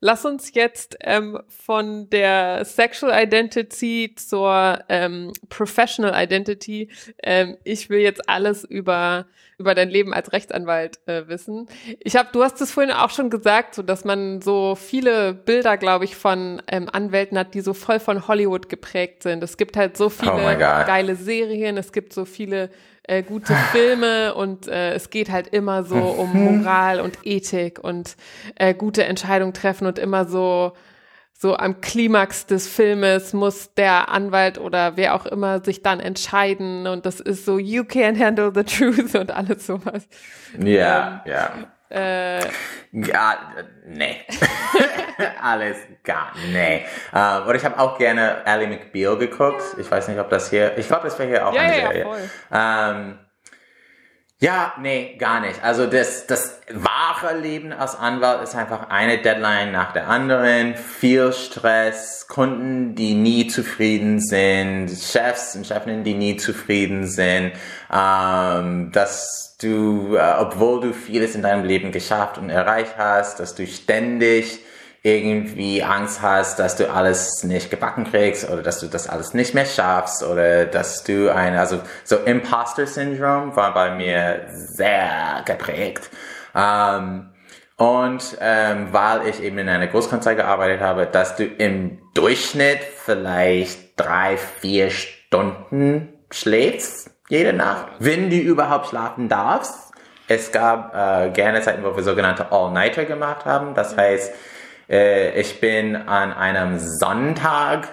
Lass 0.00 0.24
uns 0.24 0.54
jetzt 0.54 0.96
ähm, 1.00 1.40
von 1.48 2.08
der 2.10 2.64
Sexual 2.64 3.22
Identity 3.22 4.14
zur 4.16 4.80
ähm, 4.88 5.32
Professional 5.48 6.12
Identity. 6.22 6.88
Ähm, 7.22 7.56
ich 7.64 7.90
will 7.90 8.00
jetzt 8.00 8.28
alles 8.28 8.64
über 8.64 9.26
über 9.58 9.74
dein 9.76 9.90
Leben 9.90 10.12
als 10.12 10.32
Rechtsanwalt 10.32 10.98
äh, 11.06 11.28
wissen. 11.28 11.68
Ich 12.00 12.16
habe, 12.16 12.28
du 12.32 12.42
hast 12.42 12.60
es 12.60 12.72
vorhin 12.72 12.92
auch 12.92 13.10
schon 13.10 13.30
gesagt, 13.30 13.76
so 13.76 13.82
dass 13.82 14.04
man 14.04 14.42
so 14.42 14.74
viele 14.74 15.34
Bilder, 15.34 15.76
glaube 15.76 16.04
ich, 16.04 16.16
von 16.16 16.60
ähm, 16.66 16.88
Anwälten 16.90 17.38
hat, 17.38 17.54
die 17.54 17.60
so 17.60 17.72
voll 17.72 18.00
von 18.00 18.26
Hollywood 18.26 18.68
geprägt 18.68 19.22
sind. 19.22 19.42
Es 19.42 19.56
gibt 19.56 19.76
halt 19.76 19.96
so 19.96 20.08
viele 20.08 20.32
oh 20.32 20.58
geile 20.58 21.14
Serien, 21.14 21.76
es 21.76 21.92
gibt 21.92 22.12
so 22.12 22.24
viele 22.24 22.70
äh, 23.04 23.22
gute 23.22 23.54
Filme 23.72 24.34
und 24.34 24.68
äh, 24.68 24.92
es 24.94 25.10
geht 25.10 25.30
halt 25.30 25.48
immer 25.48 25.84
so 25.84 25.96
um 25.96 26.32
Moral 26.58 27.00
und 27.00 27.18
Ethik 27.24 27.78
und 27.82 28.16
äh, 28.54 28.74
gute 28.74 29.04
Entscheidungen 29.04 29.54
treffen 29.54 29.86
und 29.86 29.98
immer 29.98 30.24
so 30.24 30.72
so 31.42 31.56
am 31.56 31.80
Klimax 31.80 32.46
des 32.46 32.68
Filmes 32.68 33.32
muss 33.32 33.74
der 33.74 34.10
Anwalt 34.10 34.58
oder 34.58 34.96
wer 34.96 35.16
auch 35.16 35.26
immer 35.26 35.64
sich 35.64 35.82
dann 35.82 35.98
entscheiden 35.98 36.86
und 36.86 37.04
das 37.04 37.18
ist 37.18 37.44
so 37.44 37.58
you 37.58 37.82
can't 37.82 38.16
handle 38.24 38.52
the 38.54 38.62
truth 38.62 39.14
und 39.18 39.32
alles 39.32 39.66
sowas. 39.66 40.06
Ja, 40.56 41.22
ähm, 41.26 41.32
ja. 41.32 41.52
Äh, 41.92 42.40
ja, 42.92 43.34
nee. 43.86 44.24
alles 45.42 45.76
gar, 46.02 46.32
nee. 46.50 46.86
Ähm, 47.14 47.42
oder 47.46 47.54
ich 47.54 47.64
habe 47.64 47.78
auch 47.78 47.98
gerne 47.98 48.46
Ally 48.46 48.66
McBeal 48.66 49.18
geguckt. 49.18 49.62
Ich 49.78 49.90
weiß 49.90 50.08
nicht, 50.08 50.18
ob 50.18 50.30
das 50.30 50.48
hier, 50.48 50.76
ich 50.78 50.86
glaube, 50.86 51.04
das 51.04 51.18
wäre 51.18 51.28
hier 51.28 51.46
auch 51.46 51.54
ja, 51.54 51.60
eine 51.60 51.78
ja, 51.78 51.86
Serie. 51.86 52.06
Ja, 52.50 52.90
ähm, 52.90 53.18
ja, 54.42 54.72
nee, 54.80 55.14
gar 55.20 55.38
nicht. 55.38 55.62
Also 55.62 55.86
das, 55.86 56.26
das 56.26 56.58
wahre 56.68 57.38
Leben 57.38 57.72
als 57.72 57.94
Anwalt 57.94 58.42
ist 58.42 58.56
einfach 58.56 58.90
eine 58.90 59.18
Deadline 59.18 59.70
nach 59.70 59.92
der 59.92 60.08
anderen, 60.08 60.74
viel 60.74 61.32
Stress, 61.32 62.26
Kunden, 62.26 62.96
die 62.96 63.14
nie 63.14 63.46
zufrieden 63.46 64.18
sind, 64.18 64.90
Chefs 64.90 65.54
und 65.54 65.64
Chefinnen, 65.64 66.02
die 66.02 66.14
nie 66.14 66.38
zufrieden 66.38 67.06
sind, 67.06 67.52
ähm, 67.94 68.90
dass 68.90 69.56
du, 69.62 70.16
äh, 70.16 70.34
obwohl 70.40 70.80
du 70.80 70.92
vieles 70.92 71.36
in 71.36 71.42
deinem 71.42 71.64
Leben 71.64 71.92
geschafft 71.92 72.36
und 72.36 72.50
erreicht 72.50 72.94
hast, 72.98 73.38
dass 73.38 73.54
du 73.54 73.64
ständig 73.64 74.58
irgendwie 75.02 75.82
Angst 75.82 76.22
hast, 76.22 76.58
dass 76.60 76.76
du 76.76 76.88
alles 76.88 77.42
nicht 77.42 77.70
gebacken 77.70 78.04
kriegst 78.04 78.48
oder 78.48 78.62
dass 78.62 78.78
du 78.78 78.86
das 78.86 79.08
alles 79.08 79.34
nicht 79.34 79.52
mehr 79.52 79.66
schaffst 79.66 80.22
oder 80.22 80.64
dass 80.64 81.02
du 81.02 81.34
ein, 81.34 81.56
also 81.56 81.80
so 82.04 82.16
Imposter 82.18 82.86
Syndrome 82.86 83.54
war 83.56 83.74
bei 83.74 83.94
mir 83.96 84.46
sehr 84.52 85.42
geprägt. 85.44 86.08
Ähm, 86.54 87.30
und 87.76 88.36
ähm, 88.40 88.88
weil 88.92 89.26
ich 89.26 89.42
eben 89.42 89.58
in 89.58 89.68
einer 89.68 89.88
Großkanzlei 89.88 90.34
gearbeitet 90.34 90.80
habe, 90.80 91.06
dass 91.06 91.34
du 91.34 91.44
im 91.44 91.98
Durchschnitt 92.14 92.78
vielleicht 93.04 93.98
drei, 93.98 94.36
vier 94.36 94.90
Stunden 94.90 96.12
schläfst 96.30 97.10
jede 97.28 97.52
Nacht, 97.52 97.86
wenn 97.98 98.30
du 98.30 98.36
überhaupt 98.36 98.88
schlafen 98.88 99.28
darfst. 99.28 99.92
Es 100.28 100.52
gab 100.52 100.94
äh, 100.94 101.30
gerne 101.30 101.60
Zeiten, 101.62 101.82
wo 101.82 101.96
wir 101.96 102.02
sogenannte 102.02 102.52
All-Nighter 102.52 103.04
gemacht 103.04 103.46
haben. 103.46 103.74
Das 103.74 103.96
heißt, 103.96 104.32
äh, 104.92 105.40
ich 105.40 105.58
bin 105.60 105.96
an 105.96 106.32
einem 106.32 106.78
Sonntag, 106.78 107.88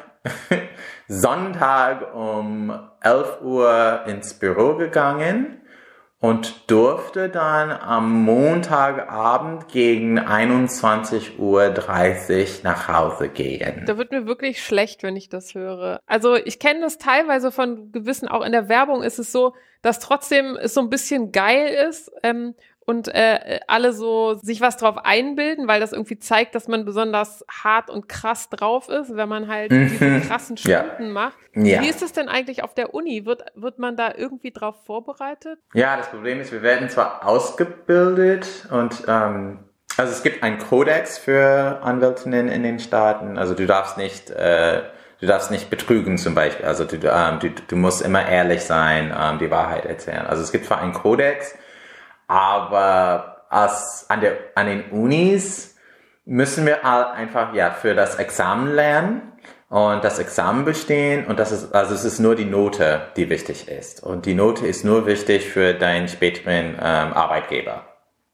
Sonntag 1.07 2.13
um 2.13 2.77
11 3.01 3.41
Uhr 3.41 4.03
ins 4.05 4.33
Büro 4.35 4.75
gegangen 4.75 5.61
und 6.21 6.69
durfte 6.69 7.29
dann 7.29 7.71
am 7.71 8.23
Montagabend 8.23 9.69
gegen 9.69 10.19
21.30 10.19 11.39
Uhr 11.39 11.73
nach 12.63 12.87
Hause 12.89 13.29
gehen. 13.29 13.85
Da 13.85 13.97
wird 13.97 14.11
mir 14.11 14.27
wirklich 14.27 14.61
schlecht, 14.61 15.01
wenn 15.01 15.15
ich 15.15 15.29
das 15.29 15.55
höre. 15.55 16.01
Also 16.05 16.35
ich 16.35 16.59
kenne 16.59 16.81
das 16.81 16.97
teilweise 16.97 17.53
von 17.53 17.93
gewissen, 17.93 18.27
auch 18.27 18.43
in 18.45 18.51
der 18.51 18.67
Werbung 18.67 19.01
ist 19.01 19.17
es 19.17 19.31
so, 19.31 19.53
dass 19.81 19.99
trotzdem 19.99 20.57
es 20.57 20.73
so 20.73 20.81
ein 20.81 20.89
bisschen 20.89 21.31
geil 21.31 21.87
ist, 21.89 22.11
ähm, 22.21 22.53
und 22.89 23.07
äh, 23.09 23.59
alle 23.67 23.93
so 23.93 24.33
sich 24.41 24.61
was 24.61 24.75
drauf 24.77 24.97
einbilden, 24.97 25.67
weil 25.67 25.79
das 25.79 25.91
irgendwie 25.93 26.17
zeigt, 26.17 26.55
dass 26.55 26.67
man 26.67 26.85
besonders 26.85 27.45
hart 27.47 27.91
und 27.91 28.09
krass 28.09 28.49
drauf 28.49 28.89
ist, 28.89 29.15
wenn 29.15 29.29
man 29.29 29.47
halt 29.47 29.71
mhm. 29.71 29.89
diese 29.89 30.21
krassen 30.21 30.57
Stunden 30.57 31.05
ja. 31.05 31.09
macht. 31.11 31.37
Ja. 31.53 31.81
Wie 31.81 31.87
ist 31.87 32.01
es 32.01 32.13
denn 32.13 32.27
eigentlich 32.27 32.63
auf 32.63 32.73
der 32.73 32.95
Uni? 32.95 33.27
Wird, 33.27 33.45
wird 33.53 33.77
man 33.77 33.95
da 33.95 34.11
irgendwie 34.17 34.49
drauf 34.49 34.75
vorbereitet? 34.87 35.59
Ja, 35.75 35.97
das 35.97 36.09
Problem 36.09 36.41
ist, 36.41 36.51
wir 36.51 36.63
werden 36.63 36.89
zwar 36.89 37.27
ausgebildet 37.27 38.67
und 38.71 39.03
ähm, 39.07 39.59
also 39.97 40.11
es 40.11 40.23
gibt 40.23 40.41
einen 40.41 40.57
Kodex 40.57 41.19
für 41.19 41.81
Anwältinnen 41.83 42.47
in 42.47 42.63
den 42.63 42.79
Staaten. 42.79 43.37
Also 43.37 43.53
du 43.53 43.67
darfst 43.67 43.99
nicht 43.99 44.31
äh, 44.31 44.81
du 45.21 45.27
darfst 45.27 45.51
nicht 45.51 45.69
betrügen 45.69 46.17
zum 46.17 46.33
Beispiel. 46.33 46.65
Also 46.65 46.85
du, 46.85 46.95
ähm, 46.95 47.37
du, 47.39 47.49
du 47.67 47.75
musst 47.75 48.01
immer 48.01 48.27
ehrlich 48.27 48.63
sein, 48.63 49.15
ähm, 49.15 49.37
die 49.37 49.51
Wahrheit 49.51 49.85
erzählen. 49.85 50.25
Also 50.25 50.41
es 50.41 50.51
gibt 50.51 50.65
zwar 50.65 50.81
einen 50.81 50.93
Kodex, 50.93 51.55
aber 52.29 53.43
als, 53.49 54.05
an, 54.07 54.21
der, 54.21 54.37
an 54.55 54.67
den 54.67 54.91
Unis 54.91 55.75
müssen 56.25 56.65
wir 56.65 56.85
einfach 56.85 57.53
ja 57.53 57.71
für 57.71 57.95
das 57.95 58.15
Examen 58.15 58.73
lernen 58.73 59.33
und 59.67 60.03
das 60.03 60.19
Examen 60.19 60.63
bestehen 60.63 61.25
und 61.25 61.39
das 61.39 61.51
ist 61.51 61.73
also 61.73 61.95
es 61.95 62.05
ist 62.05 62.19
nur 62.19 62.35
die 62.35 62.45
Note, 62.45 63.01
die 63.17 63.29
wichtig 63.29 63.67
ist 63.67 64.03
und 64.03 64.27
die 64.27 64.35
Note 64.35 64.65
ist 64.65 64.85
nur 64.85 65.07
wichtig 65.07 65.49
für 65.49 65.73
deinen 65.73 66.07
späteren 66.07 66.75
ähm, 66.75 67.13
Arbeitgeber. 67.13 67.85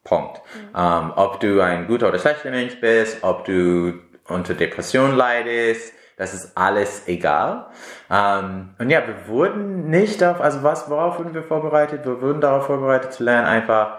Punkt. 0.04 0.41
Mhm. 0.54 0.78
Ähm, 0.78 1.14
ob 1.16 1.39
du 1.39 1.62
ein 1.62 1.88
guter 1.88 2.10
oder 2.10 2.20
schlechter 2.20 2.52
Mensch 2.52 2.80
bist, 2.80 3.24
ob 3.24 3.46
du 3.46 3.93
unter 4.28 4.54
Depression 4.54 5.16
leidest, 5.16 5.93
das 6.18 6.34
ist 6.34 6.57
alles 6.57 7.07
egal. 7.07 7.68
Ähm, 8.09 8.70
und 8.80 8.89
ja, 8.89 9.01
wir 9.05 9.28
wurden 9.28 9.89
nicht 9.89 10.24
auf, 10.24 10.39
also 10.39 10.63
was, 10.63 10.89
worauf 10.89 11.20
wurden 11.20 11.34
wir 11.34 11.43
vorbereitet? 11.43 12.05
Wir 12.05 12.22
wurden 12.22 12.41
darauf 12.41 12.68
vorbereitet 12.68 13.13
zu 13.13 13.24
lernen, 13.24 13.47
einfach, 13.47 13.97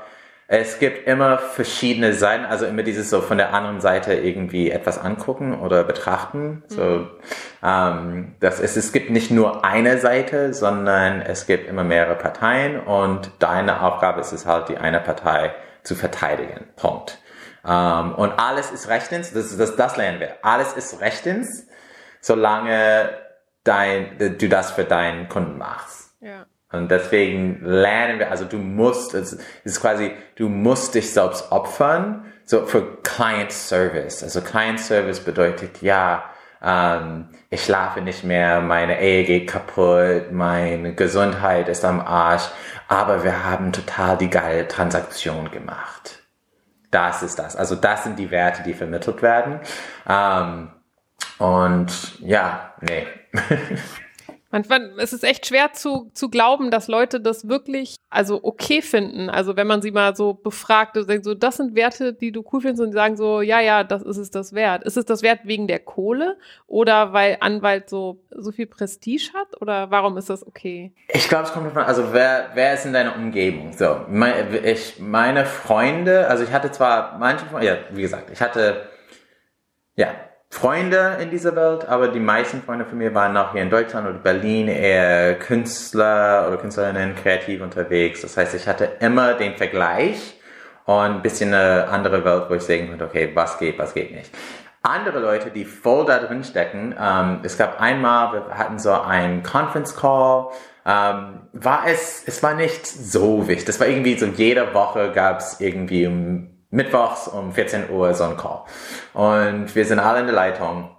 es 0.49 0.79
gibt 0.79 1.09
immer 1.09 1.39
verschiedene 1.39 2.13
Seiten, 2.13 2.45
also 2.45 2.67
immer 2.67 2.85
dieses 2.85 3.11
so 3.11 3.21
von 3.21 3.37
der 3.37 3.53
anderen 3.53 3.81
Seite 3.81 4.15
irgendwie 4.15 4.71
etwas 4.71 4.97
angucken 4.97 5.59
oder 5.59 5.83
betrachten. 5.83 6.63
So, 6.69 6.83
mhm. 6.83 7.11
ähm, 7.65 8.35
das 8.39 8.61
ist, 8.61 8.77
es 8.77 8.93
gibt 8.93 9.11
nicht 9.11 9.31
nur 9.31 9.65
eine 9.65 9.99
Seite, 9.99 10.55
sondern 10.55 11.21
es 11.21 11.47
gibt 11.47 11.69
immer 11.69 11.83
mehrere 11.83 12.15
Parteien 12.15 12.79
und 12.81 13.31
deine 13.41 13.83
Aufgabe 13.83 14.21
ist 14.21 14.33
es 14.33 14.47
halt, 14.47 14.69
die 14.69 14.79
eine 14.79 15.01
Partei 15.01 15.53
zu 15.83 15.97
verteidigen. 15.97 16.65
Punkt. 16.77 17.19
Ähm, 17.67 18.15
und 18.15 18.39
alles 18.39 18.71
ist 18.71 18.89
rechtens, 18.89 19.33
das, 19.33 19.57
das, 19.57 19.75
das 19.75 19.97
lernen 19.97 20.21
wir. 20.21 20.37
Alles 20.43 20.75
ist 20.75 21.01
rechtens 21.01 21.67
solange 22.21 23.11
dein, 23.65 24.37
du 24.39 24.49
das 24.49 24.71
für 24.73 24.85
deinen 24.85 25.29
Kunden 25.29 25.59
machst. 25.59 26.15
Ja. 26.21 26.47
Und 26.73 26.91
deswegen 26.91 27.65
lernen 27.65 28.19
wir, 28.19 28.31
also 28.31 28.45
du 28.45 28.59
musst, 28.59 29.15
es 29.15 29.39
ist 29.65 29.81
quasi, 29.81 30.13
du 30.35 30.49
musst 30.49 30.95
dich 30.95 31.13
selbst 31.13 31.51
opfern, 31.53 32.25
so 32.45 32.67
für 32.67 32.99
Client 33.03 33.53
Service. 33.53 34.23
Also 34.23 34.41
Client 34.41 34.81
Service 34.81 35.21
bedeutet, 35.21 35.81
ja, 35.83 36.25
ähm, 36.63 37.29
ich 37.51 37.65
schlafe 37.65 38.01
nicht 38.01 38.25
mehr, 38.25 38.61
meine 38.61 39.01
Ehe 39.01 39.25
geht 39.25 39.49
kaputt, 39.49 40.33
meine 40.33 40.95
Gesundheit 40.95 41.69
ist 41.69 41.85
am 41.85 42.01
Arsch, 42.01 42.49
aber 42.89 43.25
wir 43.25 43.45
haben 43.45 43.73
total 43.73 44.17
die 44.17 44.31
geile 44.31 44.67
Transaktion 44.67 45.51
gemacht. 45.51 46.21
Das 46.91 47.23
ist 47.23 47.39
das. 47.39 47.57
Also 47.57 47.75
das 47.75 48.05
sind 48.05 48.19
die 48.19 48.31
Werte, 48.31 48.63
die 48.63 48.75
vermittelt 48.75 49.23
werden. 49.23 49.61
Ähm, 50.09 50.71
und 51.39 52.19
ja, 52.21 52.75
nee. 52.81 53.07
Manchmal 54.51 54.93
es 54.99 55.13
ist 55.13 55.25
echt 55.25 55.47
schwer 55.47 55.73
zu, 55.73 56.11
zu 56.15 56.31
glauben, 56.31 56.71
dass 56.71 56.89
Leute 56.89 57.21
das 57.21 57.49
wirklich 57.49 57.97
also 58.09 58.41
okay 58.43 58.81
finden. 58.81 59.29
Also 59.29 59.57
wenn 59.57 59.67
man 59.67 59.83
sie 59.83 59.91
mal 59.91 60.15
so 60.17 60.35
befragt 60.35 60.97
und 60.97 61.07
sagt, 61.07 61.25
so, 61.25 61.35
das 61.35 61.57
sind 61.57 61.75
Werte, 61.75 62.15
die 62.15 62.33
du 62.33 62.45
cool 62.53 62.61
findest 62.61 62.81
und 62.81 62.91
die 62.91 62.95
sagen 62.95 63.17
so, 63.17 63.43
ja, 63.43 63.61
ja, 63.61 63.85
das 63.85 64.03
ist 64.03 64.17
es 64.17 64.31
das 64.31 64.55
wert. 64.55 64.85
Ist 64.85 64.97
es 64.97 65.05
das 65.05 65.23
wert 65.23 65.41
wegen 65.45 65.67
der 65.67 65.81
Kohle 65.81 66.39
oder 66.67 67.13
weil 67.13 67.37
Anwalt 67.41 67.91
so, 67.91 68.23
so 68.31 68.53
viel 68.53 68.67
Prestige 68.67 69.31
hat 69.35 69.61
oder 69.61 69.91
warum 69.91 70.17
ist 70.17 70.31
das 70.31 70.47
okay? 70.47 70.95
Ich 71.09 71.29
glaube, 71.29 71.45
es 71.45 71.53
kommt 71.53 71.67
davon, 71.67 71.83
also 71.83 72.13
wer, 72.13 72.51
wer 72.55 72.75
ist 72.75 72.87
in 72.87 72.93
deiner 72.93 73.17
Umgebung? 73.17 73.73
So, 73.73 74.07
mein, 74.09 74.65
ich, 74.65 75.01
meine 75.01 75.45
Freunde, 75.45 76.29
also 76.29 76.45
ich 76.45 76.53
hatte 76.53 76.71
zwar 76.71 77.19
manche 77.19 77.45
Freunde, 77.47 77.67
ja, 77.67 77.77
wie 77.91 78.03
gesagt, 78.03 78.31
ich 78.31 78.41
hatte, 78.41 78.89
ja, 79.97 80.15
Freunde 80.49 81.19
in 81.21 81.31
dieser 81.31 81.55
Welt, 81.57 81.87
aber 81.89 82.09
die 82.09 82.21
meisten 82.21 82.63
Freunde 82.63 82.85
von 82.87 82.99
mir 82.99 83.15
waren 83.15 83.37
auch 83.37 83.53
hier 83.53 83.63
in 83.63 83.71
Deutschland 83.71 84.09
oder 84.09 84.19
Berlin 84.19 84.69
eher 84.69 85.35
Künstler 85.39 86.47
oder 86.49 86.57
Künstlerinnen 86.57 87.15
kreativ 87.17 87.61
unterwegs. 87.61 88.23
Das 88.23 88.37
heißt, 88.37 88.55
ich 88.55 88.67
hatte 88.67 88.85
immer 89.01 89.35
den 89.35 89.57
Vergleich 89.57 90.41
und 90.85 90.95
ein 90.95 91.23
bisschen 91.23 91.53
eine 91.53 91.89
andere 91.89 92.25
Welt, 92.25 92.45
wo 92.49 92.55
ich 92.55 92.63
sagen 92.63 92.89
konnte, 92.89 93.05
okay, 93.05 93.31
was 93.35 93.59
geht, 93.59 93.79
was 93.79 93.93
geht 93.93 94.15
nicht. 94.15 94.31
Andere 94.83 95.19
Leute, 95.19 95.51
die 95.51 95.65
voll 95.65 96.07
da 96.07 96.21
drin 96.21 96.45
stecken, 96.45 96.95
ähm, 96.99 97.41
es 97.43 97.59
gab 97.59 97.81
einmal, 97.81 98.33
wir 98.33 98.57
hatten 98.57 98.79
so 98.79 98.93
einen 98.93 99.43
Conference 99.43 99.97
Call, 99.97 100.51
ähm, 100.87 101.41
war 101.53 101.83
es, 101.87 102.23
es 102.25 102.41
war 102.45 102.55
nicht 102.55 102.87
so 102.87 103.49
wichtig. 103.49 103.67
Das 103.67 103.81
war 103.81 103.89
irgendwie 103.89 104.17
so, 104.17 104.27
jede 104.27 104.73
Woche 104.75 105.11
gab 105.11 105.41
es 105.41 105.61
irgendwie 105.61 106.07
um 106.07 106.56
mittwochs 106.77 107.27
um 107.27 107.53
14 107.53 107.91
Uhr 107.91 108.15
so 108.15 108.25
ein 108.25 108.37
Call. 108.37 108.63
Und 109.15 109.75
wir 109.75 109.85
sind 109.85 109.99
alle 109.99 110.21
in 110.21 110.27
der 110.27 110.35
Leitung. 110.35 110.95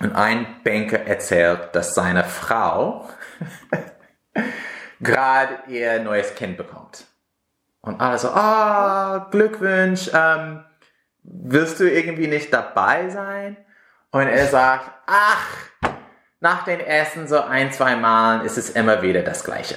Und 0.00 0.14
ein 0.14 0.62
Banker 0.64 1.00
erzählt, 1.00 1.70
dass 1.72 1.94
seine 1.94 2.24
Frau 2.24 3.08
gerade 5.00 5.58
ihr 5.68 6.00
neues 6.00 6.34
Kind 6.34 6.56
bekommt. 6.56 7.04
Und 7.80 8.00
alle 8.00 8.18
so, 8.18 8.28
ah, 8.28 9.16
oh, 9.16 9.30
Glückwunsch, 9.30 10.10
ähm, 10.14 10.64
willst 11.22 11.80
du 11.80 11.90
irgendwie 11.90 12.28
nicht 12.28 12.52
dabei 12.52 13.08
sein? 13.10 13.56
Und 14.10 14.28
er 14.28 14.46
sagt, 14.46 14.90
ach, 15.06 15.46
nach 16.40 16.64
den 16.64 16.80
ersten 16.80 17.26
so 17.26 17.40
ein, 17.40 17.72
zwei 17.72 17.96
Malen 17.96 18.42
ist 18.42 18.56
es 18.56 18.70
immer 18.70 19.02
wieder 19.02 19.22
das 19.22 19.44
Gleiche. 19.44 19.76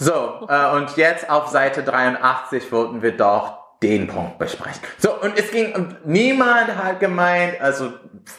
So, 0.00 0.46
äh, 0.48 0.70
und 0.72 0.96
jetzt 0.96 1.30
auf 1.30 1.48
Seite 1.48 1.84
83 1.84 2.72
wollten 2.72 3.02
wir 3.02 3.16
doch 3.16 3.59
den 3.82 4.06
Punkt 4.06 4.38
besprechen. 4.38 4.80
So, 4.98 5.14
und 5.20 5.38
es 5.38 5.50
ging, 5.50 5.74
und 5.74 6.06
niemand 6.06 6.76
hat 6.76 7.00
gemeint, 7.00 7.60
also 7.60 7.92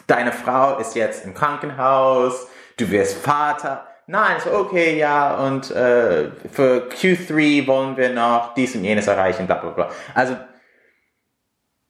deine 0.06 0.32
Frau 0.32 0.78
ist 0.78 0.94
jetzt 0.94 1.24
im 1.24 1.34
Krankenhaus, 1.34 2.46
du 2.76 2.90
wirst 2.90 3.18
Vater. 3.18 3.86
Nein, 4.06 4.36
so 4.42 4.52
okay, 4.52 4.98
ja, 4.98 5.36
und 5.36 5.70
äh, 5.70 6.30
für 6.52 6.88
Q3 6.88 7.66
wollen 7.66 7.96
wir 7.96 8.10
noch 8.10 8.54
dies 8.54 8.74
und 8.74 8.84
jenes 8.84 9.06
erreichen, 9.06 9.46
bla 9.46 9.56
bla 9.56 9.70
bla. 9.70 9.90
Also 10.14 10.36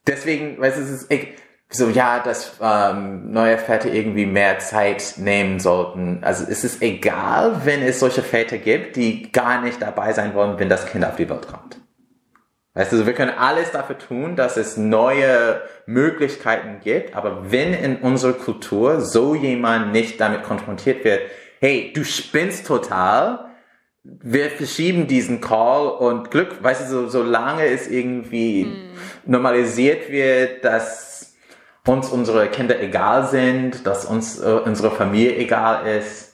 deswegen, 0.07 0.59
weißt 0.61 0.79
du, 0.79 0.83
es 0.83 0.91
ist, 0.91 1.13
ich, 1.13 1.35
so, 1.75 1.89
ja, 1.89 2.21
dass 2.21 2.59
ähm, 2.61 3.33
neue 3.33 3.57
Väter 3.57 3.91
irgendwie 3.91 4.27
mehr 4.27 4.59
Zeit 4.59 5.15
nehmen 5.17 5.59
sollten. 5.59 6.23
Also 6.23 6.45
es 6.49 6.65
ist 6.65 6.83
egal, 6.83 7.63
wenn 7.65 7.83
es 7.83 7.99
solche 7.99 8.23
Väter 8.23 8.59
gibt, 8.59 8.97
die 8.97 9.33
gar 9.33 9.63
nicht 9.63 9.81
dabei 9.81 10.13
sein 10.13 10.35
wollen, 10.35 10.59
wenn 10.59 10.69
das 10.69 10.87
Kind 10.87 11.05
auf 11.05 11.17
die 11.17 11.29
Welt 11.31 11.49
kommt. 11.49 11.82
Weißt 12.75 12.91
du, 12.93 13.05
wir 13.05 13.13
können 13.13 13.33
alles 13.37 13.71
dafür 13.71 13.99
tun, 13.99 14.35
dass 14.35 14.57
es 14.57 14.79
neue 14.79 15.61
Möglichkeiten 15.85 16.81
gibt, 16.83 17.15
aber 17.15 17.51
wenn 17.53 17.75
in 17.75 17.97
unserer 17.97 18.33
Kultur 18.33 19.03
so 19.03 19.35
jemand 19.35 19.93
nicht 19.93 20.19
damit 20.21 20.43
konfrontiert 20.43 21.05
wird, 21.05 21.21
hey, 21.61 21.93
du 21.95 22.03
spinnst 22.03 22.67
total, 22.67 23.51
wir 24.05 24.49
verschieben 24.51 25.07
diesen 25.07 25.43
Call 25.43 25.87
und 25.87 26.31
Glück, 26.31 26.63
weißt 26.63 26.83
du, 26.83 26.87
so, 26.89 27.09
solange 27.09 27.67
es 27.67 27.89
irgendwie 27.89 28.65
mm. 28.65 29.31
normalisiert 29.31 30.11
wird, 30.11 30.65
dass 30.65 31.37
uns 31.87 32.09
unsere 32.09 32.49
Kinder 32.49 32.81
egal 32.81 33.29
sind, 33.29 33.87
dass 33.87 34.05
uns 34.07 34.41
äh, 34.41 34.61
unsere 34.65 34.91
Familie 34.91 35.37
egal 35.37 35.87
ist, 35.87 36.33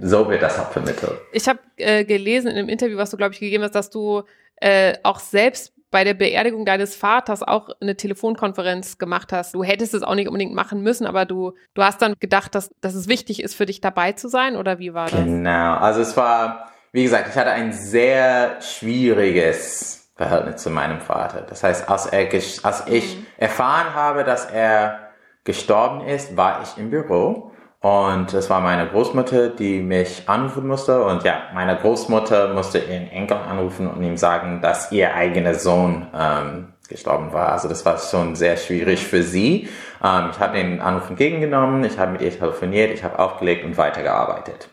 so 0.00 0.28
wird 0.28 0.42
das 0.42 0.58
auch 0.58 0.70
vermittelt. 0.70 1.20
Ich 1.32 1.48
habe 1.48 1.58
äh, 1.82 2.04
gelesen 2.04 2.50
in 2.50 2.56
einem 2.56 2.68
Interview, 2.68 2.96
was 2.96 3.10
du, 3.10 3.16
glaube 3.16 3.34
ich, 3.34 3.40
gegeben 3.40 3.62
hast, 3.64 3.74
dass 3.74 3.90
du 3.90 4.22
äh, 4.56 4.94
auch 5.02 5.20
selbst 5.20 5.72
bei 5.90 6.04
der 6.04 6.14
Beerdigung 6.14 6.64
deines 6.64 6.96
Vaters 6.96 7.42
auch 7.42 7.68
eine 7.80 7.96
Telefonkonferenz 7.96 8.96
gemacht 8.96 9.32
hast. 9.32 9.54
Du 9.54 9.62
hättest 9.62 9.92
es 9.92 10.02
auch 10.02 10.14
nicht 10.14 10.26
unbedingt 10.26 10.54
machen 10.54 10.82
müssen, 10.82 11.06
aber 11.06 11.26
du, 11.26 11.52
du 11.74 11.82
hast 11.82 12.00
dann 12.00 12.14
gedacht, 12.18 12.54
dass, 12.54 12.70
dass 12.80 12.94
es 12.94 13.08
wichtig 13.08 13.42
ist, 13.42 13.54
für 13.54 13.66
dich 13.66 13.80
dabei 13.80 14.12
zu 14.12 14.28
sein, 14.28 14.56
oder 14.56 14.78
wie 14.78 14.94
war 14.94 15.08
das? 15.08 15.24
Genau, 15.24 15.76
also 15.76 16.00
es 16.00 16.16
war, 16.16 16.70
wie 16.92 17.02
gesagt, 17.02 17.28
ich 17.28 17.36
hatte 17.36 17.50
ein 17.50 17.72
sehr 17.72 18.60
schwieriges 18.62 20.10
Verhältnis 20.16 20.62
zu 20.62 20.70
meinem 20.70 21.00
Vater. 21.00 21.42
Das 21.42 21.62
heißt, 21.62 21.88
als, 21.88 22.06
er, 22.06 22.32
als 22.62 22.86
ich 22.86 23.16
mhm. 23.16 23.26
erfahren 23.36 23.94
habe, 23.94 24.24
dass 24.24 24.46
er 24.46 25.10
gestorben 25.44 26.06
ist, 26.06 26.36
war 26.36 26.62
ich 26.62 26.78
im 26.78 26.90
Büro 26.90 27.51
und 27.82 28.32
es 28.32 28.48
war 28.48 28.60
meine 28.60 28.86
Großmutter, 28.86 29.48
die 29.48 29.80
mich 29.80 30.28
anrufen 30.28 30.68
musste. 30.68 31.04
Und 31.04 31.24
ja, 31.24 31.48
meine 31.52 31.76
Großmutter 31.76 32.54
musste 32.54 32.78
ihren 32.78 33.08
Enkel 33.08 33.36
anrufen 33.36 33.90
und 33.90 34.00
ihm 34.04 34.16
sagen, 34.16 34.60
dass 34.62 34.92
ihr 34.92 35.16
eigener 35.16 35.54
Sohn 35.54 36.06
ähm, 36.16 36.74
gestorben 36.88 37.32
war. 37.32 37.50
Also 37.50 37.68
das 37.68 37.84
war 37.84 37.98
schon 37.98 38.36
sehr 38.36 38.56
schwierig 38.56 39.04
für 39.04 39.24
sie. 39.24 39.68
Ähm, 40.02 40.28
ich 40.30 40.38
habe 40.38 40.58
den 40.58 40.80
Anruf 40.80 41.10
entgegengenommen, 41.10 41.82
ich 41.82 41.98
habe 41.98 42.12
mit 42.12 42.20
ihr 42.20 42.30
telefoniert, 42.30 42.92
ich 42.92 43.02
habe 43.02 43.18
aufgelegt 43.18 43.64
und 43.64 43.76
weitergearbeitet. 43.76 44.68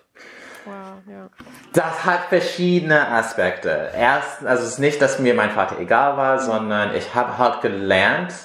Wow, 0.65 0.73
ja. 1.09 1.29
Das 1.73 2.05
hat 2.05 2.25
verschiedene 2.29 3.07
Aspekte. 3.07 3.89
Erst, 3.97 4.45
also 4.45 4.61
es 4.61 4.73
ist 4.73 4.79
nicht, 4.79 5.01
dass 5.01 5.17
mir 5.17 5.33
mein 5.33 5.49
Vater 5.49 5.79
egal 5.79 6.15
war, 6.15 6.37
sondern 6.37 6.93
ich 6.93 7.15
habe 7.15 7.39
halt 7.39 7.61
gelernt, 7.61 8.35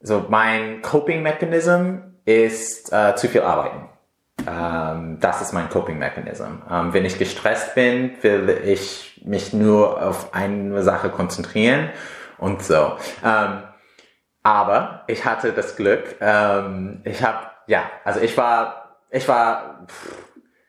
so 0.00 0.26
mein 0.28 0.80
Coping-Mechanism 0.80 2.13
ist 2.24 2.92
äh, 2.92 3.14
zu 3.16 3.28
viel 3.28 3.42
arbeiten. 3.42 3.88
Ähm, 4.46 5.18
das 5.20 5.40
ist 5.40 5.52
mein 5.52 5.68
Coping-Mechanism. 5.68 6.62
Ähm, 6.70 6.92
wenn 6.92 7.04
ich 7.04 7.18
gestresst 7.18 7.74
bin, 7.74 8.12
will 8.22 8.62
ich 8.64 9.22
mich 9.24 9.52
nur 9.52 10.02
auf 10.02 10.34
eine 10.34 10.82
Sache 10.82 11.10
konzentrieren 11.10 11.90
und 12.38 12.62
so. 12.62 12.92
Ähm, 13.24 13.62
aber 14.42 15.04
ich 15.06 15.24
hatte 15.24 15.52
das 15.52 15.76
Glück, 15.76 16.16
ähm, 16.20 17.00
ich 17.04 17.22
habe, 17.22 17.38
ja, 17.66 17.84
also 18.04 18.20
ich 18.20 18.36
war, 18.36 18.98
ich 19.10 19.26
war, 19.26 19.86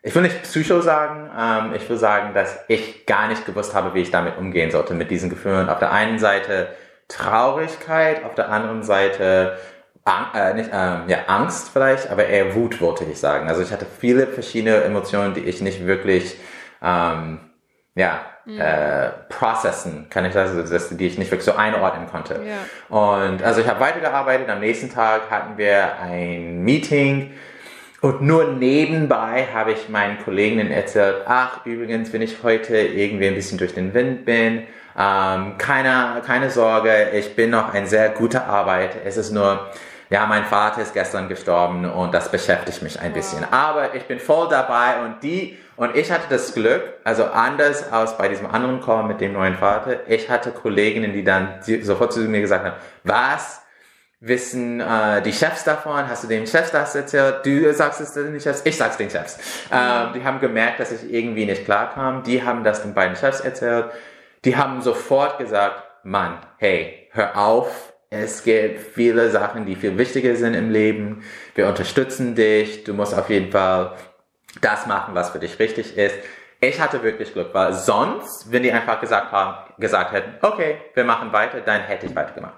ich 0.01 0.16
will 0.16 0.22
nicht 0.22 0.43
Psycho 0.43 0.80
sagen, 0.80 1.30
ähm, 1.38 1.74
ich 1.76 1.89
will 1.89 1.97
sagen, 1.97 2.34
dass 2.34 2.58
ich 2.70 3.06
gar 3.06 3.28
nicht 3.28 3.45
gewusst 3.45 3.74
habe, 3.74 3.93
wie 3.93 4.01
ich 4.01 4.12
damit 4.12 4.38
umgehen 4.38 4.72
sollte, 4.72 4.93
mit 4.93 5.12
diesen 5.12 5.30
Gefühlen. 5.30 5.68
Auf 5.68 5.80
der 5.80 5.91
einen 5.91 6.20
Seite 6.20 6.70
Traurigkeit, 7.08 8.24
auf 8.24 8.36
der 8.36 8.49
anderen 8.49 8.84
Seite 8.84 9.58
äh, 10.06 10.53
nicht, 10.53 10.70
ähm, 10.72 11.03
ja, 11.08 11.18
Angst 11.28 11.70
vielleicht, 11.74 12.10
aber 12.12 12.28
eher 12.28 12.53
Wut 12.56 12.80
wollte 12.80 13.06
ich 13.06 13.20
sagen. 13.20 13.47
Also 13.47 13.62
ich 13.62 13.72
hatte 13.72 13.86
viele 13.99 14.28
verschiedene 14.28 14.84
Emotionen, 14.84 15.34
die 15.34 15.41
ich 15.41 15.62
nicht 15.62 15.86
wirklich 15.88 16.38
ähm, 16.84 17.39
ja, 17.95 18.22
mhm. 18.45 18.60
äh, 18.60 19.10
processen, 19.30 20.08
kann 20.10 20.26
ich 20.26 20.34
sagen, 20.34 20.60
also, 20.60 20.95
die 20.95 21.08
ich 21.08 21.18
nicht 21.18 21.32
wirklich 21.32 21.45
so 21.45 21.56
einordnen 21.56 22.08
konnte. 22.08 22.41
Ja. 22.45 22.95
Und 22.95 23.41
also 23.41 23.62
ich 23.62 23.68
habe 23.68 23.80
weitergearbeitet, 23.80 24.49
am 24.49 24.60
nächsten 24.60 24.91
Tag 24.91 25.32
hatten 25.32 25.58
wir 25.58 25.97
ein 25.99 26.62
Meeting 26.64 27.32
und 28.01 28.22
nur 28.22 28.51
nebenbei 28.51 29.47
habe 29.53 29.72
ich 29.72 29.89
meinen 29.89 30.20
Kolleginnen 30.20 30.70
erzählt, 30.70 31.24
ach 31.26 31.66
übrigens, 31.66 32.14
wenn 32.14 32.22
ich 32.22 32.43
heute 32.43 32.78
irgendwie 32.78 33.28
ein 33.28 33.36
bisschen 33.36 33.58
durch 33.58 33.74
den 33.74 33.93
Wind 33.95 34.26
bin, 34.26 34.68
ähm, 34.97 35.58
keine, 35.58 36.22
keine 36.26 36.51
Sorge, 36.51 37.10
ich 37.14 37.36
bin 37.36 37.49
noch 37.49 37.74
ein 37.74 37.88
sehr 37.88 38.10
guter 38.10 38.45
Arbeit. 38.45 38.97
Es 39.03 39.18
ist 39.18 39.32
nur, 39.32 39.72
ja, 40.10 40.26
mein 40.28 40.45
Vater 40.45 40.82
ist 40.82 40.93
gestern 40.93 41.28
gestorben 41.28 41.86
und 41.89 42.14
das 42.14 42.30
beschäftigt 42.30 42.82
mich 42.84 42.99
ein 42.99 43.14
bisschen. 43.14 43.43
Aber 43.51 43.95
ich 43.95 44.03
bin 44.06 44.20
voll 44.20 44.47
dabei 44.49 45.03
und 45.03 45.24
die, 45.24 45.58
und 45.78 45.95
ich 45.95 46.12
hatte 46.12 46.26
das 46.30 46.53
Glück, 46.53 46.82
also 47.03 47.26
anders 47.26 47.91
als 47.91 48.18
bei 48.18 48.28
diesem 48.28 48.45
anderen 48.45 48.82
Call 48.82 49.03
mit 49.03 49.20
dem 49.20 49.34
neuen 49.34 49.56
Vater, 49.56 50.08
ich 50.08 50.30
hatte 50.30 50.51
Kolleginnen, 50.51 51.14
die 51.14 51.24
dann 51.24 51.60
sofort 51.82 52.14
zu 52.14 52.20
mir 52.22 52.41
gesagt 52.41 52.66
haben, 52.66 52.76
was? 53.03 53.62
Wissen 54.22 54.80
äh, 54.80 55.22
die 55.22 55.34
Chefs 55.34 55.66
davon? 55.66 56.08
Hast 56.08 56.24
du 56.24 56.28
den 56.28 56.47
Chefs 56.47 56.72
das 56.72 56.95
erzählt? 56.95 57.45
Du 57.45 57.72
sagst 57.74 57.99
es 57.99 58.14
den 58.14 58.39
Chefs? 58.39 58.62
Ich 58.64 58.76
sag's 58.76 58.97
den 58.97 59.10
Chefs. 59.10 59.38
Ähm, 59.72 60.14
die 60.16 60.24
haben 60.24 60.39
gemerkt, 60.39 60.80
dass 60.80 60.91
ich 60.91 61.14
irgendwie 61.14 61.45
nicht 61.45 61.66
klarkam. 61.66 62.24
Die 62.24 62.41
haben 62.41 62.64
das 62.64 62.82
den 62.82 62.93
beiden 62.93 63.16
Chefs 63.16 63.41
erzählt. 63.41 63.91
Die 64.45 64.56
haben 64.56 64.82
sofort 64.82 65.38
gesagt, 65.38 65.84
Mann, 66.03 66.39
hey, 66.58 67.10
hör 67.12 67.38
auf, 67.38 67.93
es 68.10 68.43
gibt 68.43 68.80
viele 68.80 69.30
Sachen, 69.30 69.66
die 69.66 69.76
viel 69.76 69.97
wichtiger 69.97 70.36
sind 70.36 70.53
im 70.53 70.70
Leben. 70.70 71.24
Wir 71.56 71.68
unterstützen 71.68 72.36
dich. 72.36 72.84
Du 72.84 72.93
musst 72.93 73.18
auf 73.18 73.30
jeden 73.30 73.51
Fall 73.51 73.93
das 74.62 74.86
machen, 74.86 75.16
was 75.16 75.32
für 75.32 75.39
dich 75.39 75.60
richtig 75.60 75.97
ist. 75.97 76.16
Ich 76.62 76.80
hatte 76.80 77.03
wirklich 77.03 77.34
Glück, 77.34 77.49
weil 77.53 77.74
sonst, 77.74 78.51
wenn 78.51 78.64
die 78.64 78.72
einfach 78.72 79.01
gesagt 79.01 79.32
haben, 79.32 79.58
gesagt 79.78 80.14
hätten, 80.14 80.34
okay, 80.41 80.78
wir 80.93 81.03
machen 81.03 81.32
weiter, 81.34 81.60
dann 81.60 81.82
hätte 81.82 82.06
ich 82.06 82.16
weitergemacht. 82.16 82.56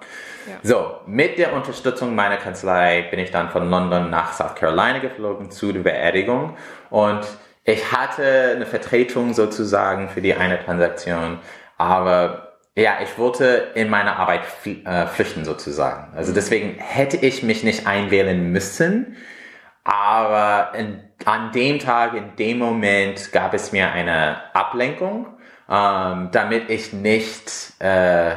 Ja. 0.48 0.54
So, 0.62 1.02
mit 1.08 1.38
der 1.38 1.54
Unterstützung 1.54 2.14
meiner 2.16 2.38
Kanzlei 2.38 3.08
bin 3.10 3.20
ich 3.20 3.32
dann 3.32 3.50
von 3.50 3.70
London 3.70 4.10
nach 4.10 4.34
South 4.34 4.56
Carolina 4.56 5.00
geflogen 5.00 5.50
zu 5.52 5.74
der 5.74 5.82
Beerdigung 5.82 6.56
und 6.90 7.22
ich 7.66 7.92
hatte 7.92 8.54
eine 8.56 8.66
Vertretung 8.66 9.34
sozusagen 9.34 10.08
für 10.08 10.22
die 10.22 10.36
eine 10.36 10.64
Transaktion, 10.64 11.40
aber 11.78 12.47
ja, 12.78 13.00
ich 13.02 13.18
wollte 13.18 13.72
in 13.74 13.90
meiner 13.90 14.18
Arbeit 14.18 14.42
äh, 14.66 15.08
flüchten 15.08 15.46
sozusagen. 15.46 16.16
Also 16.16 16.32
deswegen 16.32 16.78
hätte 16.78 17.18
ich 17.18 17.42
mich 17.42 17.64
nicht 17.64 17.88
einwählen 17.88 18.52
müssen, 18.52 19.18
aber 19.84 20.78
in, 20.78 21.02
an 21.26 21.52
dem 21.54 21.80
Tag, 21.80 22.14
in 22.14 22.36
dem 22.36 22.60
Moment 22.60 23.32
gab 23.32 23.56
es 23.56 23.72
mir 23.72 23.92
eine 23.92 24.54
Ablenkung, 24.54 25.26
ähm, 25.68 26.30
damit 26.32 26.70
ich 26.70 26.94
nicht, 26.94 27.74
äh, 27.80 28.36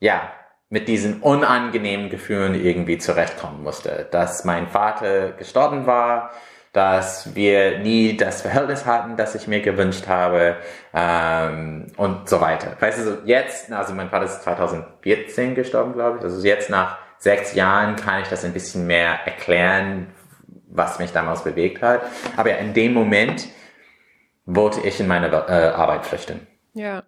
ja, 0.00 0.32
mit 0.70 0.88
diesen 0.88 1.20
unangenehmen 1.20 2.08
Gefühlen 2.08 2.54
irgendwie 2.54 2.96
zurechtkommen 2.96 3.62
musste. 3.62 4.08
Dass 4.10 4.44
mein 4.44 4.68
Vater 4.68 5.32
gestorben 5.32 5.86
war, 5.86 6.30
dass 6.72 7.34
wir 7.34 7.78
nie 7.78 8.16
das 8.16 8.42
Verhältnis 8.42 8.84
hatten, 8.86 9.16
das 9.16 9.34
ich 9.34 9.48
mir 9.48 9.60
gewünscht 9.60 10.06
habe 10.06 10.56
ähm, 10.94 11.86
und 11.96 12.28
so 12.28 12.40
weiter. 12.40 12.76
Weißt 12.78 12.98
du, 12.98 13.04
so 13.04 13.16
jetzt, 13.24 13.72
also 13.72 13.94
mein 13.94 14.10
Vater 14.10 14.26
ist 14.26 14.42
2014 14.42 15.54
gestorben, 15.54 15.92
glaube 15.94 16.18
ich, 16.18 16.24
also 16.24 16.46
jetzt 16.46 16.70
nach 16.70 16.98
sechs 17.18 17.54
Jahren 17.54 17.96
kann 17.96 18.22
ich 18.22 18.28
das 18.28 18.44
ein 18.44 18.52
bisschen 18.52 18.86
mehr 18.86 19.18
erklären, 19.24 20.08
was 20.68 20.98
mich 20.98 21.12
damals 21.12 21.42
bewegt 21.42 21.82
hat. 21.82 22.02
Aber 22.36 22.56
in 22.58 22.74
dem 22.74 22.92
Moment 22.92 23.48
wollte 24.44 24.80
ich 24.80 25.00
in 25.00 25.08
meine 25.08 25.28
äh, 25.28 25.68
Arbeit 25.74 26.06
flüchten. 26.06 26.46
Ja. 26.74 27.02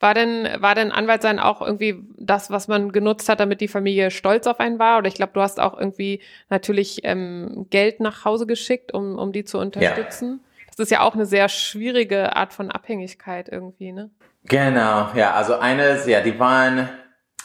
War 0.00 0.14
denn, 0.14 0.48
war 0.60 0.74
denn 0.74 0.92
Anwalt 0.92 1.20
sein 1.20 1.38
auch 1.38 1.60
irgendwie 1.60 2.02
das, 2.16 2.50
was 2.50 2.68
man 2.68 2.90
genutzt 2.90 3.28
hat, 3.28 3.38
damit 3.38 3.60
die 3.60 3.68
Familie 3.68 4.10
stolz 4.10 4.46
auf 4.46 4.58
einen 4.58 4.78
war? 4.78 4.96
Oder 4.98 5.08
ich 5.08 5.14
glaube, 5.14 5.32
du 5.34 5.42
hast 5.42 5.60
auch 5.60 5.78
irgendwie 5.78 6.20
natürlich 6.48 7.00
ähm, 7.04 7.66
Geld 7.68 8.00
nach 8.00 8.24
Hause 8.24 8.46
geschickt, 8.46 8.94
um, 8.94 9.18
um 9.18 9.30
die 9.32 9.44
zu 9.44 9.58
unterstützen. 9.58 10.40
Ja. 10.40 10.66
Das 10.68 10.78
ist 10.78 10.90
ja 10.90 11.02
auch 11.02 11.14
eine 11.14 11.26
sehr 11.26 11.50
schwierige 11.50 12.34
Art 12.34 12.54
von 12.54 12.70
Abhängigkeit 12.70 13.50
irgendwie, 13.50 13.92
ne? 13.92 14.08
Genau, 14.44 15.10
ja, 15.14 15.34
also 15.34 15.58
eines, 15.58 16.06
ja, 16.06 16.22
die 16.22 16.38
waren, 16.38 16.88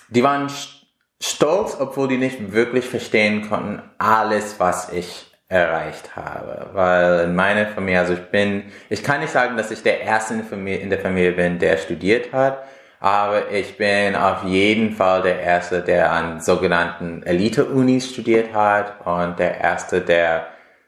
die 0.07 0.23
waren 0.23 0.47
stolz, 1.21 1.75
obwohl 1.77 2.07
die 2.07 2.17
nicht 2.17 2.53
wirklich 2.53 2.85
verstehen 2.85 3.49
konnten, 3.49 3.81
alles, 3.97 4.61
was 4.61 4.93
ich 4.93 5.34
erreicht 5.55 6.15
habe. 6.15 6.69
Weil 6.73 7.21
in 7.25 7.35
meiner 7.35 7.67
Familie, 7.67 7.99
also 7.99 8.13
ich 8.13 8.25
bin, 8.31 8.63
ich 8.89 9.03
kann 9.03 9.21
nicht 9.21 9.31
sagen, 9.31 9.57
dass 9.57 9.71
ich 9.71 9.83
der 9.83 10.01
Erste 10.01 10.33
in 10.33 10.39
der 10.39 10.49
Familie, 10.49 10.79
in 10.79 10.89
der 10.89 10.99
Familie 10.99 11.31
bin, 11.31 11.59
der 11.59 11.77
studiert 11.77 12.33
hat, 12.33 12.63
aber 12.99 13.51
ich 13.51 13.77
bin 13.77 14.15
auf 14.15 14.43
jeden 14.43 14.93
Fall 14.93 15.21
der 15.21 15.39
Erste, 15.39 15.81
der 15.81 16.11
an 16.11 16.39
sogenannten 16.39 17.23
Elite-Unis 17.23 18.09
studiert 18.09 18.53
hat 18.53 19.05
und 19.05 19.37
der 19.37 19.59
Erste, 19.59 20.01
der 20.01 20.47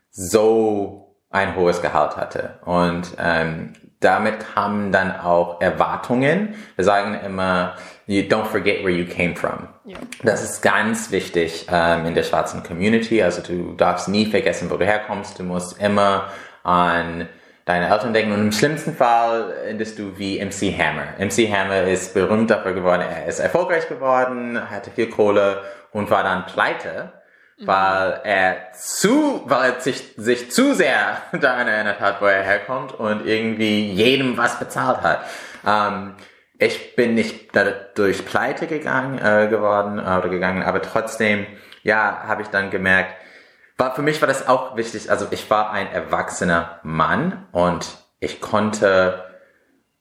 so 0.10 1.16
ein 1.30 1.56
hohes 1.56 1.82
Gehalt 1.82 2.18
hatte. 2.18 2.60
Und 2.66 3.16
ähm, 3.20 3.74
damit 4.00 4.40
kamen 4.40 4.92
dann 4.92 5.16
auch 5.20 5.62
Erwartungen. 5.62 6.56
Wir 6.76 6.86
sagen 6.86 7.20
immer, 7.26 7.76
you 8.08 8.24
don't 8.24 8.48
forget 8.48 8.84
where 8.84 8.92
you 8.92 9.06
came 9.06 9.36
from. 9.36 9.68
Ja. 9.86 9.98
Das 10.24 10.44
ist 10.44 10.62
ganz 10.62 11.12
wichtig 11.12 11.68
ähm, 11.72 12.06
in 12.06 12.16
der 12.16 12.24
schwarzen 12.24 12.64
Community. 12.64 13.22
Also 13.22 13.42
du 13.42 13.74
darfst 13.74 14.08
nie 14.08 14.26
vergessen, 14.26 14.70
wo 14.70 14.78
du 14.78 14.86
herkommst. 14.86 15.38
Du 15.38 15.44
musst 15.44 15.80
immer 15.82 16.30
an 16.64 17.28
deine 17.68 17.90
Eltern 17.90 18.14
denken. 18.14 18.32
Und 18.32 18.40
im 18.40 18.52
schlimmsten 18.52 18.96
Fall 18.96 19.54
endest 19.68 20.00
du 20.00 20.18
wie 20.18 20.44
MC 20.44 20.74
Hammer. 20.78 21.14
MC 21.20 21.52
Hammer 21.52 21.84
ist 21.84 22.14
berühmt 22.14 22.50
dafür 22.50 22.74
geworden, 22.74 23.02
er 23.02 23.28
ist 23.28 23.40
erfolgreich 23.40 23.88
geworden, 23.90 24.70
hatte 24.70 24.90
viel 24.90 25.10
Kohle 25.10 25.62
und 25.92 26.10
war 26.10 26.24
dann 26.24 26.46
pleite, 26.46 27.12
mhm. 27.58 27.68
weil 27.68 28.22
er 28.24 28.72
zu, 28.74 29.42
weil 29.46 29.72
er 29.72 29.82
sich, 29.82 30.14
sich 30.16 30.50
zu 30.50 30.74
sehr 30.74 31.18
daran 31.34 31.68
erinnert 31.68 32.00
hat, 32.00 32.22
wo 32.22 32.26
er 32.26 32.42
herkommt 32.42 32.94
und 32.94 33.26
irgendwie 33.26 33.92
jedem 33.92 34.38
was 34.38 34.58
bezahlt 34.60 35.02
hat. 35.02 35.26
Ähm, 35.66 36.14
ich 36.60 36.96
bin 36.96 37.16
nicht 37.16 37.56
dadurch 37.56 38.26
pleite 38.26 38.68
gegangen, 38.68 39.20
äh, 39.20 39.48
geworden 39.48 40.00
äh, 40.00 40.18
oder 40.18 40.30
gegangen, 40.30 40.64
aber 40.64 40.82
trotzdem, 40.82 41.46
ja, 41.84 42.24
habe 42.26 42.42
ich 42.42 42.48
dann 42.48 42.70
gemerkt, 42.70 43.14
war, 43.78 43.94
für 43.94 44.02
mich 44.02 44.22
war 44.22 44.28
das 44.28 44.48
auch 44.48 44.76
wichtig. 44.76 45.12
Also 45.12 45.28
ich 45.30 45.50
war 45.52 45.72
ein 45.72 45.92
erwachsener 45.92 46.80
Mann 46.84 47.46
und 47.52 47.98
ich 48.20 48.42
konnte 48.42 49.24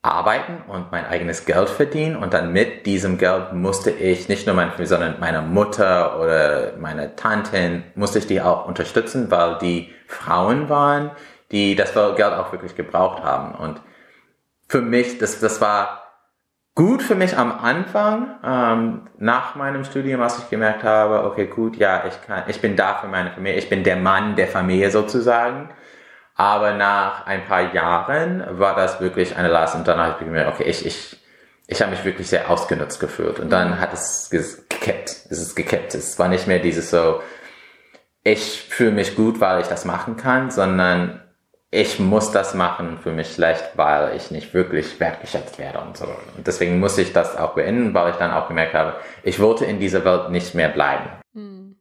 arbeiten 0.01 0.63
und 0.67 0.91
mein 0.91 1.05
eigenes 1.05 1.45
Geld 1.45 1.69
verdienen 1.69 2.15
und 2.15 2.33
dann 2.33 2.53
mit 2.53 2.85
diesem 2.85 3.17
Geld 3.17 3.53
musste 3.53 3.91
ich 3.91 4.29
nicht 4.29 4.47
nur 4.47 4.55
Familie, 4.55 4.87
sondern 4.87 5.19
meine 5.19 5.41
Mutter 5.41 6.19
oder 6.19 6.73
meine 6.79 7.15
Tanten 7.15 7.83
musste 7.95 8.19
ich 8.19 8.27
die 8.27 8.41
auch 8.41 8.65
unterstützen, 8.67 9.29
weil 9.29 9.57
die 9.59 9.93
Frauen 10.07 10.69
waren, 10.69 11.11
die 11.51 11.75
das 11.75 11.93
Geld 11.93 12.21
auch 12.21 12.51
wirklich 12.51 12.75
gebraucht 12.75 13.23
haben 13.23 13.53
und 13.55 13.81
für 14.69 14.81
mich, 14.81 15.17
das, 15.17 15.39
das 15.39 15.61
war 15.61 16.06
gut 16.77 17.01
für 17.01 17.15
mich 17.15 17.35
am 17.35 17.51
Anfang, 17.51 18.35
ähm, 18.45 19.01
nach 19.17 19.55
meinem 19.55 19.83
Studium, 19.83 20.21
als 20.21 20.37
ich 20.37 20.49
gemerkt 20.51 20.83
habe, 20.83 21.23
okay, 21.23 21.47
gut, 21.47 21.75
ja, 21.75 22.03
ich 22.07 22.21
kann, 22.21 22.43
ich 22.47 22.61
bin 22.61 22.75
da 22.75 22.99
für 22.99 23.07
meine 23.07 23.31
Familie, 23.31 23.57
ich 23.57 23.67
bin 23.67 23.83
der 23.83 23.95
Mann 23.95 24.35
der 24.35 24.47
Familie 24.47 24.91
sozusagen. 24.91 25.69
Aber 26.35 26.73
nach 26.73 27.25
ein 27.25 27.45
paar 27.45 27.73
Jahren 27.73 28.45
war 28.59 28.75
das 28.75 29.01
wirklich 29.01 29.35
eine 29.35 29.47
Last 29.47 29.75
und 29.75 29.87
dann 29.87 29.97
habe 29.97 30.17
ich 30.19 30.25
gemerkt, 30.25 30.53
okay, 30.53 30.65
ich, 30.69 30.85
ich, 30.85 31.17
ich 31.65 31.81
habe 31.81 31.89
mich 31.89 32.05
wirklich 32.05 32.27
sehr 32.29 32.47
ausgenutzt 32.47 32.99
gefühlt 32.99 33.39
und 33.39 33.49
dann 33.49 33.79
hat 33.81 33.91
es 33.91 34.29
gekippt, 34.29 35.09
es 35.31 35.41
ist 35.41 35.55
gekippt. 35.55 35.95
Es 35.95 36.19
war 36.19 36.27
nicht 36.27 36.45
mehr 36.45 36.59
dieses 36.59 36.91
so, 36.91 37.23
ich 38.23 38.61
fühle 38.69 38.91
mich 38.91 39.15
gut, 39.15 39.39
weil 39.39 39.61
ich 39.61 39.67
das 39.67 39.83
machen 39.83 40.15
kann, 40.15 40.51
sondern 40.51 41.23
ich 41.77 41.99
muss 41.99 42.31
das 42.31 42.55
machen 42.55 42.97
für 42.97 43.11
mich 43.11 43.35
schlecht, 43.35 43.63
weil 43.75 44.15
ich 44.15 44.31
nicht 44.31 44.55
wirklich 44.55 44.99
wertgeschätzt 44.99 45.59
werde 45.59 45.79
und 45.79 45.95
so. 45.95 46.05
Und 46.35 46.47
deswegen 46.47 46.79
muss 46.79 46.97
ich 46.97 47.13
das 47.13 47.37
auch 47.37 47.53
beenden, 47.53 47.93
weil 47.93 48.09
ich 48.09 48.15
dann 48.17 48.31
auch 48.31 48.47
gemerkt 48.47 48.73
habe, 48.73 48.95
ich 49.21 49.39
wollte 49.39 49.65
in 49.65 49.79
dieser 49.79 50.03
Welt 50.03 50.31
nicht 50.31 50.55
mehr 50.55 50.69
bleiben. 50.69 51.07
Hm. 51.35 51.75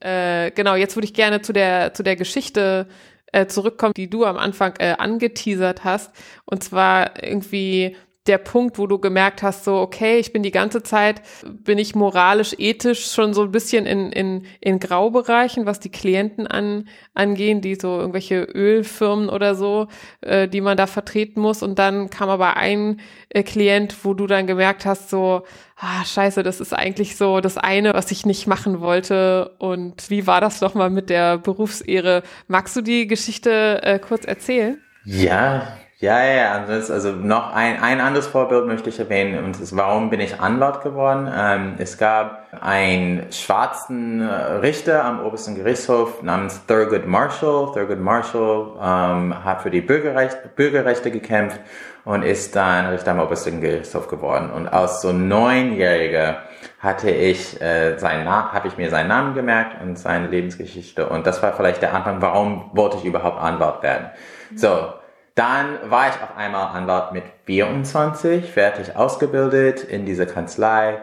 Äh, 0.00 0.50
genau, 0.50 0.74
jetzt 0.74 0.96
würde 0.96 1.06
ich 1.06 1.14
gerne 1.14 1.40
zu 1.40 1.54
der, 1.54 1.94
zu 1.94 2.02
der 2.02 2.16
Geschichte 2.16 2.88
äh, 3.32 3.46
zurückkommen, 3.46 3.94
die 3.96 4.10
du 4.10 4.26
am 4.26 4.36
Anfang 4.36 4.74
äh, 4.78 4.96
angeteasert 4.98 5.82
hast. 5.82 6.14
Und 6.44 6.62
zwar 6.62 7.24
irgendwie 7.24 7.96
der 8.26 8.38
Punkt, 8.38 8.78
wo 8.78 8.86
du 8.86 8.98
gemerkt 8.98 9.42
hast, 9.42 9.64
so, 9.64 9.78
okay, 9.78 10.18
ich 10.18 10.32
bin 10.32 10.44
die 10.44 10.52
ganze 10.52 10.84
Zeit, 10.84 11.22
bin 11.44 11.78
ich 11.78 11.96
moralisch, 11.96 12.54
ethisch 12.56 13.10
schon 13.10 13.34
so 13.34 13.42
ein 13.42 13.50
bisschen 13.50 13.84
in, 13.84 14.12
in, 14.12 14.46
in 14.60 14.78
Graubereichen, 14.78 15.66
was 15.66 15.80
die 15.80 15.90
Klienten 15.90 16.46
an, 16.46 16.88
angehen, 17.14 17.60
die 17.60 17.74
so 17.74 17.98
irgendwelche 17.98 18.42
Ölfirmen 18.42 19.28
oder 19.28 19.56
so, 19.56 19.88
äh, 20.20 20.46
die 20.46 20.60
man 20.60 20.76
da 20.76 20.86
vertreten 20.86 21.40
muss. 21.40 21.64
Und 21.64 21.80
dann 21.80 22.10
kam 22.10 22.28
aber 22.28 22.56
ein 22.56 23.00
äh, 23.30 23.42
Klient, 23.42 24.04
wo 24.04 24.14
du 24.14 24.28
dann 24.28 24.46
gemerkt 24.46 24.86
hast, 24.86 25.10
so, 25.10 25.42
ah, 25.76 26.04
scheiße, 26.04 26.44
das 26.44 26.60
ist 26.60 26.72
eigentlich 26.72 27.16
so 27.16 27.40
das 27.40 27.58
eine, 27.58 27.92
was 27.92 28.12
ich 28.12 28.24
nicht 28.24 28.46
machen 28.46 28.80
wollte. 28.80 29.56
Und 29.58 30.10
wie 30.10 30.28
war 30.28 30.40
das 30.40 30.60
nochmal 30.60 30.90
mit 30.90 31.10
der 31.10 31.38
Berufsehre? 31.38 32.22
Magst 32.46 32.76
du 32.76 32.82
die 32.82 33.08
Geschichte 33.08 33.82
äh, 33.82 33.98
kurz 33.98 34.24
erzählen? 34.24 34.80
Ja, 35.04 35.76
ja, 36.02 36.24
ja, 36.24 36.52
also, 36.66 36.92
also 36.92 37.12
noch 37.12 37.54
ein, 37.54 37.80
ein 37.80 38.00
anderes 38.00 38.26
Vorbild 38.26 38.66
möchte 38.66 38.90
ich 38.90 38.98
erwähnen 38.98 39.44
und 39.44 39.54
das 39.54 39.60
ist, 39.60 39.76
warum 39.76 40.10
bin 40.10 40.18
ich 40.18 40.40
Anwalt 40.40 40.80
geworden? 40.80 41.30
Ähm, 41.32 41.74
es 41.78 41.96
gab 41.96 42.48
einen 42.60 43.30
schwarzen 43.30 44.20
äh, 44.20 44.32
Richter 44.34 45.04
am 45.04 45.24
obersten 45.24 45.54
Gerichtshof 45.54 46.20
namens 46.20 46.60
Thurgood 46.66 47.06
Marshall. 47.06 47.70
Thurgood 47.72 48.00
Marshall 48.00 48.72
ähm, 48.82 49.44
hat 49.44 49.62
für 49.62 49.70
die 49.70 49.80
Bürgerrecht, 49.80 50.56
Bürgerrechte 50.56 51.12
gekämpft 51.12 51.60
und 52.04 52.24
ist 52.24 52.56
dann 52.56 52.86
Richter 52.86 53.12
am 53.12 53.20
obersten 53.20 53.60
Gerichtshof 53.60 54.08
geworden. 54.08 54.50
Und 54.50 54.66
als 54.66 55.02
so 55.02 55.12
Neunjähriger 55.12 56.38
hatte 56.80 57.12
ich 57.12 57.62
äh, 57.62 57.96
seinen 57.96 58.24
Namen, 58.24 58.52
habe 58.52 58.66
ich 58.66 58.76
mir 58.76 58.90
seinen 58.90 59.06
Namen 59.06 59.34
gemerkt 59.34 59.80
und 59.80 59.96
seine 59.96 60.26
Lebensgeschichte 60.26 61.08
und 61.08 61.28
das 61.28 61.40
war 61.44 61.52
vielleicht 61.52 61.80
der 61.80 61.94
Anfang, 61.94 62.20
warum 62.20 62.72
wollte 62.72 62.96
ich 62.96 63.04
überhaupt 63.04 63.40
Anwalt 63.40 63.84
werden? 63.84 64.10
So, 64.56 64.94
dann 65.34 65.78
war 65.90 66.08
ich 66.08 66.14
auf 66.22 66.36
einmal 66.36 66.76
Anwalt 66.76 67.12
mit 67.12 67.24
24, 67.46 68.50
fertig 68.50 68.96
ausgebildet 68.96 69.84
in 69.84 70.04
dieser 70.04 70.26
Kanzlei. 70.26 70.98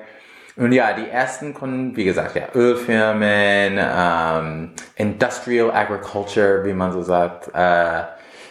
Und 0.55 0.71
ja, 0.73 0.93
die 0.93 1.09
ersten 1.09 1.53
Kunden, 1.53 1.95
wie 1.95 2.03
gesagt, 2.03 2.35
ja, 2.35 2.43
Ölfirmen, 2.53 3.79
ähm, 3.79 4.71
Industrial 4.95 5.71
Agriculture, 5.71 6.65
wie 6.65 6.73
man 6.73 6.91
so 6.91 7.01
sagt, 7.01 7.49
äh, 7.53 8.03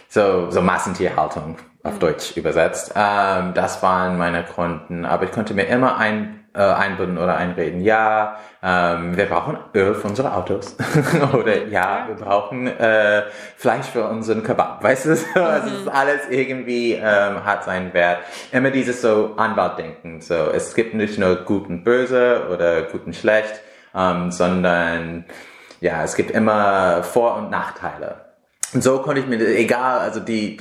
so, 0.07 0.49
so 0.49 0.61
Massentierhaltung 0.61 1.57
auf 1.83 1.93
mhm. 1.93 1.99
Deutsch 1.99 2.35
übersetzt. 2.35 2.93
Ähm, 2.95 3.53
das 3.53 3.81
waren 3.83 4.17
meine 4.17 4.43
Kunden, 4.43 5.05
aber 5.05 5.25
ich 5.25 5.31
konnte 5.31 5.53
mir 5.53 5.67
immer 5.67 5.97
ein 5.97 6.43
äh, 6.55 6.61
einbinden 6.61 7.17
oder 7.17 7.37
einreden, 7.37 7.81
ja, 7.81 8.37
ähm, 8.61 9.15
wir 9.15 9.25
brauchen 9.25 9.57
Öl 9.73 9.95
für 9.95 10.07
unsere 10.07 10.33
Autos 10.33 10.75
oder 11.33 11.67
ja, 11.67 12.05
wir 12.07 12.15
brauchen 12.15 12.67
äh, 12.67 13.23
Fleisch 13.55 13.85
für 13.85 14.05
unseren 14.05 14.43
Kebab, 14.43 14.83
weißt 14.83 15.05
du, 15.05 15.09
mhm. 15.11 15.17
also 15.35 15.67
es 15.67 15.81
ist 15.81 15.87
alles 15.87 16.21
irgendwie 16.29 16.93
ähm, 16.93 17.45
hat 17.45 17.63
seinen 17.63 17.93
Wert. 17.93 18.19
Immer 18.51 18.71
dieses 18.71 19.01
so 19.01 19.35
Anwaltdenken, 19.37 20.21
so 20.21 20.51
es 20.51 20.75
gibt 20.75 20.93
nicht 20.93 21.17
nur 21.17 21.37
gut 21.37 21.69
und 21.69 21.83
böse 21.83 22.47
oder 22.51 22.83
gut 22.83 23.05
und 23.05 23.15
schlecht, 23.15 23.61
ähm, 23.95 24.31
sondern 24.31 25.25
ja, 25.79 26.03
es 26.03 26.15
gibt 26.15 26.31
immer 26.31 27.03
Vor- 27.03 27.37
und 27.37 27.49
Nachteile. 27.49 28.25
Und 28.73 28.83
so 28.83 28.99
konnte 28.99 29.21
ich 29.21 29.27
mir, 29.27 29.39
egal, 29.39 29.99
also 29.99 30.19
die 30.19 30.59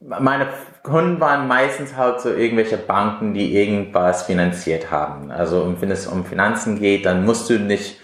meine 0.00 0.48
Kunden 0.82 1.20
waren 1.20 1.48
meistens 1.48 1.96
halt 1.96 2.20
so 2.20 2.32
irgendwelche 2.32 2.76
Banken, 2.76 3.34
die 3.34 3.54
irgendwas 3.54 4.24
finanziert 4.24 4.90
haben. 4.90 5.30
Also 5.30 5.74
wenn 5.80 5.90
es 5.90 6.06
um 6.06 6.24
Finanzen 6.24 6.78
geht, 6.78 7.06
dann 7.06 7.24
musst 7.24 7.50
du 7.50 7.58
nicht 7.58 8.00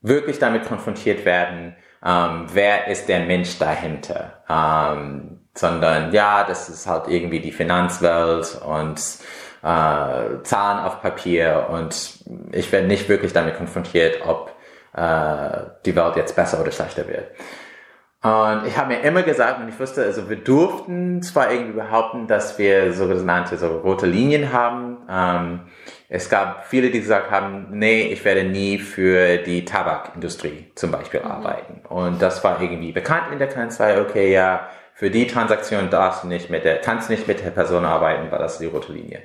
wirklich 0.00 0.38
damit 0.38 0.64
konfrontiert 0.64 1.24
werden, 1.24 1.74
ähm, 2.04 2.46
wer 2.52 2.86
ist 2.88 3.08
der 3.08 3.20
Mensch 3.20 3.58
dahinter, 3.58 4.44
ähm, 4.48 5.40
sondern 5.54 6.12
ja, 6.12 6.44
das 6.44 6.68
ist 6.68 6.86
halt 6.86 7.08
irgendwie 7.08 7.40
die 7.40 7.50
Finanzwelt 7.50 8.60
und 8.64 8.98
äh, 9.62 10.42
Zahlen 10.44 10.84
auf 10.84 11.02
Papier 11.02 11.66
und 11.70 12.20
ich 12.52 12.70
werde 12.70 12.86
nicht 12.86 13.08
wirklich 13.08 13.32
damit 13.32 13.56
konfrontiert, 13.56 14.20
ob 14.24 14.52
äh, 14.94 15.64
die 15.84 15.96
Welt 15.96 16.16
jetzt 16.16 16.36
besser 16.36 16.60
oder 16.60 16.70
schlechter 16.70 17.08
wird. 17.08 17.26
Und 18.20 18.66
ich 18.66 18.76
habe 18.76 18.94
mir 18.94 19.00
immer 19.02 19.22
gesagt, 19.22 19.60
und 19.60 19.68
ich 19.68 19.78
wusste, 19.78 20.02
also 20.02 20.28
wir 20.28 20.38
durften 20.38 21.22
zwar 21.22 21.52
irgendwie 21.52 21.74
behaupten, 21.74 22.26
dass 22.26 22.58
wir 22.58 22.92
sogenannte 22.92 23.56
so 23.56 23.68
rote 23.78 24.06
Linien 24.06 24.52
haben. 24.52 24.98
Ähm, 25.08 25.60
es 26.08 26.28
gab 26.28 26.66
viele, 26.66 26.90
die 26.90 27.00
gesagt 27.00 27.30
haben, 27.30 27.68
nee, 27.70 28.08
ich 28.08 28.24
werde 28.24 28.42
nie 28.42 28.78
für 28.78 29.36
die 29.36 29.64
Tabakindustrie 29.64 30.72
zum 30.74 30.90
Beispiel 30.90 31.20
mhm. 31.20 31.30
arbeiten. 31.30 31.80
Und 31.88 32.20
das 32.20 32.42
war 32.42 32.60
irgendwie 32.60 32.90
bekannt 32.90 33.26
in 33.30 33.38
der 33.38 33.48
Kanzlei, 33.48 34.00
okay, 34.00 34.32
ja, 34.32 34.68
für 34.94 35.10
die 35.10 35.28
Transaktion 35.28 35.88
darfst 35.88 36.24
du 36.24 36.26
nicht 36.26 36.50
mit 36.50 36.64
der, 36.64 36.78
kannst 36.78 37.08
nicht 37.10 37.28
mit 37.28 37.44
der 37.44 37.50
Person 37.50 37.84
arbeiten, 37.84 38.32
weil 38.32 38.40
das 38.40 38.54
ist 38.54 38.62
die 38.62 38.66
rote 38.66 38.92
Linie. 38.92 39.22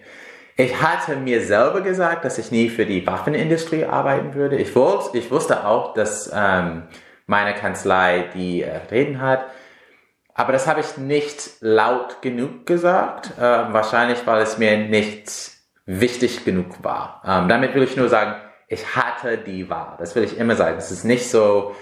Ich 0.56 0.80
hatte 0.84 1.16
mir 1.16 1.42
selber 1.42 1.82
gesagt, 1.82 2.26
dass 2.26 2.38
ich 2.38 2.52
nie 2.52 2.70
für 2.70 2.86
die 2.86 3.08
Waffenindustrie 3.08 3.86
arbeiten 3.86 4.36
würde. 4.36 4.58
Ich 4.58 4.76
wollte, 4.76 5.18
ich 5.18 5.32
wusste 5.32 5.66
auch, 5.66 5.96
dass 5.96 6.32
ähm, 6.32 6.84
meine 7.34 7.56
Kanzlei, 7.56 8.30
die 8.36 8.62
äh, 8.62 8.78
reden 8.92 9.20
hat. 9.20 9.46
Aber 10.36 10.54
das 10.54 10.68
habe 10.68 10.82
ich 10.82 10.98
nicht 10.98 11.56
laut 11.62 12.22
genug 12.22 12.68
gesagt, 12.68 13.32
äh, 13.40 13.42
wahrscheinlich 13.42 14.26
weil 14.28 14.44
es 14.44 14.60
mir 14.60 14.78
nicht 14.78 15.32
wichtig 15.88 16.46
genug 16.46 16.84
war. 16.84 17.24
Ähm, 17.26 17.50
damit 17.50 17.74
will 17.74 17.82
ich 17.82 17.98
nur 17.98 18.08
sagen, 18.08 18.36
ich 18.68 18.96
hatte 18.96 19.40
die 19.40 19.68
Wahl. 19.68 19.96
Das 19.98 20.16
will 20.16 20.24
ich 20.24 20.38
immer 20.38 20.56
sagen. 20.56 20.78
Es 20.78 20.92
ist 20.92 21.06
nicht 21.06 21.28
so, 21.28 21.76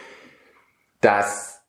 dass 1.01 1.61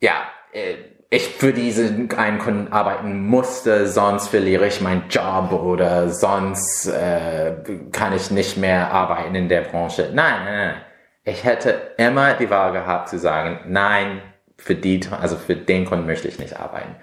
ja, 0.00 0.14
äh, 0.52 0.76
ich 1.10 1.28
für 1.28 1.52
diesen 1.52 2.10
einen 2.16 2.38
Kunden 2.38 2.72
arbeiten 2.72 3.26
musste, 3.26 3.86
sonst 3.86 4.28
verliere 4.28 4.66
ich 4.66 4.80
meinen 4.80 5.08
Job 5.10 5.52
oder 5.52 6.08
sonst 6.08 6.86
äh, 6.86 7.52
kann 7.92 8.14
ich 8.14 8.30
nicht 8.30 8.56
mehr 8.56 8.90
arbeiten 8.90 9.34
in 9.34 9.48
der 9.50 9.62
Branche. 9.62 10.10
Nein, 10.14 10.44
nein, 10.44 10.56
nein 10.56 10.87
ich 11.28 11.44
hätte 11.44 11.92
immer 11.98 12.34
die 12.34 12.50
Wahl 12.50 12.72
gehabt 12.72 13.08
zu 13.08 13.18
sagen, 13.18 13.60
nein, 13.66 14.22
für 14.56 14.74
die, 14.74 15.00
also 15.20 15.36
für 15.36 15.56
den 15.56 15.84
Kunden 15.84 16.06
möchte 16.06 16.26
ich 16.26 16.38
nicht 16.38 16.58
arbeiten. 16.58 16.96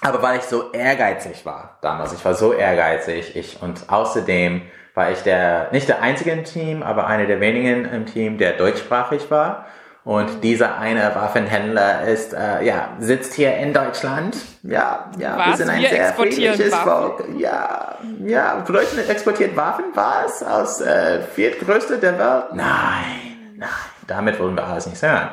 aber 0.00 0.22
weil 0.22 0.38
ich 0.38 0.44
so 0.44 0.72
ehrgeizig 0.72 1.44
war 1.44 1.78
damals, 1.82 2.12
ich 2.12 2.24
war 2.24 2.34
so 2.34 2.52
ehrgeizig, 2.52 3.36
ich 3.36 3.60
und 3.62 3.90
außerdem 3.90 4.62
war 4.94 5.10
ich 5.10 5.22
der 5.22 5.68
nicht 5.72 5.88
der 5.88 6.02
einzige 6.02 6.30
im 6.30 6.44
Team, 6.44 6.82
aber 6.82 7.06
einer 7.06 7.26
der 7.26 7.40
wenigen 7.40 7.84
im 7.84 8.06
Team, 8.06 8.38
der 8.38 8.52
deutschsprachig 8.52 9.30
war. 9.30 9.66
Und 10.08 10.42
dieser 10.42 10.78
eine 10.78 11.14
Waffenhändler 11.14 12.04
ist, 12.04 12.32
äh, 12.32 12.64
ja, 12.64 12.96
sitzt 12.98 13.34
hier 13.34 13.54
in 13.58 13.74
Deutschland. 13.74 14.38
Ja, 14.62 15.10
ja, 15.18 15.36
was? 15.36 15.46
wir 15.48 15.56
sind 15.58 15.68
ein 15.68 15.82
wir 15.82 15.88
sehr 15.90 16.14
friedliches? 16.14 16.74
Volk. 16.76 17.24
Ja, 17.36 17.98
ja, 18.24 18.64
Deutschland 18.66 19.06
exportiert 19.10 19.54
Waffen, 19.54 19.84
was? 19.92 20.42
Aus 20.42 20.80
äh, 20.80 21.20
viertgrößte 21.34 21.98
der 21.98 22.18
Welt? 22.18 22.54
Nein, 22.54 23.52
nein, 23.58 23.68
damit 24.06 24.40
wollen 24.40 24.56
wir 24.56 24.66
alles 24.66 24.86
nicht 24.86 25.02
hören. 25.02 25.28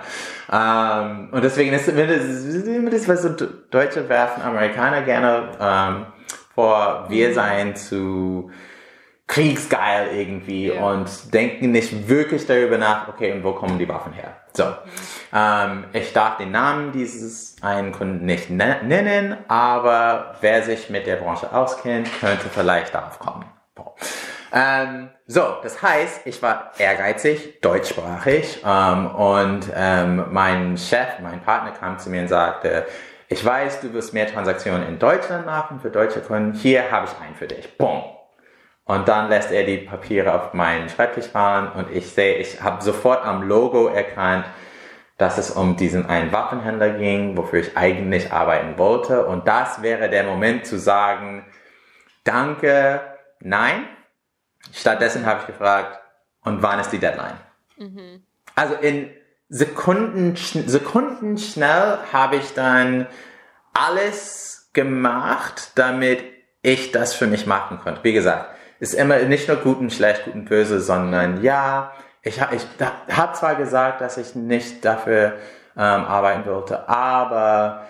Ähm, 0.52 1.30
und 1.32 1.42
deswegen 1.42 1.72
ist 1.72 1.88
mir 1.94 2.90
das, 2.90 3.08
was 3.08 3.22
so 3.22 3.30
Deutsche 3.72 4.10
werfen 4.10 4.44
Amerikaner 4.44 5.04
gerne 5.04 5.52
ähm, 5.58 6.06
vor, 6.54 7.06
wir 7.08 7.34
seien 7.34 7.78
zu 7.78 8.52
kriegsgeil 9.28 10.10
irgendwie 10.18 10.74
Ja. 10.74 10.82
und 10.84 11.34
denken 11.34 11.72
nicht 11.72 12.10
wirklich 12.10 12.46
darüber 12.46 12.78
nach, 12.78 13.08
okay, 13.08 13.32
und 13.32 13.42
wo 13.46 13.54
kommen 13.54 13.80
die 13.80 13.88
Waffen 13.88 14.12
her? 14.12 14.36
So, 14.56 14.74
ähm, 15.34 15.86
ich 15.92 16.14
darf 16.14 16.38
den 16.38 16.52
Namen 16.52 16.92
dieses 16.92 17.58
einen 17.62 17.92
Kunden 17.92 18.26
nicht 18.26 18.50
ne 18.50 18.80
nennen, 18.84 19.38
aber 19.48 20.36
wer 20.42 20.64
sich 20.64 20.90
mit 20.90 21.08
der 21.08 21.18
Branche 21.18 21.52
auskennt, 21.52 22.10
könnte 22.20 22.48
vielleicht 22.50 22.94
darauf 22.96 23.20
kommen. 23.20 23.46
Ähm, 24.54 25.10
so, 25.28 25.58
das 25.62 25.82
heißt, 25.82 26.22
ich 26.26 26.42
war 26.42 26.72
ehrgeizig, 26.78 27.60
deutschsprachig 27.60 28.64
ähm, 28.66 29.08
und 29.14 29.66
ähm, 29.76 30.28
mein 30.32 30.78
Chef, 30.78 31.20
mein 31.22 31.42
Partner 31.42 31.72
kam 31.72 32.00
zu 32.00 32.10
mir 32.10 32.22
und 32.22 32.30
sagte, 32.30 32.86
ich 33.28 33.44
weiß, 33.44 33.82
du 33.82 33.92
wirst 33.94 34.14
mehr 34.14 34.32
Transaktionen 34.32 34.88
in 34.88 34.98
Deutschland 34.98 35.46
machen 35.46 35.82
für 35.82 35.90
deutsche 35.90 36.22
Kunden, 36.22 36.54
hier 36.54 36.90
habe 36.90 37.08
ich 37.08 37.26
einen 37.26 37.36
für 37.36 37.48
dich. 37.48 37.78
Boom. 37.78 38.15
Und 38.86 39.08
dann 39.08 39.30
lässt 39.30 39.52
er 39.52 39.64
die 39.64 39.78
Papiere 39.78 40.34
auf 40.34 40.54
meinen 40.54 40.90
Schreibtisch 40.90 41.28
fahren 41.28 41.72
und 41.72 41.92
ich 41.92 42.08
sehe, 42.12 42.38
ich 42.38 42.62
habe 42.62 42.84
sofort 42.84 43.26
am 43.26 43.42
Logo 43.42 43.88
erkannt, 43.88 44.46
dass 45.18 45.38
es 45.40 45.50
um 45.50 45.76
diesen 45.76 46.08
einen 46.08 46.32
Waffenhändler 46.32 46.92
ging, 46.92 47.36
wofür 47.36 47.62
ich 47.62 47.76
eigentlich 47.76 48.32
arbeiten 48.32 48.78
wollte. 48.78 49.26
Und 49.26 49.48
das 49.48 49.82
wäre 49.82 50.10
der 50.10 50.24
Moment 50.24 50.68
zu 50.68 50.78
sagen, 50.78 51.46
danke, 52.24 53.02
nein. 53.40 53.88
Stattdessen 54.72 55.26
habe 55.26 55.42
ich 55.42 55.48
gefragt, 55.48 56.00
und 56.44 56.62
wann 56.62 56.80
ist 56.80 56.92
die 56.92 57.00
Deadline? 57.00 57.40
Also 58.56 58.76
in 58.76 59.10
Sekunden, 59.50 60.36
Sekunden 60.36 61.38
schnell 61.38 61.98
habe 62.14 62.36
ich 62.36 62.54
dann 62.54 63.08
alles 63.74 64.70
gemacht, 64.74 65.72
damit 65.76 66.24
ich 66.62 66.92
das 66.92 67.16
für 67.16 67.28
mich 67.28 67.48
machen 67.48 67.80
konnte. 67.80 68.04
Wie 68.04 68.14
gesagt, 68.14 68.50
ist 68.80 68.94
immer 68.94 69.20
nicht 69.20 69.48
nur 69.48 69.58
gut 69.58 69.80
und 69.80 69.92
schlecht, 69.94 70.26
gut 70.26 70.36
und 70.36 70.46
böse, 70.46 70.80
sondern 70.80 71.44
ja, 71.44 71.94
ich, 72.22 72.40
ich 72.52 72.66
habe 73.16 73.34
zwar 73.34 73.56
gesagt, 73.56 74.02
dass 74.02 74.18
ich 74.18 74.36
nicht 74.36 74.84
dafür 74.84 75.34
ähm, 75.78 76.06
arbeiten 76.06 76.50
wollte, 76.50 76.88
aber 76.90 77.86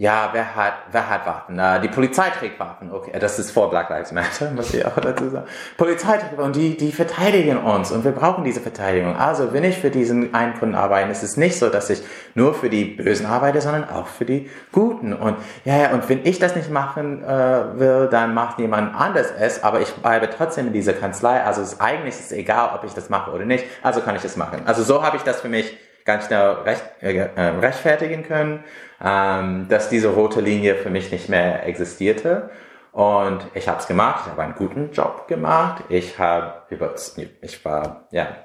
ja, 0.00 0.30
wer 0.32 0.56
hat, 0.56 0.72
wer 0.92 1.10
hat 1.10 1.26
Waffen? 1.26 1.56
Na, 1.56 1.78
die 1.78 1.88
Polizei 1.88 2.30
trägt 2.30 2.58
Waffen. 2.58 2.90
Okay, 2.90 3.12
das 3.20 3.38
ist 3.38 3.50
vor 3.50 3.68
Black 3.68 3.90
Lives 3.90 4.12
Matter, 4.12 4.50
muss 4.56 4.72
ich 4.72 4.82
auch 4.86 4.94
dazu 4.98 5.28
sagen. 5.28 5.46
Polizei 5.76 6.16
trägt 6.16 6.32
Waffen 6.38 6.44
und 6.44 6.56
die, 6.56 6.74
die 6.74 6.90
verteidigen 6.90 7.58
uns 7.58 7.92
und 7.92 8.02
wir 8.02 8.12
brauchen 8.12 8.42
diese 8.42 8.60
Verteidigung. 8.62 9.14
Also, 9.14 9.52
wenn 9.52 9.62
ich 9.62 9.76
für 9.76 9.90
diesen 9.90 10.32
einen 10.32 10.54
Kunden 10.54 10.74
arbeite, 10.74 11.10
ist 11.10 11.22
es 11.22 11.36
nicht 11.36 11.58
so, 11.58 11.68
dass 11.68 11.90
ich 11.90 12.02
nur 12.34 12.54
für 12.54 12.70
die 12.70 12.86
Bösen 12.86 13.26
arbeite, 13.26 13.60
sondern 13.60 13.90
auch 13.90 14.06
für 14.06 14.24
die 14.24 14.48
Guten. 14.72 15.12
Und 15.12 15.36
ja, 15.66 15.76
ja, 15.76 15.90
und 15.90 16.08
wenn 16.08 16.24
ich 16.24 16.38
das 16.38 16.56
nicht 16.56 16.70
machen 16.70 17.22
äh, 17.22 17.78
will, 17.78 18.08
dann 18.10 18.32
macht 18.32 18.58
jemand 18.58 18.98
anders 18.98 19.26
es, 19.38 19.62
aber 19.62 19.82
ich 19.82 19.92
bleibe 19.96 20.30
trotzdem 20.30 20.68
in 20.68 20.72
dieser 20.72 20.94
Kanzlei. 20.94 21.44
Also, 21.44 21.60
es, 21.60 21.78
eigentlich 21.78 22.14
ist 22.14 22.30
es 22.30 22.32
egal, 22.32 22.70
ob 22.74 22.84
ich 22.84 22.94
das 22.94 23.10
mache 23.10 23.32
oder 23.32 23.44
nicht. 23.44 23.66
Also 23.82 24.00
kann 24.00 24.16
ich 24.16 24.24
es 24.24 24.38
machen. 24.38 24.62
Also, 24.64 24.82
so 24.82 25.02
habe 25.02 25.18
ich 25.18 25.24
das 25.24 25.42
für 25.42 25.50
mich 25.50 25.78
ganz 26.04 26.26
schnell 26.26 26.50
recht, 26.64 26.84
äh, 27.00 27.16
äh, 27.16 27.40
rechtfertigen 27.60 28.22
können, 28.22 28.64
ähm, 29.02 29.66
dass 29.68 29.88
diese 29.88 30.08
rote 30.08 30.40
Linie 30.40 30.76
für 30.76 30.90
mich 30.90 31.10
nicht 31.10 31.28
mehr 31.28 31.66
existierte. 31.66 32.50
Und 32.92 33.46
ich 33.54 33.68
habe 33.68 33.78
es 33.78 33.86
gemacht, 33.86 34.24
ich 34.24 34.32
habe 34.32 34.42
einen 34.42 34.54
guten 34.54 34.90
Job 34.92 35.28
gemacht. 35.28 35.84
Ich 35.88 36.18
habe 36.18 36.62
über, 36.70 36.94
ich 37.40 37.64
war, 37.64 38.08
ja. 38.10 38.36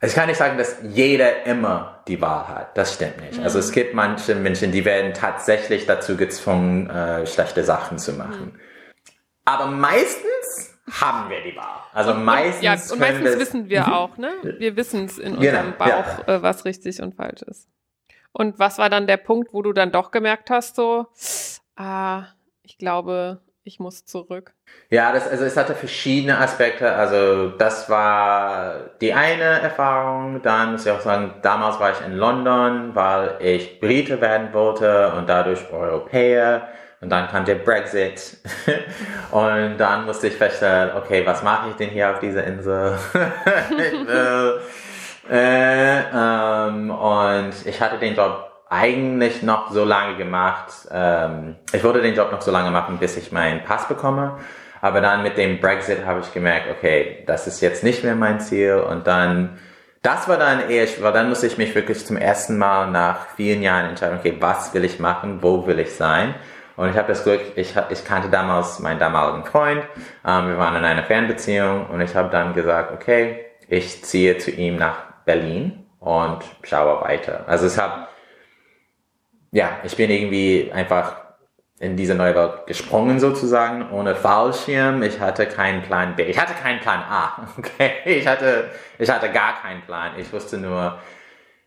Also 0.00 0.12
ich 0.12 0.14
kann 0.16 0.28
nicht 0.28 0.38
sagen, 0.38 0.58
dass 0.58 0.78
jeder 0.82 1.46
immer 1.46 2.02
die 2.08 2.20
Wahl 2.20 2.48
hat. 2.48 2.76
Das 2.76 2.94
stimmt 2.94 3.20
nicht. 3.20 3.40
Also 3.40 3.60
es 3.60 3.70
gibt 3.70 3.94
manche 3.94 4.34
Menschen, 4.34 4.72
die 4.72 4.84
werden 4.84 5.14
tatsächlich 5.14 5.86
dazu 5.86 6.16
gezwungen, 6.16 6.90
äh, 6.90 7.24
schlechte 7.26 7.62
Sachen 7.62 7.98
zu 7.98 8.14
machen. 8.14 8.58
Aber 9.44 9.66
meistens 9.66 10.71
haben 11.00 11.30
wir 11.30 11.40
die 11.42 11.56
Wahl. 11.56 11.80
Also 11.92 12.14
meistens 12.14 12.62
Ja, 12.62 12.72
und 12.92 13.00
meistens 13.00 13.24
wir- 13.24 13.38
wissen 13.38 13.68
wir 13.68 13.86
auch, 13.94 14.16
ne? 14.18 14.30
Wir 14.58 14.76
wissen 14.76 15.04
es 15.06 15.18
in 15.18 15.38
Genau, 15.38 15.60
unserem 15.60 15.76
Bauch, 15.78 16.28
äh, 16.28 16.42
was 16.42 16.64
richtig 16.64 17.00
und 17.02 17.14
falsch 17.14 17.42
ist. 17.42 17.68
Und 18.32 18.58
was 18.58 18.78
war 18.78 18.88
dann 18.90 19.06
der 19.06 19.18
Punkt, 19.18 19.52
wo 19.52 19.62
du 19.62 19.72
dann 19.72 19.92
doch 19.92 20.10
gemerkt 20.10 20.48
hast, 20.50 20.76
so, 20.76 21.06
ah, 21.76 22.24
ich 22.62 22.78
glaube, 22.78 23.40
ich 23.64 23.78
muss 23.78 24.04
zurück? 24.06 24.54
Ja, 24.88 25.12
das, 25.12 25.28
also 25.28 25.44
es 25.44 25.56
hatte 25.56 25.74
verschiedene 25.74 26.38
Aspekte. 26.38 26.92
Also 26.94 27.50
das 27.50 27.88
war 27.90 28.90
die 29.00 29.12
eine 29.12 29.42
Erfahrung. 29.42 30.40
Dann 30.42 30.72
muss 30.72 30.86
ich 30.86 30.92
auch 30.92 31.00
sagen, 31.00 31.34
damals 31.42 31.78
war 31.78 31.90
ich 31.92 32.00
in 32.06 32.14
London, 32.16 32.94
weil 32.94 33.36
ich 33.40 33.80
Brite 33.80 34.20
werden 34.20 34.52
wollte 34.52 35.12
und 35.12 35.28
dadurch 35.28 35.70
Europäer. 35.70 36.68
Und 37.02 37.10
dann 37.10 37.28
kam 37.28 37.44
der 37.44 37.56
Brexit. 37.56 38.38
Und 39.32 39.76
dann 39.76 40.06
musste 40.06 40.28
ich 40.28 40.36
feststellen, 40.36 40.96
okay, 40.96 41.26
was 41.26 41.42
mache 41.42 41.70
ich 41.70 41.76
denn 41.76 41.90
hier 41.90 42.10
auf 42.10 42.20
dieser 42.20 42.44
Insel? 42.44 42.96
ich 43.76 45.30
äh, 45.30 46.00
ähm, 46.12 46.90
und 46.90 47.52
ich 47.64 47.80
hatte 47.80 47.98
den 47.98 48.16
Job 48.16 48.50
eigentlich 48.68 49.42
noch 49.42 49.70
so 49.70 49.84
lange 49.84 50.16
gemacht. 50.16 50.72
Ähm, 50.90 51.56
ich 51.72 51.84
wollte 51.84 52.02
den 52.02 52.14
Job 52.14 52.32
noch 52.32 52.42
so 52.42 52.50
lange 52.50 52.70
machen, 52.70 52.98
bis 52.98 53.16
ich 53.16 53.30
meinen 53.30 53.62
Pass 53.64 53.86
bekomme. 53.86 54.38
Aber 54.80 55.00
dann 55.00 55.22
mit 55.22 55.36
dem 55.38 55.60
Brexit 55.60 56.04
habe 56.04 56.20
ich 56.20 56.34
gemerkt, 56.34 56.66
okay, 56.70 57.22
das 57.26 57.46
ist 57.46 57.60
jetzt 57.60 57.84
nicht 57.84 58.02
mehr 58.02 58.16
mein 58.16 58.40
Ziel. 58.40 58.74
Und 58.74 59.06
dann, 59.06 59.58
das 60.02 60.28
war 60.28 60.38
dann 60.38 60.68
eher, 60.68 60.88
weil 61.00 61.12
dann 61.12 61.28
musste 61.28 61.46
ich 61.46 61.56
mich 61.56 61.74
wirklich 61.74 62.04
zum 62.04 62.16
ersten 62.16 62.58
Mal 62.58 62.90
nach 62.90 63.28
vielen 63.36 63.62
Jahren 63.62 63.90
entscheiden, 63.90 64.18
okay, 64.18 64.36
was 64.40 64.74
will 64.74 64.84
ich 64.84 64.98
machen, 64.98 65.38
wo 65.42 65.66
will 65.66 65.78
ich 65.78 65.94
sein? 65.94 66.34
Und 66.76 66.90
ich 66.90 66.96
habe 66.96 67.08
das 67.08 67.24
Glück, 67.24 67.40
ich, 67.56 67.74
ich 67.90 68.04
kannte 68.04 68.28
damals 68.28 68.78
meinen 68.78 68.98
damaligen 68.98 69.44
Freund, 69.44 69.82
ähm, 70.26 70.48
wir 70.48 70.58
waren 70.58 70.76
in 70.76 70.84
einer 70.84 71.04
Fernbeziehung 71.04 71.86
und 71.86 72.00
ich 72.00 72.14
habe 72.14 72.30
dann 72.30 72.54
gesagt, 72.54 72.92
okay, 72.92 73.46
ich 73.68 74.04
ziehe 74.04 74.38
zu 74.38 74.50
ihm 74.50 74.76
nach 74.76 75.12
Berlin 75.24 75.86
und 75.98 76.44
schaue 76.62 77.02
weiter. 77.02 77.44
Also 77.46 77.66
es 77.66 77.80
hat, 77.80 78.08
ja, 79.52 79.78
ich 79.84 79.96
bin 79.96 80.10
irgendwie 80.10 80.70
einfach 80.72 81.16
in 81.82 81.96
diese 81.96 82.14
neue 82.14 82.34
Welt 82.36 82.66
gesprungen 82.66 83.18
sozusagen, 83.18 83.90
ohne 83.90 84.14
Fallschirm. 84.14 85.02
Ich 85.02 85.18
hatte 85.18 85.46
keinen 85.46 85.82
Plan 85.82 86.14
B. 86.14 86.22
Ich 86.22 86.38
hatte 86.38 86.54
keinen 86.54 86.80
Plan 86.80 87.00
A. 87.00 87.48
Okay, 87.58 87.92
ich 88.04 88.26
hatte, 88.26 88.70
ich 88.98 89.10
hatte 89.10 89.30
gar 89.30 89.60
keinen 89.60 89.82
Plan. 89.82 90.12
Ich 90.16 90.32
wusste 90.32 90.58
nur, 90.58 90.98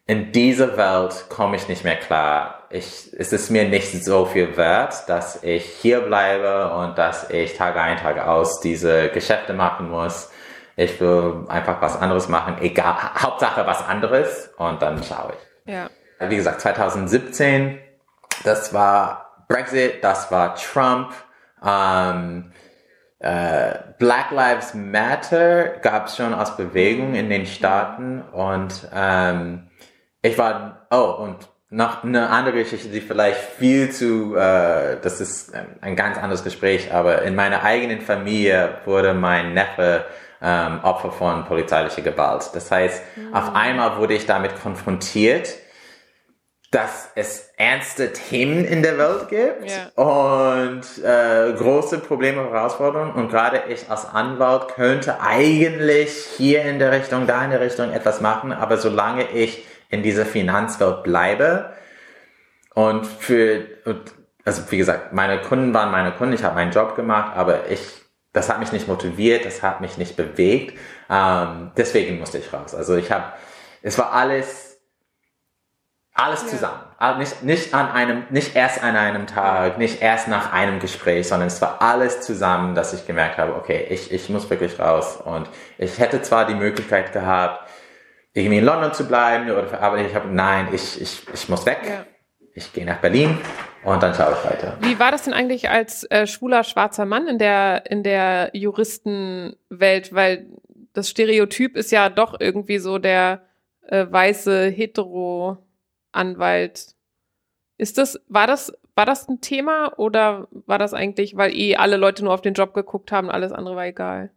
in 0.07 0.31
dieser 0.31 0.77
Welt 0.77 1.25
komme 1.29 1.57
ich 1.57 1.67
nicht 1.67 1.83
mehr 1.83 1.97
klar. 1.97 2.54
Ich, 2.69 3.11
es 3.17 3.31
ist 3.33 3.49
mir 3.49 3.67
nicht 3.67 4.03
so 4.03 4.25
viel 4.25 4.57
wert, 4.57 5.07
dass 5.07 5.43
ich 5.43 5.65
hier 5.65 6.01
bleibe 6.01 6.71
und 6.75 6.97
dass 6.97 7.29
ich 7.29 7.55
Tag 7.55 7.75
ein, 7.77 7.97
Tag 7.97 8.19
aus 8.25 8.59
diese 8.59 9.09
Geschäfte 9.09 9.53
machen 9.53 9.89
muss. 9.89 10.29
Ich 10.75 10.99
will 10.99 11.45
einfach 11.47 11.81
was 11.81 11.99
anderes 11.99 12.27
machen, 12.27 12.57
egal, 12.59 12.95
Hauptsache 13.15 13.65
was 13.65 13.85
anderes 13.87 14.49
und 14.57 14.81
dann 14.81 15.01
schaue 15.03 15.33
ich. 15.33 15.73
Ja. 15.73 15.89
Wie 16.19 16.35
gesagt, 16.35 16.61
2017, 16.61 17.79
das 18.43 18.73
war 18.73 19.45
Brexit, 19.47 20.03
das 20.03 20.31
war 20.31 20.55
Trump, 20.55 21.13
ähm, 21.65 22.51
äh, 23.19 23.75
Black 23.97 24.31
Lives 24.31 24.73
Matter 24.73 25.77
gab 25.81 26.07
es 26.07 26.17
schon 26.17 26.33
als 26.33 26.55
Bewegung 26.57 27.15
in 27.15 27.29
den 27.29 27.45
Staaten 27.45 28.21
und 28.21 28.87
ähm, 28.93 29.69
ich 30.21 30.37
war, 30.37 30.87
oh, 30.91 31.23
und 31.23 31.47
noch 31.75 32.03
eine 32.05 32.29
andere 32.29 32.59
Geschichte, 32.63 32.87
die 32.87 33.01
vielleicht 33.01 33.37
viel 33.59 33.91
zu, 33.91 34.35
äh, 34.35 34.95
das 35.01 35.19
ist 35.19 35.53
ein- 35.53 35.75
ein 35.81 35.95
ganz 35.97 36.17
anderes 36.17 36.43
Gespräch, 36.43 36.93
aber 36.93 37.23
in 37.23 37.35
meiner 37.35 37.63
eigenen 37.63 37.99
Familie 38.01 38.75
wurde 38.85 39.13
mein 39.13 39.53
Neffe 39.53 40.05
ähm, 40.41 40.79
Opfer 40.83 41.11
von 41.11 41.45
polizeilicher 41.45 42.01
Gewalt. 42.01 42.49
Das 42.53 42.69
heißt, 42.69 43.01
auf 43.33 43.55
einmal 43.55 43.97
wurde 43.97 44.13
ich 44.13 44.25
damit 44.25 44.51
konfrontiert, 44.61 45.49
dass 46.71 47.09
es 47.15 47.49
ernste 47.57 48.11
Themen 48.11 48.65
in 48.65 48.83
der 48.83 48.97
Welt 48.97 49.29
gibt 49.29 49.71
Ja. 49.71 50.03
und 50.03 50.81
äh, 51.03 51.53
große 51.53 51.99
Probleme 51.99 52.41
und 52.41 52.51
Herausforderungen. 52.53 53.13
Und 53.13 53.29
gerade 53.29 53.63
ich 53.69 53.89
als 53.89 54.05
Anwalt 54.05 54.69
könnte 54.75 55.21
eigentlich 55.21 56.11
hier 56.37 56.63
in 56.63 56.79
der 56.79 56.91
Richtung, 56.91 57.27
da 57.27 57.43
in 57.45 57.51
der 57.51 57.61
Richtung 57.61 57.91
etwas 57.93 58.19
machen, 58.21 58.51
aber 58.51 58.77
solange 58.77 59.29
ich 59.31 59.65
in 59.95 60.03
dieser 60.03 60.25
Finanzwelt 60.25 61.03
bleibe 61.03 61.73
und 62.73 63.07
für 63.07 63.65
also 64.45 64.61
wie 64.69 64.77
gesagt, 64.77 65.11
meine 65.11 65.41
Kunden 65.41 65.73
waren 65.73 65.91
meine 65.91 66.11
Kunden, 66.11 66.35
ich 66.35 66.43
habe 66.43 66.55
meinen 66.55 66.71
Job 66.71 66.95
gemacht, 66.95 67.35
aber 67.35 67.67
ich, 67.69 68.03
das 68.31 68.47
hat 68.47 68.59
mich 68.59 68.71
nicht 68.71 68.87
motiviert, 68.87 69.43
das 69.43 69.63
hat 69.63 69.81
mich 69.81 69.97
nicht 69.97 70.15
bewegt. 70.15 70.77
Ähm, 71.09 71.71
deswegen 71.75 72.19
musste 72.19 72.37
ich 72.37 72.53
raus. 72.53 72.75
Also 72.75 72.95
ich 72.95 73.11
habe, 73.11 73.33
es 73.81 73.97
war 73.97 74.13
alles, 74.13 74.79
alles 76.13 76.43
ja. 76.43 76.47
zusammen. 76.49 76.79
Also 76.97 77.19
nicht, 77.19 77.43
nicht 77.43 77.73
an 77.73 77.91
einem, 77.91 78.23
nicht 78.29 78.55
erst 78.55 78.83
an 78.83 78.95
einem 78.95 79.25
Tag, 79.25 79.79
nicht 79.79 80.01
erst 80.01 80.27
nach 80.27 80.53
einem 80.53 80.79
Gespräch, 80.79 81.27
sondern 81.27 81.47
es 81.47 81.59
war 81.61 81.81
alles 81.81 82.21
zusammen, 82.21 82.75
dass 82.75 82.93
ich 82.93 83.07
gemerkt 83.07 83.39
habe, 83.39 83.55
okay, 83.55 83.87
ich, 83.89 84.11
ich 84.11 84.29
muss 84.29 84.49
wirklich 84.49 84.79
raus. 84.79 85.17
Und 85.25 85.49
ich 85.79 85.97
hätte 85.97 86.21
zwar 86.21 86.45
die 86.45 86.55
Möglichkeit 86.55 87.13
gehabt, 87.13 87.64
irgendwie 88.35 88.57
in 88.57 88.65
London 88.65 88.93
zu 88.93 89.07
bleiben, 89.07 89.49
aber 89.49 89.97
ich 89.97 90.13
habe, 90.13 90.27
nein, 90.27 90.67
ich, 90.73 91.01
ich, 91.01 91.21
ich 91.33 91.49
muss 91.49 91.65
weg. 91.65 91.79
Ja. 91.87 92.05
Ich 92.53 92.71
gehe 92.73 92.85
nach 92.85 93.01
Berlin 93.01 93.39
und 93.83 94.03
dann 94.03 94.13
schaue 94.13 94.33
ich 94.33 94.45
weiter. 94.49 94.77
Wie 94.81 94.99
war 94.99 95.11
das 95.11 95.23
denn 95.23 95.33
eigentlich 95.33 95.69
als 95.69 96.03
äh, 96.11 96.27
schwuler 96.27 96.63
schwarzer 96.63 97.05
Mann 97.05 97.27
in 97.27 97.39
der, 97.39 97.89
in 97.89 98.03
der 98.03 98.51
Juristenwelt? 98.53 100.13
Weil 100.13 100.45
das 100.93 101.09
Stereotyp 101.09 101.75
ist 101.75 101.91
ja 101.91 102.09
doch 102.09 102.39
irgendwie 102.39 102.77
so 102.79 102.97
der 102.97 103.41
äh, 103.87 104.05
weiße 104.09 104.67
Hetero-Anwalt. 104.67 106.95
Ist 107.77 107.97
das, 107.97 108.21
war 108.27 108.47
das, 108.47 108.73
war 108.95 109.05
das 109.05 109.27
ein 109.27 109.41
Thema 109.41 109.91
oder 109.97 110.47
war 110.51 110.79
das 110.79 110.93
eigentlich, 110.93 111.35
weil 111.37 111.53
eh 111.53 111.75
alle 111.75 111.97
Leute 111.97 112.23
nur 112.23 112.33
auf 112.33 112.41
den 112.41 112.53
Job 112.53 112.73
geguckt 112.73 113.11
haben, 113.11 113.29
alles 113.29 113.51
andere 113.51 113.75
war 113.75 113.85
egal? 113.85 114.31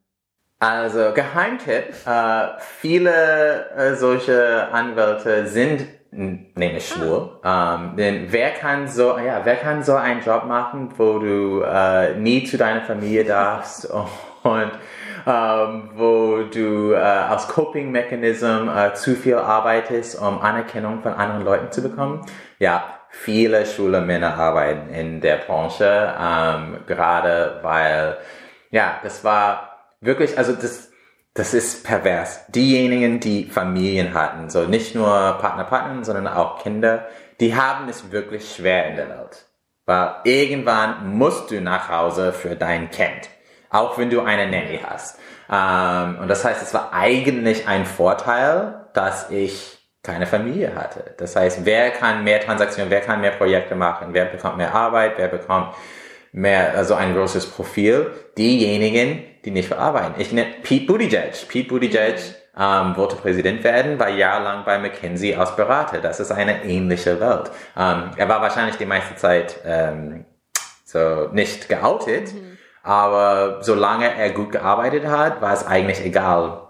Also 0.61 1.13
Geheimtipp, 1.15 1.95
äh, 2.05 2.49
viele 2.59 3.71
äh, 3.77 3.95
solche 3.95 4.69
Anwälte 4.73 5.47
sind 5.47 5.87
nämlich 6.11 6.89
schwul. 6.89 7.39
Ah. 7.43 7.77
Ähm, 7.77 7.97
denn 7.97 8.27
wer 8.33 8.51
kann 8.51 8.89
so, 8.89 9.19
ja, 9.19 9.41
wer 9.45 9.57
kann 9.57 9.85
so 9.85 9.95
einen 9.95 10.21
Job 10.23 10.47
machen, 10.47 10.93
wo 10.97 11.21
du 11.21 11.63
äh, 11.63 12.15
nie 12.15 12.43
zu 12.43 12.57
deiner 12.57 12.81
Familie 12.81 13.25
darfst 13.25 13.89
und 14.43 14.73
ähm, 15.27 15.91
wo 15.95 16.43
du 16.43 16.93
äh, 16.93 16.97
als 16.97 17.47
Coping-Mechanism 17.49 18.69
äh, 18.69 18.95
zu 18.95 19.15
viel 19.15 19.37
arbeitest, 19.37 20.21
um 20.21 20.41
Anerkennung 20.41 21.03
von 21.03 21.13
anderen 21.13 21.45
Leuten 21.45 21.71
zu 21.71 21.83
bekommen. 21.83 22.25
Ja, 22.59 22.85
viele 23.11 23.65
schwule 23.65 24.01
Männer 24.01 24.35
arbeiten 24.35 24.93
in 24.93 25.21
der 25.21 25.37
Branche, 25.37 26.15
ähm, 26.21 26.79
gerade 26.87 27.61
weil, 27.63 28.17
ja, 28.71 28.99
das 29.03 29.23
war 29.23 29.68
wirklich, 30.01 30.39
also 30.39 30.53
das, 30.53 30.91
das 31.35 31.55
ist 31.55 31.85
pervers. 31.85 32.47
Diejenigen, 32.49 33.21
die 33.21 33.45
Familien 33.45 34.15
hatten, 34.15 34.51
so 34.51 34.65
nicht 34.65 34.95
nur 34.95 35.09
Partner, 35.41 35.65
Partnerin, 35.65 36.05
sondern 36.05 36.29
auch 36.29 36.63
Kinder, 36.63 37.07
die 37.41 37.55
haben 37.55 37.89
es 37.89 38.11
wirklich 38.11 38.55
schwer 38.55 38.89
in 38.89 38.97
der 38.97 39.09
Welt. 39.09 39.47
Weil 39.87 40.17
irgendwann 40.25 41.17
musst 41.17 41.51
du 41.51 41.61
nach 41.61 41.89
Hause 41.89 42.33
für 42.33 42.57
dein 42.57 42.91
Kind. 42.91 43.31
Auch 43.71 43.99
wenn 43.99 44.11
du 44.11 44.21
eine 44.21 44.51
Nanny 44.51 44.81
hast. 44.85 45.19
Ähm, 45.51 46.19
und 46.21 46.29
das 46.29 46.45
heißt, 46.45 46.63
es 46.63 46.75
war 46.75 46.93
eigentlich 46.93 47.67
ein 47.69 47.87
Vorteil, 47.87 48.89
dass 48.93 49.31
ich 49.31 49.79
keine 50.03 50.27
Familie 50.27 50.75
hatte. 50.75 51.15
Das 51.19 51.37
heißt, 51.37 51.65
wer 51.65 51.91
kann 51.91 52.25
mehr 52.25 52.41
Transaktionen, 52.41 52.91
wer 52.91 53.01
kann 53.01 53.21
mehr 53.21 53.33
Projekte 53.33 53.75
machen, 53.75 54.09
wer 54.13 54.27
bekommt 54.27 54.57
mehr 54.57 54.75
Arbeit, 54.75 55.15
wer 55.17 55.29
bekommt 55.29 55.75
mehr, 56.33 56.75
also 56.75 56.95
ein 56.95 57.15
großes 57.15 57.47
Profil. 57.47 58.11
Diejenigen, 58.37 59.25
die 59.45 59.51
nicht 59.51 59.69
verarbeiten. 59.69 60.15
Ich 60.19 60.33
nenne 60.33 60.53
Pete 60.63 60.87
Buttigieg. 60.87 61.49
Pete 61.49 61.69
Buttigieg 61.69 62.17
ähm, 62.59 62.97
wollte 62.97 63.17
Präsident 63.17 63.63
werden, 63.63 63.99
war 63.99 64.09
jahrelang 64.09 64.65
bei 64.65 64.79
McKinsey 64.79 65.35
als 65.35 65.55
Berater. 65.55 65.99
Das 65.99 66.21
ist 66.21 66.33
eine 66.33 66.65
ähnliche 66.65 67.21
Welt. 67.21 67.51
Ähm, 67.77 68.11
er 68.17 68.29
war 68.29 68.43
wahrscheinlich 68.43 68.77
die 68.77 68.87
meiste 68.87 69.15
Zeit 69.15 69.61
ähm, 69.65 70.25
so 70.85 71.29
nicht 71.33 71.69
geoutet, 71.69 72.35
mhm. 72.35 72.59
aber 72.83 73.63
solange 73.63 74.13
er 74.13 74.31
gut 74.31 74.53
gearbeitet 74.53 75.07
hat, 75.07 75.41
war 75.41 75.53
es 75.53 75.67
eigentlich 75.67 76.05
egal, 76.05 76.69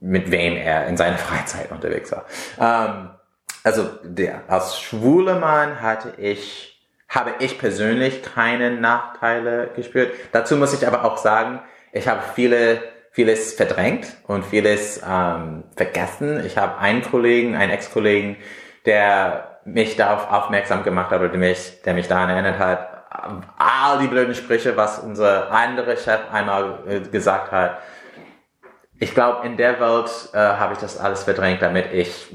mit 0.00 0.30
wem 0.30 0.56
er 0.56 0.86
in 0.86 0.96
seiner 0.96 1.18
Freizeit 1.18 1.70
unterwegs 1.70 2.10
war. 2.10 2.24
Ähm, 2.58 3.10
also 3.62 3.88
der, 4.02 4.42
als 4.48 4.80
schwuler 4.80 5.38
Mann 5.38 5.80
hatte 5.80 6.14
ich 6.16 6.77
habe 7.08 7.32
ich 7.38 7.58
persönlich 7.58 8.22
keine 8.22 8.70
Nachteile 8.70 9.70
gespürt. 9.74 10.12
Dazu 10.32 10.56
muss 10.56 10.74
ich 10.74 10.86
aber 10.86 11.04
auch 11.04 11.16
sagen, 11.16 11.60
ich 11.92 12.06
habe 12.06 12.20
viele, 12.34 12.82
vieles 13.12 13.54
verdrängt 13.54 14.06
und 14.26 14.44
vieles 14.44 15.02
ähm, 15.08 15.64
vergessen. 15.74 16.44
Ich 16.44 16.58
habe 16.58 16.78
einen 16.78 17.02
Kollegen, 17.02 17.56
einen 17.56 17.72
Ex-Kollegen, 17.72 18.36
der 18.84 19.60
mich 19.64 19.96
darauf 19.96 20.30
aufmerksam 20.30 20.82
gemacht 20.82 21.10
hat 21.10 21.20
oder 21.20 21.30
der 21.30 21.38
mich, 21.38 21.82
der 21.84 21.94
mich 21.94 22.08
daran 22.08 22.30
erinnert 22.30 22.58
hat, 22.58 22.98
all 23.58 23.98
die 24.00 24.06
blöden 24.06 24.34
Sprüche, 24.34 24.76
was 24.76 24.98
unser 24.98 25.50
anderer 25.50 25.96
Chef 25.96 26.20
einmal 26.30 26.80
äh, 26.86 27.00
gesagt 27.00 27.52
hat. 27.52 27.78
Ich 29.00 29.14
glaube, 29.14 29.46
in 29.46 29.56
der 29.56 29.80
Welt 29.80 30.10
äh, 30.32 30.38
habe 30.38 30.74
ich 30.74 30.78
das 30.80 30.98
alles 30.98 31.22
verdrängt, 31.22 31.62
damit 31.62 31.92
ich 31.92 32.28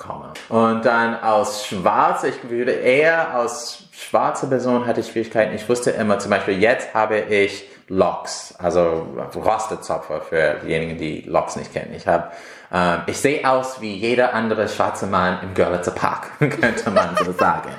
weiterkomme. 0.00 0.32
Und 0.48 0.84
dann 0.84 1.20
aus 1.22 1.66
Schwarz, 1.66 2.24
ich 2.24 2.48
würde 2.48 2.72
eher 2.72 3.38
aus 3.38 3.84
schwarzer 3.92 4.46
Person 4.48 4.86
hatte 4.86 5.00
ich 5.00 5.08
Schwierigkeiten. 5.08 5.54
Ich 5.54 5.68
wusste 5.68 5.90
immer, 5.90 6.18
zum 6.18 6.30
Beispiel 6.30 6.58
jetzt 6.60 6.94
habe 6.94 7.18
ich 7.18 7.64
Locks, 7.88 8.54
also 8.58 9.06
Rostezopfer 9.34 10.20
für 10.20 10.60
diejenigen, 10.64 10.96
die 10.96 11.22
Locks 11.22 11.56
nicht 11.56 11.72
kennen. 11.72 11.92
Ich 11.94 12.06
habe, 12.06 12.30
ähm, 12.72 13.00
ich 13.06 13.18
sehe 13.18 13.48
aus 13.48 13.80
wie 13.80 13.94
jeder 13.96 14.32
andere 14.32 14.68
schwarze 14.68 15.06
Mann 15.06 15.40
im 15.42 15.54
Görlitzer 15.54 15.90
Park, 15.90 16.30
könnte 16.38 16.90
man 16.90 17.16
so 17.24 17.32
sagen. 17.32 17.70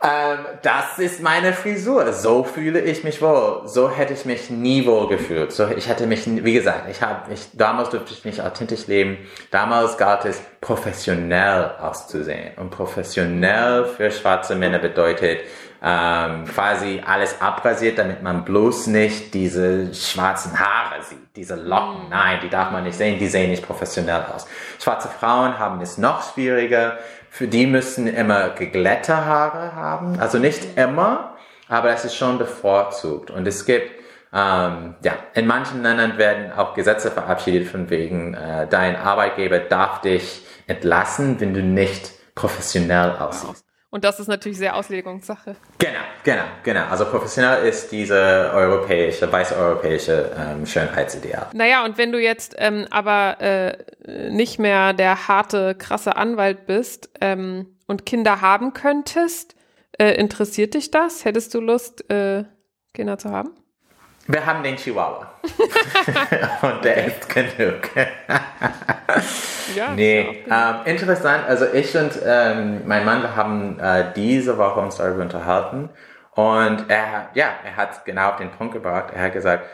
Ähm, 0.00 0.38
das 0.62 0.98
ist 1.00 1.20
meine 1.20 1.52
Frisur. 1.52 2.12
So 2.12 2.44
fühle 2.44 2.80
ich 2.80 3.02
mich 3.02 3.20
wohl. 3.20 3.62
So 3.64 3.90
hätte 3.90 4.12
ich 4.12 4.24
mich 4.24 4.48
nie 4.48 4.86
wohl 4.86 5.08
gefühlt. 5.08 5.50
So, 5.52 5.66
ich 5.66 5.88
hätte 5.88 6.06
mich, 6.06 6.22
wie 6.26 6.52
gesagt, 6.52 6.88
ich 6.88 7.02
habe, 7.02 7.32
ich, 7.32 7.48
damals 7.54 7.90
durfte 7.90 8.12
ich 8.12 8.24
nicht 8.24 8.40
authentisch 8.40 8.86
leben. 8.86 9.18
Damals 9.50 9.98
galt 9.98 10.24
es, 10.24 10.40
professionell 10.60 11.72
auszusehen. 11.80 12.56
Und 12.58 12.70
professionell 12.70 13.86
für 13.86 14.10
schwarze 14.10 14.54
Männer 14.54 14.78
bedeutet, 14.78 15.40
ähm, 15.80 16.44
quasi 16.46 17.00
alles 17.06 17.40
abrasiert, 17.40 17.98
damit 17.98 18.22
man 18.22 18.44
bloß 18.44 18.88
nicht 18.88 19.32
diese 19.32 19.94
schwarzen 19.94 20.58
Haare 20.58 21.02
sieht, 21.02 21.36
diese 21.36 21.54
Locken. 21.54 22.04
Mhm. 22.04 22.10
Nein, 22.10 22.40
die 22.42 22.48
darf 22.48 22.72
man 22.72 22.82
nicht 22.82 22.96
sehen, 22.96 23.18
die 23.18 23.28
sehen 23.28 23.50
nicht 23.50 23.64
professionell 23.64 24.24
aus. 24.34 24.46
Schwarze 24.82 25.08
Frauen 25.08 25.58
haben 25.58 25.80
es 25.80 25.96
noch 25.96 26.32
schwieriger 26.32 26.98
für 27.30 27.46
die 27.46 27.66
müssen 27.66 28.06
immer 28.06 28.50
geglätte 28.50 29.24
Haare 29.24 29.74
haben. 29.74 30.18
Also 30.18 30.38
nicht 30.38 30.76
immer, 30.76 31.36
aber 31.68 31.90
es 31.90 32.04
ist 32.04 32.16
schon 32.16 32.38
bevorzugt. 32.38 33.30
Und 33.30 33.46
es 33.46 33.64
gibt, 33.64 33.90
ähm, 34.32 34.94
ja, 35.02 35.12
in 35.34 35.46
manchen 35.46 35.82
Ländern 35.82 36.18
werden 36.18 36.52
auch 36.52 36.74
Gesetze 36.74 37.10
verabschiedet 37.10 37.68
von 37.68 37.90
wegen, 37.90 38.34
äh, 38.34 38.66
dein 38.68 38.96
Arbeitgeber 38.96 39.58
darf 39.58 40.00
dich 40.00 40.44
entlassen, 40.66 41.40
wenn 41.40 41.54
du 41.54 41.62
nicht 41.62 42.12
professionell 42.34 43.16
aussiehst. 43.18 43.67
Und 43.90 44.04
das 44.04 44.20
ist 44.20 44.26
natürlich 44.28 44.58
sehr 44.58 44.76
Auslegungssache. 44.76 45.56
Genau, 45.78 46.00
genau, 46.22 46.42
genau. 46.62 46.84
Also 46.90 47.06
professionell 47.06 47.66
ist 47.66 47.90
diese 47.90 48.50
europäische, 48.52 49.30
weiße 49.32 49.56
europäische 49.56 50.30
ähm, 50.38 50.66
Schönheitsideal. 50.66 51.46
Naja, 51.54 51.84
und 51.84 51.96
wenn 51.96 52.12
du 52.12 52.20
jetzt 52.20 52.54
ähm, 52.58 52.86
aber 52.90 53.40
äh, 53.40 54.30
nicht 54.30 54.58
mehr 54.58 54.92
der 54.92 55.28
harte, 55.28 55.74
krasse 55.74 56.16
Anwalt 56.16 56.66
bist 56.66 57.10
ähm, 57.22 57.78
und 57.86 58.04
Kinder 58.04 58.42
haben 58.42 58.74
könntest, 58.74 59.54
äh, 59.98 60.12
interessiert 60.14 60.74
dich 60.74 60.90
das? 60.90 61.24
Hättest 61.24 61.54
du 61.54 61.60
Lust, 61.60 62.10
äh, 62.10 62.44
Kinder 62.92 63.16
zu 63.16 63.30
haben? 63.30 63.52
Wir 64.26 64.44
haben 64.44 64.62
den 64.62 64.76
Chihuahua. 64.76 65.32
und 66.62 66.84
der 66.84 67.06
ist 67.06 67.26
genug. 67.30 67.88
ja, 69.74 69.90
nee, 69.94 70.44
ähm, 70.50 70.74
interessant. 70.84 71.44
Also 71.48 71.66
ich 71.72 71.96
und 71.96 72.12
ähm, 72.24 72.82
mein 72.86 73.04
Mann, 73.04 73.22
wir 73.22 73.36
haben 73.36 73.78
äh, 73.80 74.12
diese 74.14 74.58
Woche 74.58 74.80
uns 74.80 74.96
darüber 74.96 75.22
unterhalten. 75.22 75.90
Und 76.32 76.84
er, 76.88 77.30
ja, 77.34 77.48
er 77.64 77.76
hat 77.76 78.04
genau 78.04 78.30
auf 78.30 78.36
den 78.36 78.50
Punkt 78.52 78.74
gebracht. 78.74 79.12
Er 79.14 79.24
hat 79.24 79.32
gesagt, 79.32 79.64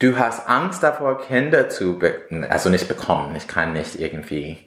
du 0.00 0.18
hast 0.18 0.48
Angst 0.48 0.82
davor, 0.82 1.18
Kinder 1.18 1.68
zu, 1.68 1.98
be 1.98 2.20
also 2.48 2.68
nicht 2.68 2.88
bekommen. 2.88 3.34
Ich 3.36 3.48
kann 3.48 3.72
nicht 3.72 3.98
irgendwie 3.98 4.66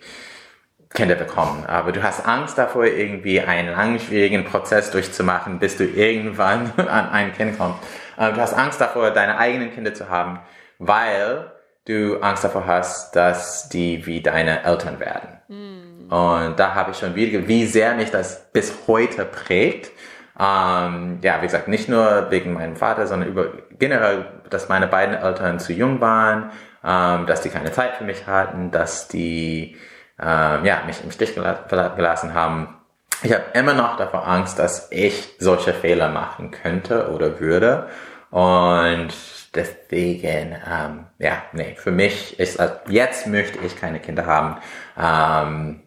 Kinder 0.94 1.16
bekommen. 1.16 1.66
Aber 1.68 1.92
du 1.92 2.02
hast 2.02 2.26
Angst 2.26 2.58
davor, 2.58 2.86
irgendwie 2.86 3.42
einen 3.42 3.72
langwierigen 3.72 4.46
Prozess 4.46 4.92
durchzumachen, 4.92 5.60
bis 5.60 5.78
du 5.78 5.84
irgendwann 5.84 6.72
an 6.78 7.10
ein 7.10 7.34
Kind 7.34 7.58
kommst. 7.58 7.80
Ähm, 8.18 8.36
du 8.36 8.42
hast 8.42 8.54
Angst 8.54 8.80
davor, 8.80 9.12
deine 9.12 9.38
eigenen 9.38 9.74
Kinder 9.74 9.94
zu 9.94 10.10
haben, 10.10 10.40
weil 10.80 11.52
du 11.86 12.20
Angst 12.22 12.44
davor 12.44 12.66
hast, 12.66 13.16
dass 13.16 13.70
die 13.70 14.06
wie 14.06 14.22
deine 14.22 14.64
Eltern 14.64 15.00
werden. 15.00 15.30
Mm. 15.48 16.12
Und 16.12 16.60
da 16.60 16.76
habe 16.76 16.92
ich 16.92 16.98
schon 16.98 17.16
wieder, 17.16 17.48
wie 17.48 17.66
sehr 17.66 17.96
mich 17.96 18.12
das 18.12 18.52
bis 18.52 18.74
heute 18.88 19.26
prägt. 19.26 19.92
Ähm, 20.40 21.20
ja, 21.22 21.42
wie 21.42 21.46
gesagt, 21.46 21.68
nicht 21.68 21.90
nur 21.90 22.32
wegen 22.32 22.54
meinem 22.54 22.76
Vater, 22.76 23.08
sondern 23.08 23.30
über 23.30 23.52
generell, 23.78 24.26
dass 24.50 24.70
meine 24.70 24.88
beiden 24.88 25.16
Eltern 25.16 25.60
zu 25.60 25.74
jung 25.74 26.02
waren, 26.02 26.52
ähm, 26.84 27.26
dass 27.28 27.42
die 27.42 27.50
keine 27.50 27.72
Zeit 27.72 27.96
für 27.96 28.04
mich 28.04 28.28
hatten, 28.28 28.72
dass 28.72 29.08
die 29.08 29.78
ähm, 30.20 30.66
ja, 30.66 30.84
mich 30.86 31.04
im 31.04 31.12
Stich 31.12 31.36
gelassen 31.36 32.34
haben. 32.34 32.78
ich 33.24 33.34
habe 33.34 33.44
immer 33.54 33.74
noch 33.74 33.98
davor 33.98 34.28
Angst, 34.28 34.60
dass 34.60 34.92
ich 34.92 35.36
solche 35.40 35.74
Fehler 35.74 36.10
machen 36.10 36.52
könnte 36.52 37.12
oder 37.12 37.40
würde. 37.40 37.88
Und 38.30 39.14
deswegen, 39.54 40.58
ähm, 40.68 41.06
ja, 41.24 41.42
nee, 41.54 41.76
für 41.76 41.92
mich 41.92 42.40
ist, 42.40 42.60
also 42.60 42.76
jetzt 42.90 43.28
möchte 43.28 43.60
ich 43.60 43.78
keine 43.78 44.00
Kinder 44.00 44.26
haben. 44.26 44.58
Ähm, 44.98 45.82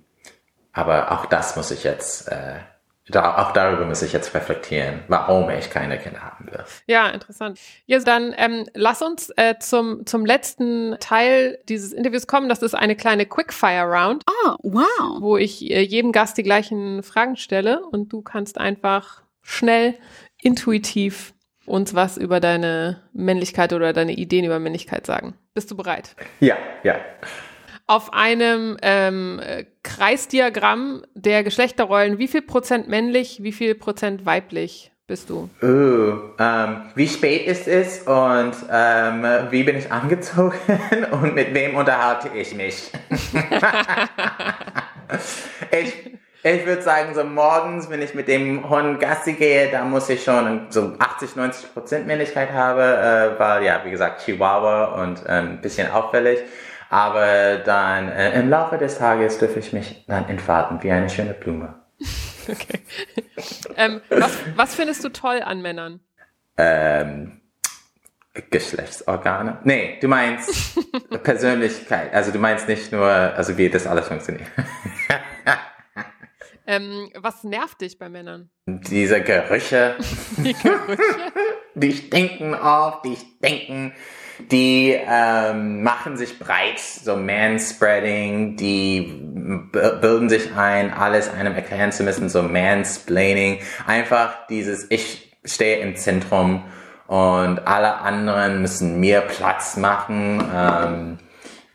aber 0.72 1.12
auch 1.12 1.26
das 1.26 1.56
muss 1.56 1.70
ich 1.70 1.84
jetzt 1.84 2.28
äh, 2.28 2.56
da, 3.08 3.36
auch 3.38 3.52
darüber 3.52 3.84
muss 3.84 4.02
ich 4.02 4.12
jetzt 4.12 4.34
reflektieren, 4.34 5.04
warum 5.06 5.48
ich 5.50 5.70
keine 5.70 5.96
Kinder 5.96 6.22
haben 6.22 6.46
will. 6.46 6.64
Ja, 6.88 7.08
interessant. 7.08 7.60
Jetzt 7.84 8.08
dann 8.08 8.34
ähm, 8.36 8.64
lass 8.74 9.00
uns 9.00 9.30
äh, 9.36 9.54
zum, 9.60 10.04
zum 10.06 10.26
letzten 10.26 10.96
Teil 10.98 11.60
dieses 11.68 11.92
Interviews 11.92 12.26
kommen. 12.26 12.48
Das 12.48 12.62
ist 12.62 12.74
eine 12.74 12.96
kleine 12.96 13.26
Quickfire-Round. 13.26 14.24
Oh, 14.26 14.54
wow. 14.62 15.20
Wo 15.20 15.36
ich 15.36 15.70
äh, 15.70 15.82
jedem 15.82 16.10
Gast 16.10 16.36
die 16.36 16.42
gleichen 16.42 17.04
Fragen 17.04 17.36
stelle 17.36 17.80
und 17.92 18.12
du 18.12 18.22
kannst 18.22 18.58
einfach 18.58 19.22
schnell, 19.40 19.94
intuitiv 20.42 21.32
uns 21.66 21.94
was 21.94 22.16
über 22.16 22.40
deine 22.40 23.02
Männlichkeit 23.12 23.72
oder 23.72 23.92
deine 23.92 24.12
Ideen 24.12 24.44
über 24.44 24.58
Männlichkeit 24.58 25.06
sagen. 25.06 25.34
Bist 25.54 25.70
du 25.70 25.76
bereit? 25.76 26.16
Ja, 26.40 26.56
ja 26.82 26.96
auf 27.86 28.12
einem 28.12 28.76
ähm, 28.82 29.40
Kreisdiagramm 29.82 31.04
der 31.14 31.44
Geschlechterrollen, 31.44 32.18
wie 32.18 32.28
viel 32.28 32.42
Prozent 32.42 32.88
männlich, 32.88 33.42
wie 33.42 33.52
viel 33.52 33.74
Prozent 33.74 34.26
weiblich 34.26 34.90
bist 35.06 35.30
du? 35.30 35.48
Uh, 35.62 36.32
ähm, 36.40 36.82
wie 36.96 37.06
spät 37.06 37.46
ist 37.46 37.68
es 37.68 38.02
und 38.02 38.54
ähm, 38.70 39.24
wie 39.50 39.62
bin 39.62 39.76
ich 39.76 39.92
angezogen 39.92 40.58
und 41.12 41.34
mit 41.34 41.54
wem 41.54 41.76
unterhalte 41.76 42.30
ich 42.36 42.54
mich? 42.56 42.90
ich 45.70 46.18
ich 46.54 46.66
würde 46.66 46.82
sagen, 46.82 47.14
so 47.14 47.24
morgens, 47.24 47.90
wenn 47.90 48.00
ich 48.00 48.14
mit 48.14 48.28
dem 48.28 48.68
Hund 48.68 49.00
Gassi 49.00 49.32
gehe, 49.32 49.68
da 49.70 49.84
muss 49.84 50.08
ich 50.08 50.22
schon 50.22 50.66
so 50.68 50.94
80, 50.98 51.34
90 51.34 51.74
Prozent 51.74 52.06
Männlichkeit 52.06 52.52
haben, 52.52 52.78
äh, 52.78 53.38
weil 53.38 53.64
ja, 53.64 53.80
wie 53.84 53.90
gesagt, 53.90 54.24
Chihuahua 54.24 55.02
und 55.02 55.24
ähm, 55.26 55.50
ein 55.50 55.60
bisschen 55.60 55.90
auffällig. 55.90 56.38
Aber 56.88 57.56
dann 57.56 58.08
äh, 58.08 58.38
im 58.38 58.48
Laufe 58.48 58.78
des 58.78 58.98
Tages 58.98 59.38
dürfe 59.38 59.58
ich 59.58 59.72
mich 59.72 60.04
dann 60.06 60.28
entfalten 60.28 60.82
wie 60.82 60.92
eine 60.92 61.10
schöne 61.10 61.34
Blume. 61.34 61.74
Okay. 62.48 62.78
ähm, 63.76 64.00
was, 64.08 64.38
was 64.54 64.76
findest 64.76 65.02
du 65.02 65.08
toll 65.08 65.42
an 65.44 65.62
Männern? 65.62 65.98
Ähm, 66.56 67.40
Geschlechtsorgane? 68.50 69.58
Nee, 69.64 69.98
du 70.00 70.06
meinst 70.06 70.78
Persönlichkeit. 71.24 72.14
Also 72.14 72.30
du 72.30 72.38
meinst 72.38 72.68
nicht 72.68 72.92
nur, 72.92 73.08
also 73.08 73.58
wie 73.58 73.68
das 73.68 73.88
alles 73.88 74.06
funktioniert. 74.06 74.46
ähm, 76.66 77.10
was 77.14 77.44
nervt 77.44 77.80
dich 77.80 77.98
bei 77.98 78.08
Männern? 78.08 78.50
Diese 78.66 79.20
Gerüche. 79.22 79.96
Die 80.38 80.52
Gerüche? 80.54 81.32
die 81.74 81.92
stinken 81.92 82.54
oft, 82.54 83.04
die 83.04 83.16
stinken 83.16 83.92
die 84.38 84.92
ähm, 84.92 85.82
machen 85.82 86.16
sich 86.16 86.38
breit, 86.38 86.78
so 86.78 87.16
Manspreading, 87.16 88.56
die 88.56 89.70
bilden 89.72 90.28
sich 90.28 90.54
ein, 90.54 90.92
alles 90.92 91.32
einem 91.32 91.54
erklären 91.54 91.92
zu 91.92 92.02
müssen, 92.02 92.28
so 92.28 92.42
Mansplaining. 92.42 93.60
Einfach 93.86 94.46
dieses, 94.48 94.90
ich 94.90 95.36
stehe 95.44 95.78
im 95.78 95.96
Zentrum 95.96 96.64
und 97.06 97.66
alle 97.66 97.98
anderen 97.98 98.60
müssen 98.60 99.00
mir 99.00 99.20
Platz 99.22 99.76
machen. 99.76 100.42
Ähm, 100.54 101.18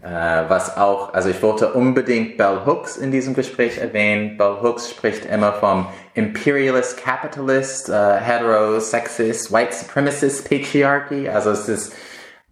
äh, 0.01 0.07
was 0.07 0.77
auch, 0.77 1.13
also 1.13 1.29
ich 1.29 1.41
wollte 1.43 1.73
unbedingt 1.73 2.37
Bell 2.37 2.65
Hooks 2.65 2.97
in 2.97 3.11
diesem 3.11 3.33
Gespräch 3.33 3.77
erwähnen. 3.77 4.37
Bell 4.37 4.57
Hooks 4.61 4.89
spricht 4.89 5.25
immer 5.25 5.53
vom 5.53 5.87
Imperialist 6.15 6.97
Capitalist, 6.97 7.89
äh, 7.89 8.19
Hetero, 8.19 8.79
Sexist, 8.79 9.51
White 9.51 9.73
Supremacist 9.73 10.49
Patriarchy. 10.49 11.29
Also 11.29 11.51
es 11.51 11.69
ist 11.69 11.93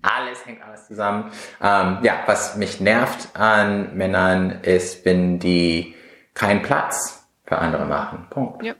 alles 0.02 0.46
hängt 0.46 0.64
alles 0.64 0.88
zusammen. 0.88 1.32
Ähm, 1.62 1.98
ja, 2.04 2.20
was 2.26 2.56
mich 2.56 2.80
nervt 2.80 3.30
an 3.34 3.96
Männern 3.98 4.62
ist, 4.62 5.04
wenn 5.06 5.40
die 5.40 5.96
keinen 6.34 6.62
Platz 6.62 7.28
für 7.44 7.58
andere 7.58 7.86
machen. 7.86 8.28
Punkt. 8.30 8.64
Ja. 8.64 8.76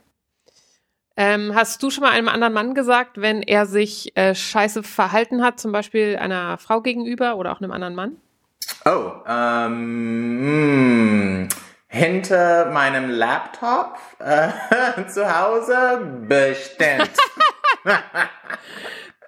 Ähm, 1.16 1.54
hast 1.54 1.82
du 1.82 1.90
schon 1.90 2.04
mal 2.04 2.12
einem 2.12 2.28
anderen 2.28 2.54
Mann 2.54 2.74
gesagt, 2.74 3.20
wenn 3.20 3.42
er 3.42 3.66
sich 3.66 4.16
äh, 4.16 4.34
scheiße 4.34 4.82
verhalten 4.82 5.42
hat, 5.42 5.60
zum 5.60 5.72
Beispiel 5.72 6.16
einer 6.16 6.56
Frau 6.56 6.80
gegenüber 6.80 7.36
oder 7.36 7.52
auch 7.52 7.60
einem 7.60 7.72
anderen 7.72 7.94
Mann? 7.94 8.16
Oh, 8.84 9.12
ähm, 9.28 10.42
mh, 11.42 11.48
hinter 11.88 12.66
meinem 12.70 13.10
Laptop 13.10 13.98
äh, 14.18 14.48
zu 15.08 15.38
Hause 15.38 16.00
bestimmt. 16.26 17.10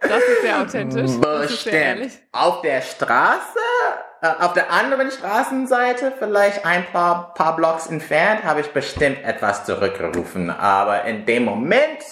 Das 0.03 0.21
ist 0.21 0.43
sehr 0.43 0.61
authentisch. 0.61 1.13
Bestimmt. 1.21 2.11
Auf 2.33 2.61
der 2.63 2.83
Straße, 2.83 3.59
äh, 4.21 4.27
auf 4.41 4.53
der 4.53 4.71
anderen 4.73 5.13
Straßenseite, 5.13 6.13
vielleicht 6.19 6.67
ein 6.67 6.85
paar, 6.93 7.33
paar 7.35 7.55
Blocks 7.55 7.87
entfernt, 7.87 8.43
habe 8.43 8.63
ich 8.63 8.73
bestimmt 8.73 9.23
etwas 9.25 9.65
zurückgerufen. 9.65 10.51
Aber 10.51 11.05
in 11.05 11.25
dem 11.25 11.45
Moment 11.45 12.03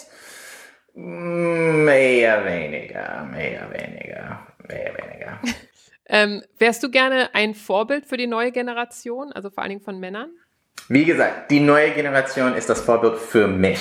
mh, 0.94 1.92
eher 1.92 2.44
weniger, 2.44 3.28
eher 3.36 3.70
weniger, 3.72 4.46
eher 4.68 4.94
weniger. 4.96 5.40
ähm, 6.10 6.42
wärst 6.58 6.82
du 6.82 6.90
gerne 6.90 7.34
ein 7.34 7.54
Vorbild 7.54 8.04
für 8.04 8.16
die 8.16 8.26
neue 8.26 8.50
Generation, 8.50 9.32
also 9.32 9.48
vor 9.48 9.62
allen 9.62 9.70
Dingen 9.70 9.80
von 9.80 9.98
Männern? 10.00 10.30
Wie 10.88 11.04
gesagt, 11.04 11.50
die 11.50 11.60
neue 11.60 11.92
Generation 11.92 12.54
ist 12.54 12.68
das 12.68 12.80
Vorbild 12.80 13.16
für 13.16 13.46
mich. 13.46 13.80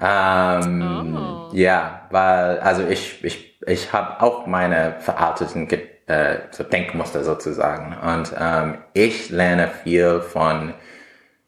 Ähm, 0.00 1.16
oh. 1.16 1.54
Ja, 1.54 2.08
weil, 2.10 2.58
also 2.58 2.86
ich, 2.86 3.24
ich, 3.24 3.60
ich 3.64 3.92
habe 3.92 4.20
auch 4.20 4.46
meine 4.46 4.96
veralteten 4.98 5.68
äh, 6.06 6.38
so 6.50 6.64
Denkmuster 6.64 7.22
sozusagen. 7.22 7.96
Und 7.96 8.34
ähm, 8.36 8.78
ich 8.92 9.30
lerne 9.30 9.68
viel 9.68 10.20
von, 10.20 10.74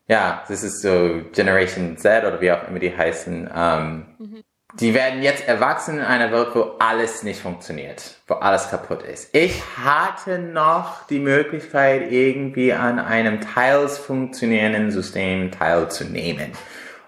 ja, 0.07 0.45
das 0.47 0.63
ist 0.63 0.83
so 0.83 1.23
Generation 1.33 1.97
Z 1.97 2.25
oder 2.25 2.41
wie 2.41 2.53
auch 2.53 2.69
immer 2.69 2.79
die 2.79 2.97
heißen. 2.97 3.51
Ähm, 3.53 4.07
mhm 4.19 4.45
die 4.75 4.95
werden 4.95 5.23
jetzt 5.23 5.47
erwachsen 5.49 5.99
in 5.99 6.05
einer 6.05 6.31
Welt, 6.33 6.49
wo 6.55 6.77
alles 6.79 7.23
nicht 7.23 7.41
funktioniert, 7.41 8.17
wo 8.29 8.35
alles 8.35 8.71
kaputt 8.71 9.03
ist. 9.03 9.35
Ich 9.35 9.63
hatte 9.77 10.39
noch 10.39 11.07
die 11.09 11.19
Möglichkeit, 11.19 12.13
irgendwie 12.13 12.73
an 12.73 12.99
einem 12.99 13.41
teils 13.41 13.99
funktionierenden 13.99 14.91
System 14.91 15.51
teilzunehmen. 15.51 16.53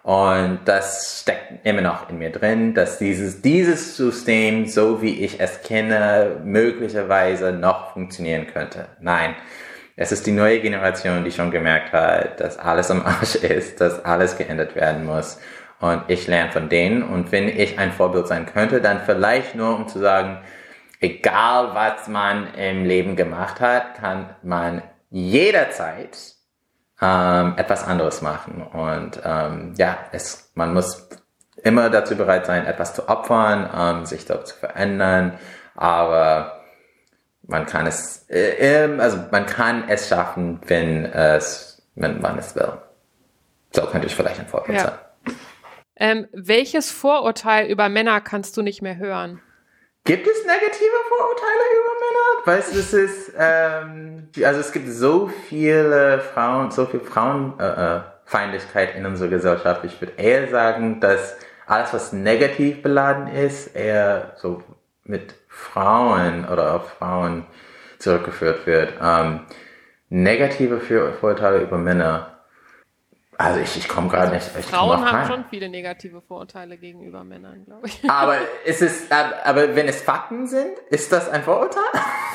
Und 0.03 0.61
das 0.65 1.21
steckt 1.23 1.65
immer 1.65 1.81
noch 1.81 2.11
in 2.11 2.19
mir 2.19 2.31
drin, 2.31 2.75
dass 2.75 2.99
dieses, 2.99 3.41
dieses 3.41 3.97
System, 3.97 4.67
so 4.67 5.01
wie 5.01 5.25
ich 5.25 5.39
es 5.41 5.63
kenne, 5.63 6.41
möglicherweise 6.43 7.53
noch 7.53 7.93
funktionieren 7.93 8.49
könnte. 8.49 8.87
Nein. 9.01 9.37
Es 9.95 10.11
ist 10.11 10.27
die 10.27 10.33
neue 10.33 10.59
Generation, 10.61 11.23
die 11.23 11.31
schon 11.31 11.51
gemerkt 11.51 11.93
hat, 11.93 12.41
dass 12.41 12.59
alles 12.59 12.91
am 12.91 13.05
Arsch 13.05 13.37
ist, 13.37 13.81
dass 13.81 14.05
alles 14.05 14.37
geändert 14.37 14.75
werden 14.75 15.05
muss 15.05 15.39
und 15.83 16.05
ich 16.07 16.29
lerne 16.29 16.53
von 16.53 16.69
denen. 16.69 17.03
Und 17.03 17.33
wenn 17.33 17.49
ich 17.49 17.77
ein 17.77 17.91
Vorbild 17.91 18.29
sein 18.29 18.47
könnte, 18.47 18.81
dann 18.81 19.01
vielleicht 19.01 19.57
nur, 19.57 19.75
um 19.75 19.89
zu 19.89 19.99
sagen, 19.99 20.39
egal 21.01 21.75
was 21.75 22.07
man 22.07 22.55
im 22.55 22.85
Leben 22.85 23.17
gemacht 23.17 23.61
hat, 23.61 23.97
kann 23.97 24.31
man 24.45 24.83
jederzeit 25.11 26.37
ähm, 27.01 27.55
etwas 27.57 27.85
anderes 27.85 28.23
machen. 28.23 28.63
Und 28.63 29.21
ähm, 29.25 29.75
ja, 29.77 29.99
es, 30.13 30.53
man 30.55 30.73
muss 30.73 31.09
immer 31.65 31.91
dazu 31.91 32.17
bereit 32.17 32.47
sein, 32.47 32.65
etwas 32.65 32.95
zu 32.95 33.09
opfern, 33.09 33.69
ähm, 33.77 34.07
sich 34.07 34.25
dort 34.25 34.47
zu 34.47 34.55
verändern. 34.55 35.37
Aber 35.75 36.61
man 37.43 37.67
kann 37.67 37.89
es, 37.89 38.25
äh, 38.31 38.89
also 39.01 39.19
man 39.33 39.47
kann 39.47 39.89
es 39.89 40.09
schaffen, 40.09 40.61
wenn 40.65 41.07
es, 41.07 41.83
wenn 41.97 42.21
man 42.21 42.39
es 42.39 42.55
will. 42.55 42.73
So 43.73 43.83
könnte 43.87 44.07
ich 44.07 44.15
vielleicht 44.15 44.39
ein 44.39 44.47
Vorbild 44.47 44.79
ja. 44.79 44.85
sein. 44.85 44.95
Ähm, 46.03 46.27
welches 46.33 46.91
Vorurteil 46.91 47.71
über 47.71 47.89
Männer 47.89 48.21
kannst 48.21 48.57
du 48.57 48.63
nicht 48.63 48.83
mehr 48.83 48.97
hören? 48.97 49.41
Gibt 50.03 50.27
es 50.27 50.45
negative 50.45 50.91
Vorurteile 51.09 51.63
über 51.79 51.93
Männer? 52.01 52.59
Weißt 52.59 52.75
es 52.75 52.93
ist, 52.93 53.33
ähm, 53.39 54.29
also 54.45 54.59
es 54.59 54.73
gibt 54.73 54.89
so 54.89 55.29
viele 55.29 56.19
Frauen, 56.19 56.73
so 56.73 56.87
viel 56.87 56.99
Frauenfeindlichkeit 56.99 58.97
äh, 58.97 58.99
in 58.99 59.07
unserer 59.07 59.29
Gesellschaft. 59.29 59.85
Ich 59.85 60.01
würde 60.01 60.15
eher 60.17 60.49
sagen, 60.49 60.99
dass 60.99 61.37
alles, 61.69 61.95
was 61.95 62.13
negativ 62.13 62.83
beladen 62.83 63.29
ist, 63.29 63.69
eher 63.77 64.33
so 64.39 64.61
mit 65.05 65.37
Frauen 65.47 66.49
oder 66.49 66.75
auf 66.75 66.95
Frauen 66.99 67.47
zurückgeführt 68.01 68.67
wird. 68.67 68.95
Ähm, 69.01 69.43
negative 70.09 70.81
Vorurteile 70.81 71.61
über 71.61 71.79
Männer 71.79 72.32
also 73.43 73.59
ich, 73.59 73.77
ich 73.77 73.89
komme 73.89 74.09
gerade 74.09 74.31
also 74.33 74.57
nicht. 74.57 74.69
Frauen 74.69 75.05
haben 75.05 75.27
schon 75.27 75.45
viele 75.51 75.69
negative 75.69 76.21
Vorurteile 76.21 76.77
gegenüber 76.77 77.25
Männern, 77.25 77.65
glaube 77.65 77.89
ich. 77.89 78.09
Aber 78.09 78.37
ist 78.65 78.83
es, 78.83 79.11
aber 79.11 79.75
wenn 79.75 79.89
es 79.89 80.01
Fakten 80.01 80.47
sind, 80.47 80.79
ist 80.91 81.11
das 81.11 81.29
ein 81.29 81.43
Vorurteil? 81.43 81.83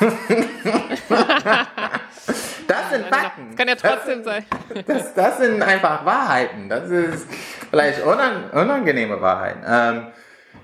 das 2.66 2.90
sind 2.90 3.06
Fakten. 3.06 3.48
Das 3.48 3.56
kann 3.56 3.68
ja 3.68 3.74
trotzdem 3.74 4.22
das, 4.22 4.34
sein. 4.34 4.44
Das, 4.86 5.14
das 5.14 5.38
sind 5.38 5.62
einfach 5.62 6.04
Wahrheiten. 6.04 6.68
Das 6.68 6.90
ist, 6.90 7.26
vielleicht 7.70 8.02
unangenehme 8.04 9.20
Wahrheiten. 9.22 9.64
Ähm, 9.66 10.08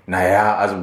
naja, 0.07 0.57
also, 0.57 0.77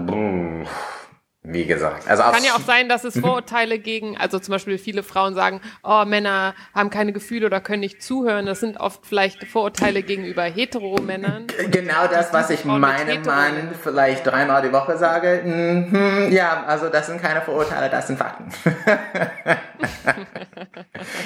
wie 1.43 1.65
gesagt. 1.65 2.07
Also 2.07 2.21
Kann 2.21 2.43
ja 2.43 2.53
auch 2.53 2.61
sein, 2.61 2.87
dass 2.87 3.03
es 3.03 3.19
Vorurteile 3.19 3.79
gegen, 3.79 4.15
also 4.15 4.37
zum 4.37 4.51
Beispiel 4.51 4.77
viele 4.77 5.01
Frauen 5.01 5.33
sagen, 5.33 5.59
oh, 5.83 6.05
Männer 6.05 6.53
haben 6.75 6.91
keine 6.91 7.13
Gefühle 7.13 7.47
oder 7.47 7.59
können 7.61 7.79
nicht 7.79 8.03
zuhören. 8.03 8.45
Das 8.45 8.59
sind 8.59 8.79
oft 8.79 9.05
vielleicht 9.05 9.45
Vorurteile 9.45 10.03
gegenüber 10.03 10.43
Hetero-Männern. 10.43 11.47
Genau 11.71 12.05
das, 12.11 12.31
was 12.31 12.51
ich 12.51 12.63
meinem 12.63 13.23
Mann 13.25 13.71
vielleicht 13.81 14.27
dreimal 14.27 14.61
die 14.61 14.71
Woche 14.71 14.97
sage. 14.97 15.41
Mhm, 15.43 16.31
ja, 16.31 16.63
also 16.67 16.89
das 16.89 17.07
sind 17.07 17.19
keine 17.19 17.41
Vorurteile, 17.41 17.89
das 17.89 18.05
sind 18.07 18.19
Fakten. 18.19 18.51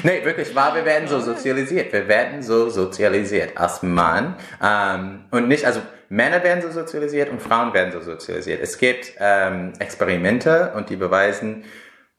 nee, 0.03 0.23
wirklich 0.23 0.53
wahr, 0.55 0.75
wir 0.75 0.85
werden 0.85 1.07
so 1.07 1.19
sozialisiert. 1.19 1.93
Wir 1.93 2.07
werden 2.07 2.41
so 2.41 2.69
sozialisiert 2.69 3.57
als 3.57 3.83
Mann. 3.83 4.35
Ähm, 4.63 5.25
und 5.31 5.47
nicht, 5.47 5.65
also 5.65 5.81
Männer 6.09 6.43
werden 6.43 6.61
so 6.61 6.71
sozialisiert 6.71 7.29
und 7.29 7.41
Frauen 7.41 7.73
werden 7.73 7.91
so 7.91 8.01
sozialisiert. 8.01 8.61
Es 8.61 8.77
gibt 8.77 9.13
ähm, 9.19 9.73
Experimente 9.79 10.73
und 10.75 10.89
die 10.89 10.95
beweisen, 10.95 11.63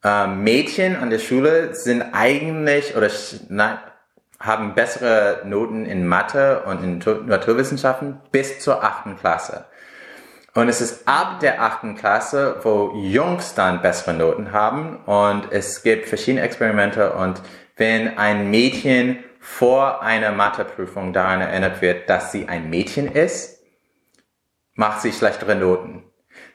ähm, 0.03 0.43
Mädchen 0.43 0.95
an 0.95 1.09
der 1.09 1.19
Schule 1.19 1.73
sind 1.73 2.03
eigentlich 2.13 2.95
oder 2.95 3.09
na, 3.49 3.81
haben 4.39 4.75
bessere 4.75 5.41
Noten 5.45 5.85
in 5.85 6.05
Mathe 6.05 6.63
und 6.65 6.83
in 6.83 7.27
Naturwissenschaften 7.27 8.19
bis 8.31 8.59
zur 8.59 8.83
achten 8.83 9.17
Klasse. 9.17 9.65
Und 10.57 10.69
es 10.69 10.81
ist 10.81 11.07
ab 11.07 11.39
der 11.39 11.61
achten 11.61 11.93
Klasse, 11.93 12.55
wo 12.63 12.95
Jungs 12.95 13.53
dann 13.53 13.83
bessere 13.83 14.15
Noten 14.15 14.53
haben. 14.53 14.95
Und 15.05 15.51
es 15.51 15.83
gibt 15.83 16.07
verschiedene 16.07 16.41
Experimente. 16.41 17.13
Und 17.13 17.43
wenn 17.75 18.17
ein 18.17 18.49
Mädchen 18.49 19.23
vor 19.39 20.01
einer 20.01 20.31
Matheprüfung 20.31 21.13
daran 21.13 21.41
erinnert 21.41 21.83
wird, 21.83 22.09
dass 22.09 22.31
sie 22.31 22.47
ein 22.47 22.71
Mädchen 22.71 23.11
ist, 23.11 23.61
macht 24.73 25.01
sie 25.01 25.13
schlechtere 25.13 25.55
Noten. 25.55 26.01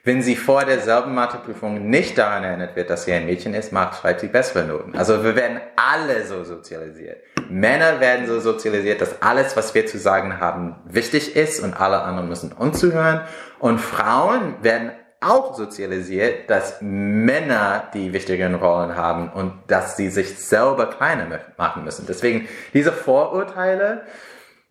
Wenn 0.02 0.20
sie 0.20 0.34
vor 0.34 0.64
derselben 0.64 1.14
Matheprüfung 1.14 1.88
nicht 1.88 2.18
daran 2.18 2.42
erinnert 2.42 2.74
wird, 2.74 2.90
dass 2.90 3.04
sie 3.04 3.12
ein 3.12 3.26
Mädchen 3.26 3.54
ist, 3.54 3.70
macht, 3.70 4.00
schreibt 4.00 4.18
sie 4.18 4.26
bessere 4.26 4.64
Noten. 4.64 4.96
Also 4.96 5.22
wir 5.22 5.36
werden 5.36 5.60
alle 5.76 6.26
so 6.26 6.42
sozialisiert. 6.42 7.18
Männer 7.52 8.00
werden 8.00 8.26
so 8.26 8.40
sozialisiert, 8.40 9.00
dass 9.00 9.22
alles, 9.22 9.56
was 9.56 9.74
wir 9.74 9.86
zu 9.86 9.98
sagen 9.98 10.40
haben, 10.40 10.76
wichtig 10.84 11.36
ist 11.36 11.62
und 11.62 11.78
alle 11.78 12.02
anderen 12.02 12.28
müssen 12.28 12.52
uns 12.52 12.80
zuhören. 12.80 13.22
Und 13.58 13.78
Frauen 13.78 14.56
werden 14.62 14.92
auch 15.20 15.54
sozialisiert, 15.54 16.50
dass 16.50 16.78
Männer 16.80 17.84
die 17.94 18.12
wichtigeren 18.12 18.54
Rollen 18.54 18.96
haben 18.96 19.30
und 19.30 19.52
dass 19.68 19.96
sie 19.96 20.08
sich 20.08 20.36
selber 20.38 20.86
kleiner 20.86 21.26
machen 21.56 21.84
müssen. 21.84 22.06
Deswegen 22.08 22.48
diese 22.74 22.92
Vorurteile, 22.92 24.02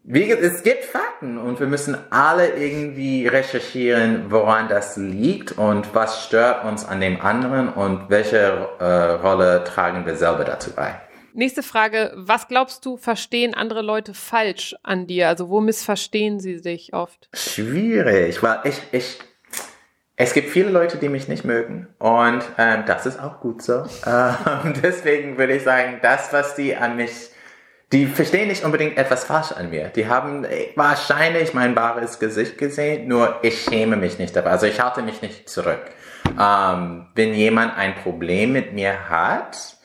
wie, 0.03 0.31
es 0.31 0.63
gibt 0.63 0.83
Fakten 0.83 1.37
und 1.37 1.59
wir 1.59 1.67
müssen 1.67 1.95
alle 2.09 2.55
irgendwie 2.55 3.27
recherchieren, 3.27 4.25
woran 4.29 4.67
das 4.67 4.97
liegt 4.97 5.57
und 5.57 5.93
was 5.93 6.25
stört 6.25 6.65
uns 6.65 6.85
an 6.85 6.99
dem 6.99 7.21
anderen 7.21 7.69
und 7.69 8.09
welche 8.09 8.67
äh, 8.79 8.83
Rolle 8.83 9.63
tragen 9.63 10.05
wir 10.05 10.15
selber 10.15 10.43
dazu 10.43 10.71
bei. 10.71 10.95
Nächste 11.33 11.63
Frage. 11.63 12.11
Was 12.15 12.47
glaubst 12.47 12.85
du, 12.85 12.97
verstehen 12.97 13.53
andere 13.53 13.81
Leute 13.81 14.13
falsch 14.13 14.75
an 14.83 15.07
dir? 15.07 15.27
Also 15.27 15.49
wo 15.49 15.61
missverstehen 15.61 16.39
sie 16.39 16.59
sich 16.59 16.93
oft? 16.93 17.29
Schwierig, 17.33 18.41
weil 18.43 18.59
ich, 18.65 18.81
ich, 18.91 19.19
es 20.15 20.33
gibt 20.33 20.49
viele 20.49 20.69
Leute, 20.69 20.97
die 20.97 21.09
mich 21.09 21.27
nicht 21.27 21.45
mögen 21.45 21.87
und 21.99 22.43
ähm, 22.57 22.83
das 22.85 23.05
ist 23.05 23.19
auch 23.19 23.39
gut 23.39 23.61
so. 23.61 23.85
Ähm, 24.05 24.73
deswegen 24.83 25.37
würde 25.37 25.55
ich 25.55 25.63
sagen, 25.63 25.99
das, 26.01 26.33
was 26.33 26.55
die 26.55 26.75
an 26.75 26.95
mich 26.95 27.31
die 27.91 28.05
verstehen 28.05 28.47
nicht 28.47 28.63
unbedingt 28.63 28.97
etwas 28.97 29.25
falsch 29.25 29.51
an 29.51 29.69
mir. 29.69 29.89
Die 29.89 30.07
haben 30.07 30.47
wahrscheinlich 30.75 31.53
mein 31.53 31.75
wahres 31.75 32.19
Gesicht 32.19 32.57
gesehen, 32.57 33.07
nur 33.07 33.39
ich 33.41 33.63
schäme 33.63 33.97
mich 33.97 34.17
nicht 34.17 34.35
dabei. 34.35 34.51
Also 34.51 34.65
ich 34.65 34.79
halte 34.79 35.01
mich 35.01 35.21
nicht 35.21 35.49
zurück. 35.49 35.81
Ähm, 36.39 37.07
wenn 37.15 37.33
jemand 37.33 37.77
ein 37.77 37.95
Problem 37.95 38.53
mit 38.53 38.73
mir 38.73 39.09
hat, 39.09 39.77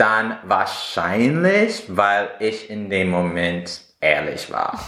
dann 0.00 0.38
wahrscheinlich, 0.44 1.84
weil 1.88 2.30
ich 2.38 2.70
in 2.70 2.88
dem 2.88 3.10
Moment 3.10 3.82
ehrlich 4.00 4.50
war. 4.50 4.80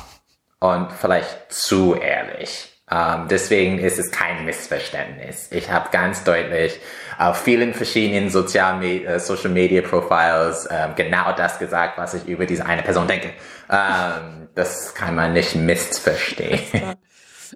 Und 0.59 0.91
vielleicht 0.93 1.53
zu 1.53 1.95
ehrlich. 1.95 2.73
Ähm, 2.91 3.27
deswegen 3.29 3.79
ist 3.79 3.99
es 3.99 4.11
kein 4.11 4.45
Missverständnis. 4.45 5.51
Ich 5.51 5.71
habe 5.71 5.91
ganz 5.91 6.25
deutlich 6.25 6.81
auf 7.19 7.41
vielen 7.43 7.75
verschiedenen 7.75 8.31
Sozial 8.31 8.83
äh, 8.83 9.21
Social 9.21 9.51
Media 9.51 9.83
Profiles 9.83 10.67
ähm, 10.71 10.93
genau 10.97 11.33
das 11.33 11.59
gesagt, 11.59 11.99
was 11.99 12.15
ich 12.15 12.27
über 12.27 12.47
diese 12.47 12.65
eine 12.65 12.83
Person 12.83 13.07
denke. 13.07 13.33
Ähm, 13.71 14.49
das 14.55 14.95
kann 14.95 15.15
man 15.15 15.33
nicht 15.33 15.55
missverstehen. 15.55 16.97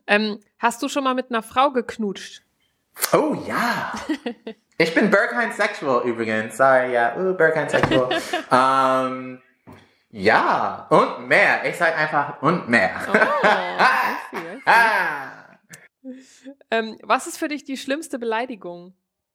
ähm, 0.06 0.40
hast 0.58 0.82
du 0.82 0.88
schon 0.88 1.04
mal 1.04 1.14
mit 1.14 1.30
einer 1.30 1.42
Frau 1.42 1.70
geknutscht? 1.70 2.42
Oh 3.12 3.36
ja. 3.46 3.92
Ich 4.78 4.94
bin 4.94 5.10
Bergheim 5.10 5.52
Sexual 5.52 6.06
übrigens. 6.06 6.56
Sorry, 6.56 6.92
ja, 6.92 7.16
uh, 7.16 7.32
Bergheim 7.34 7.68
Sexual. 7.68 8.10
ähm, 8.52 9.40
ja, 10.10 10.86
und 10.90 11.28
mehr. 11.28 11.64
Ich 11.64 11.76
sage 11.76 11.94
einfach 11.94 12.42
und 12.42 12.68
mehr. 12.68 12.90
Oh, 13.08 13.16
I 13.16 14.36
see, 14.36 14.62
I 14.66 16.12
see. 16.22 16.54
ähm, 16.70 16.98
was 17.02 17.26
ist 17.26 17.38
für 17.38 17.48
dich 17.48 17.64
die 17.64 17.78
schlimmste 17.78 18.18
Beleidigung? 18.18 18.94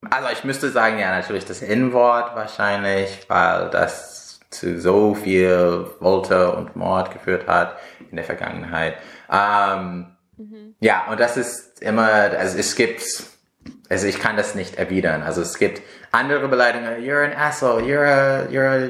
Also 0.10 0.30
ich 0.32 0.44
müsste 0.44 0.70
sagen, 0.70 1.00
ja, 1.00 1.12
natürlich 1.12 1.46
das 1.46 1.62
N-Wort 1.62 2.36
wahrscheinlich, 2.36 3.26
weil 3.28 3.70
das 3.72 4.40
zu 4.52 4.80
so 4.80 5.16
viel 5.16 5.88
Folter 6.00 6.58
und 6.58 6.76
Mord 6.76 7.12
geführt 7.12 7.48
hat 7.48 7.78
in 8.10 8.16
der 8.16 8.26
Vergangenheit. 8.26 8.96
Ähm, 9.32 10.18
mhm. 10.38 10.76
Ja, 10.80 11.08
und 11.10 11.20
das 11.20 11.38
ist 11.38 11.82
immer, 11.82 12.08
also 12.08 12.58
es 12.58 12.76
gibt, 12.76 13.02
also 13.92 14.08
ich 14.08 14.20
kann 14.20 14.38
das 14.38 14.56
nicht 14.56 14.76
erwidern. 14.76 15.22
Also 15.22 15.42
es 15.42 15.60
gibt 15.60 15.82
andere 16.12 16.48
Beleidigungen, 16.48 17.04
you're 17.04 17.26
an 17.26 17.34
asshole, 17.34 17.84
you're 17.84 18.06
a, 18.06 18.48
you're 18.50 18.66
a, 18.66 18.86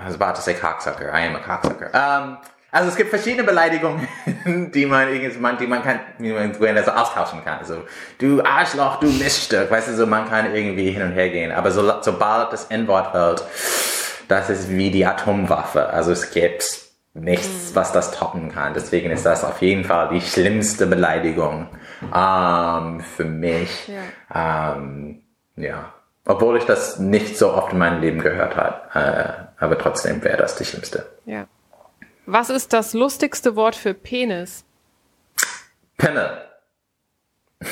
I 0.00 0.06
was 0.06 0.14
about 0.14 0.36
to 0.36 0.40
say 0.40 0.54
cocksucker. 0.54 1.12
I 1.12 1.26
am 1.26 1.34
a 1.34 1.40
cocksucker. 1.40 1.90
Um, 1.92 2.38
also 2.70 2.90
es 2.90 2.96
gibt 2.96 3.10
verschiedene 3.10 3.42
Beleidigungen, 3.42 4.06
die 4.72 4.86
man 4.86 5.08
die 5.10 5.66
man 5.66 5.82
kann, 5.82 5.98
wie 6.18 6.32
man 6.32 6.54
so 6.54 6.90
austauschen 6.92 7.44
kann. 7.44 7.58
Also 7.58 7.82
du 8.18 8.40
Arschloch, 8.40 9.00
du 9.00 9.08
Miststück, 9.08 9.68
weißt 9.68 9.88
du, 9.88 9.96
so 9.96 10.06
man 10.06 10.28
kann 10.28 10.54
irgendwie 10.54 10.90
hin 10.90 11.02
und 11.02 11.12
her 11.12 11.30
gehen. 11.30 11.50
Aber 11.50 11.72
so, 11.72 12.00
sobald 12.00 12.52
das 12.52 12.66
N-Wort 12.66 13.10
fällt, 13.10 13.42
das 14.28 14.48
ist 14.48 14.70
wie 14.70 14.92
die 14.92 15.04
Atomwaffe. 15.04 15.88
Also 15.88 16.12
es 16.12 16.30
gibt 16.30 16.87
nichts, 17.20 17.74
was 17.74 17.92
das 17.92 18.12
toppen 18.12 18.50
kann. 18.50 18.74
Deswegen 18.74 19.10
ist 19.10 19.26
das 19.26 19.44
auf 19.44 19.60
jeden 19.62 19.84
Fall 19.84 20.08
die 20.10 20.20
schlimmste 20.20 20.86
Beleidigung 20.86 21.68
ähm, 22.14 23.00
für 23.00 23.24
mich. 23.24 23.88
Ja. 24.32 24.74
Ähm, 24.74 25.22
ja 25.56 25.92
obwohl 26.28 26.58
ich 26.58 26.64
das 26.64 26.98
nicht 26.98 27.38
so 27.38 27.54
oft 27.54 27.72
in 27.72 27.78
meinem 27.78 28.02
Leben 28.02 28.20
gehört 28.20 28.54
habe. 28.54 28.82
Äh, 28.94 29.64
aber 29.64 29.78
trotzdem 29.78 30.22
wäre 30.22 30.36
das 30.36 30.56
die 30.56 30.66
schlimmste. 30.66 31.08
Ja. 31.24 31.46
Was 32.26 32.50
ist 32.50 32.74
das 32.74 32.92
lustigste 32.92 33.56
Wort 33.56 33.74
für 33.74 33.94
Penis? 33.94 34.66
Penne. 35.96 36.42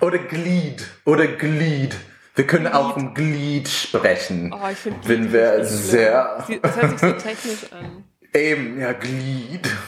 oder 0.00 0.18
Glied. 0.18 0.88
Oder 1.04 1.26
Glied. 1.26 1.94
Wir 2.40 2.46
können 2.46 2.64
Glied. 2.64 2.74
auch 2.74 2.94
vom 2.94 3.12
Glied 3.12 3.68
sprechen. 3.68 4.50
Oh, 4.54 4.66
ich 4.70 4.78
finde 4.78 5.06
Wenn 5.06 5.30
wir 5.30 5.62
sehr. 5.62 6.46
Das 6.62 6.76
hört 6.76 6.90
sich 6.92 7.00
so 7.00 7.12
technisch 7.12 7.70
an. 7.70 8.04
Eben, 8.32 8.80
ja, 8.80 8.92
Glied. 8.92 9.68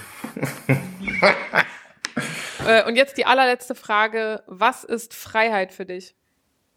Äh, 2.65 2.85
und 2.85 2.95
jetzt 2.95 3.17
die 3.17 3.27
allerletzte 3.27 3.75
Frage. 3.75 4.45
Was 4.47 4.85
ist 4.85 5.15
Freiheit 5.15 5.73
für 5.73 5.85
dich? 5.85 6.15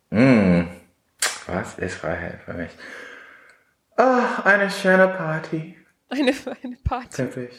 Mm, 0.10 0.62
was 1.46 1.78
ist 1.78 1.98
Freiheit 1.98 2.40
für 2.44 2.54
mich? 2.54 2.72
Oh, 3.96 4.22
eine 4.46 4.72
schöne 4.72 5.10
Party. 5.10 5.78
Eine, 6.10 6.34
eine 6.64 6.78
Party. 6.84 7.16
Typisch. 7.18 7.54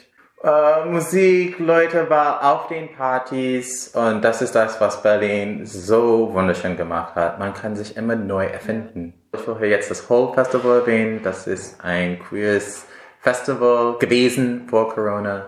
Uh, 0.46 0.88
Musik, 0.88 1.58
Leute 1.58 2.08
war 2.08 2.44
auf 2.44 2.68
den 2.68 2.92
Partys 2.94 3.88
und 3.88 4.22
das 4.22 4.42
ist 4.42 4.54
das, 4.54 4.80
was 4.80 5.02
Berlin 5.02 5.66
so 5.66 6.32
wunderschön 6.32 6.76
gemacht 6.76 7.16
hat. 7.16 7.40
Man 7.40 7.52
kann 7.52 7.74
sich 7.74 7.96
immer 7.96 8.14
neu 8.14 8.46
erfinden. 8.46 9.12
Ich 9.34 9.44
will 9.44 9.56
hier 9.58 9.70
jetzt 9.70 9.90
das 9.90 10.08
Whole 10.08 10.32
Festival 10.34 10.82
erwähnen. 10.82 11.20
Das 11.24 11.48
ist 11.48 11.80
ein 11.82 12.20
queeres 12.20 12.86
Festival 13.18 13.98
gewesen 13.98 14.68
vor 14.68 14.94
Corona. 14.94 15.46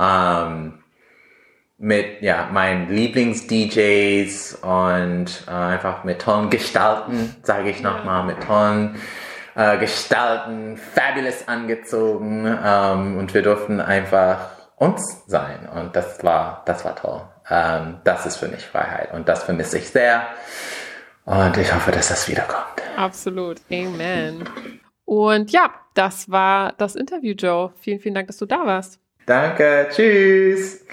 Ähm, 0.00 0.78
mit 1.76 2.22
ja 2.22 2.48
meinen 2.50 2.88
Lieblings-DJs 2.88 4.60
und 4.62 5.44
äh, 5.46 5.50
einfach 5.50 6.04
mit 6.04 6.22
tollen 6.22 6.48
Gestalten, 6.48 7.36
sage 7.42 7.68
ich 7.68 7.82
nochmal, 7.82 8.24
mit 8.24 8.42
tollen 8.42 8.96
äh, 9.54 9.78
Gestalten, 9.78 10.76
fabulous 10.76 11.46
angezogen 11.48 12.46
ähm, 12.46 13.18
und 13.18 13.34
wir 13.34 13.42
durften 13.42 13.80
einfach 13.80 14.50
uns 14.76 15.24
sein 15.26 15.68
und 15.74 15.96
das 15.96 16.22
war 16.22 16.62
das 16.66 16.84
war 16.84 16.96
toll. 16.96 17.22
Ähm, 17.50 17.98
das 18.04 18.26
ist 18.26 18.36
für 18.36 18.48
mich 18.48 18.64
Freiheit 18.64 19.12
und 19.12 19.28
das 19.28 19.44
vermisse 19.44 19.78
ich 19.78 19.88
sehr 19.88 20.26
und 21.24 21.56
ich 21.56 21.74
hoffe, 21.74 21.90
dass 21.90 22.08
das 22.08 22.28
wiederkommt. 22.28 22.82
Absolut, 22.96 23.60
Amen. 23.70 24.48
Und 25.04 25.52
ja, 25.52 25.70
das 25.94 26.30
war 26.30 26.74
das 26.76 26.94
Interview, 26.94 27.34
Joe. 27.34 27.72
Vielen, 27.80 27.98
vielen 27.98 28.14
Dank, 28.14 28.26
dass 28.26 28.36
du 28.36 28.46
da 28.46 28.66
warst. 28.66 29.00
Danke, 29.26 29.88
tschüss. 29.90 30.84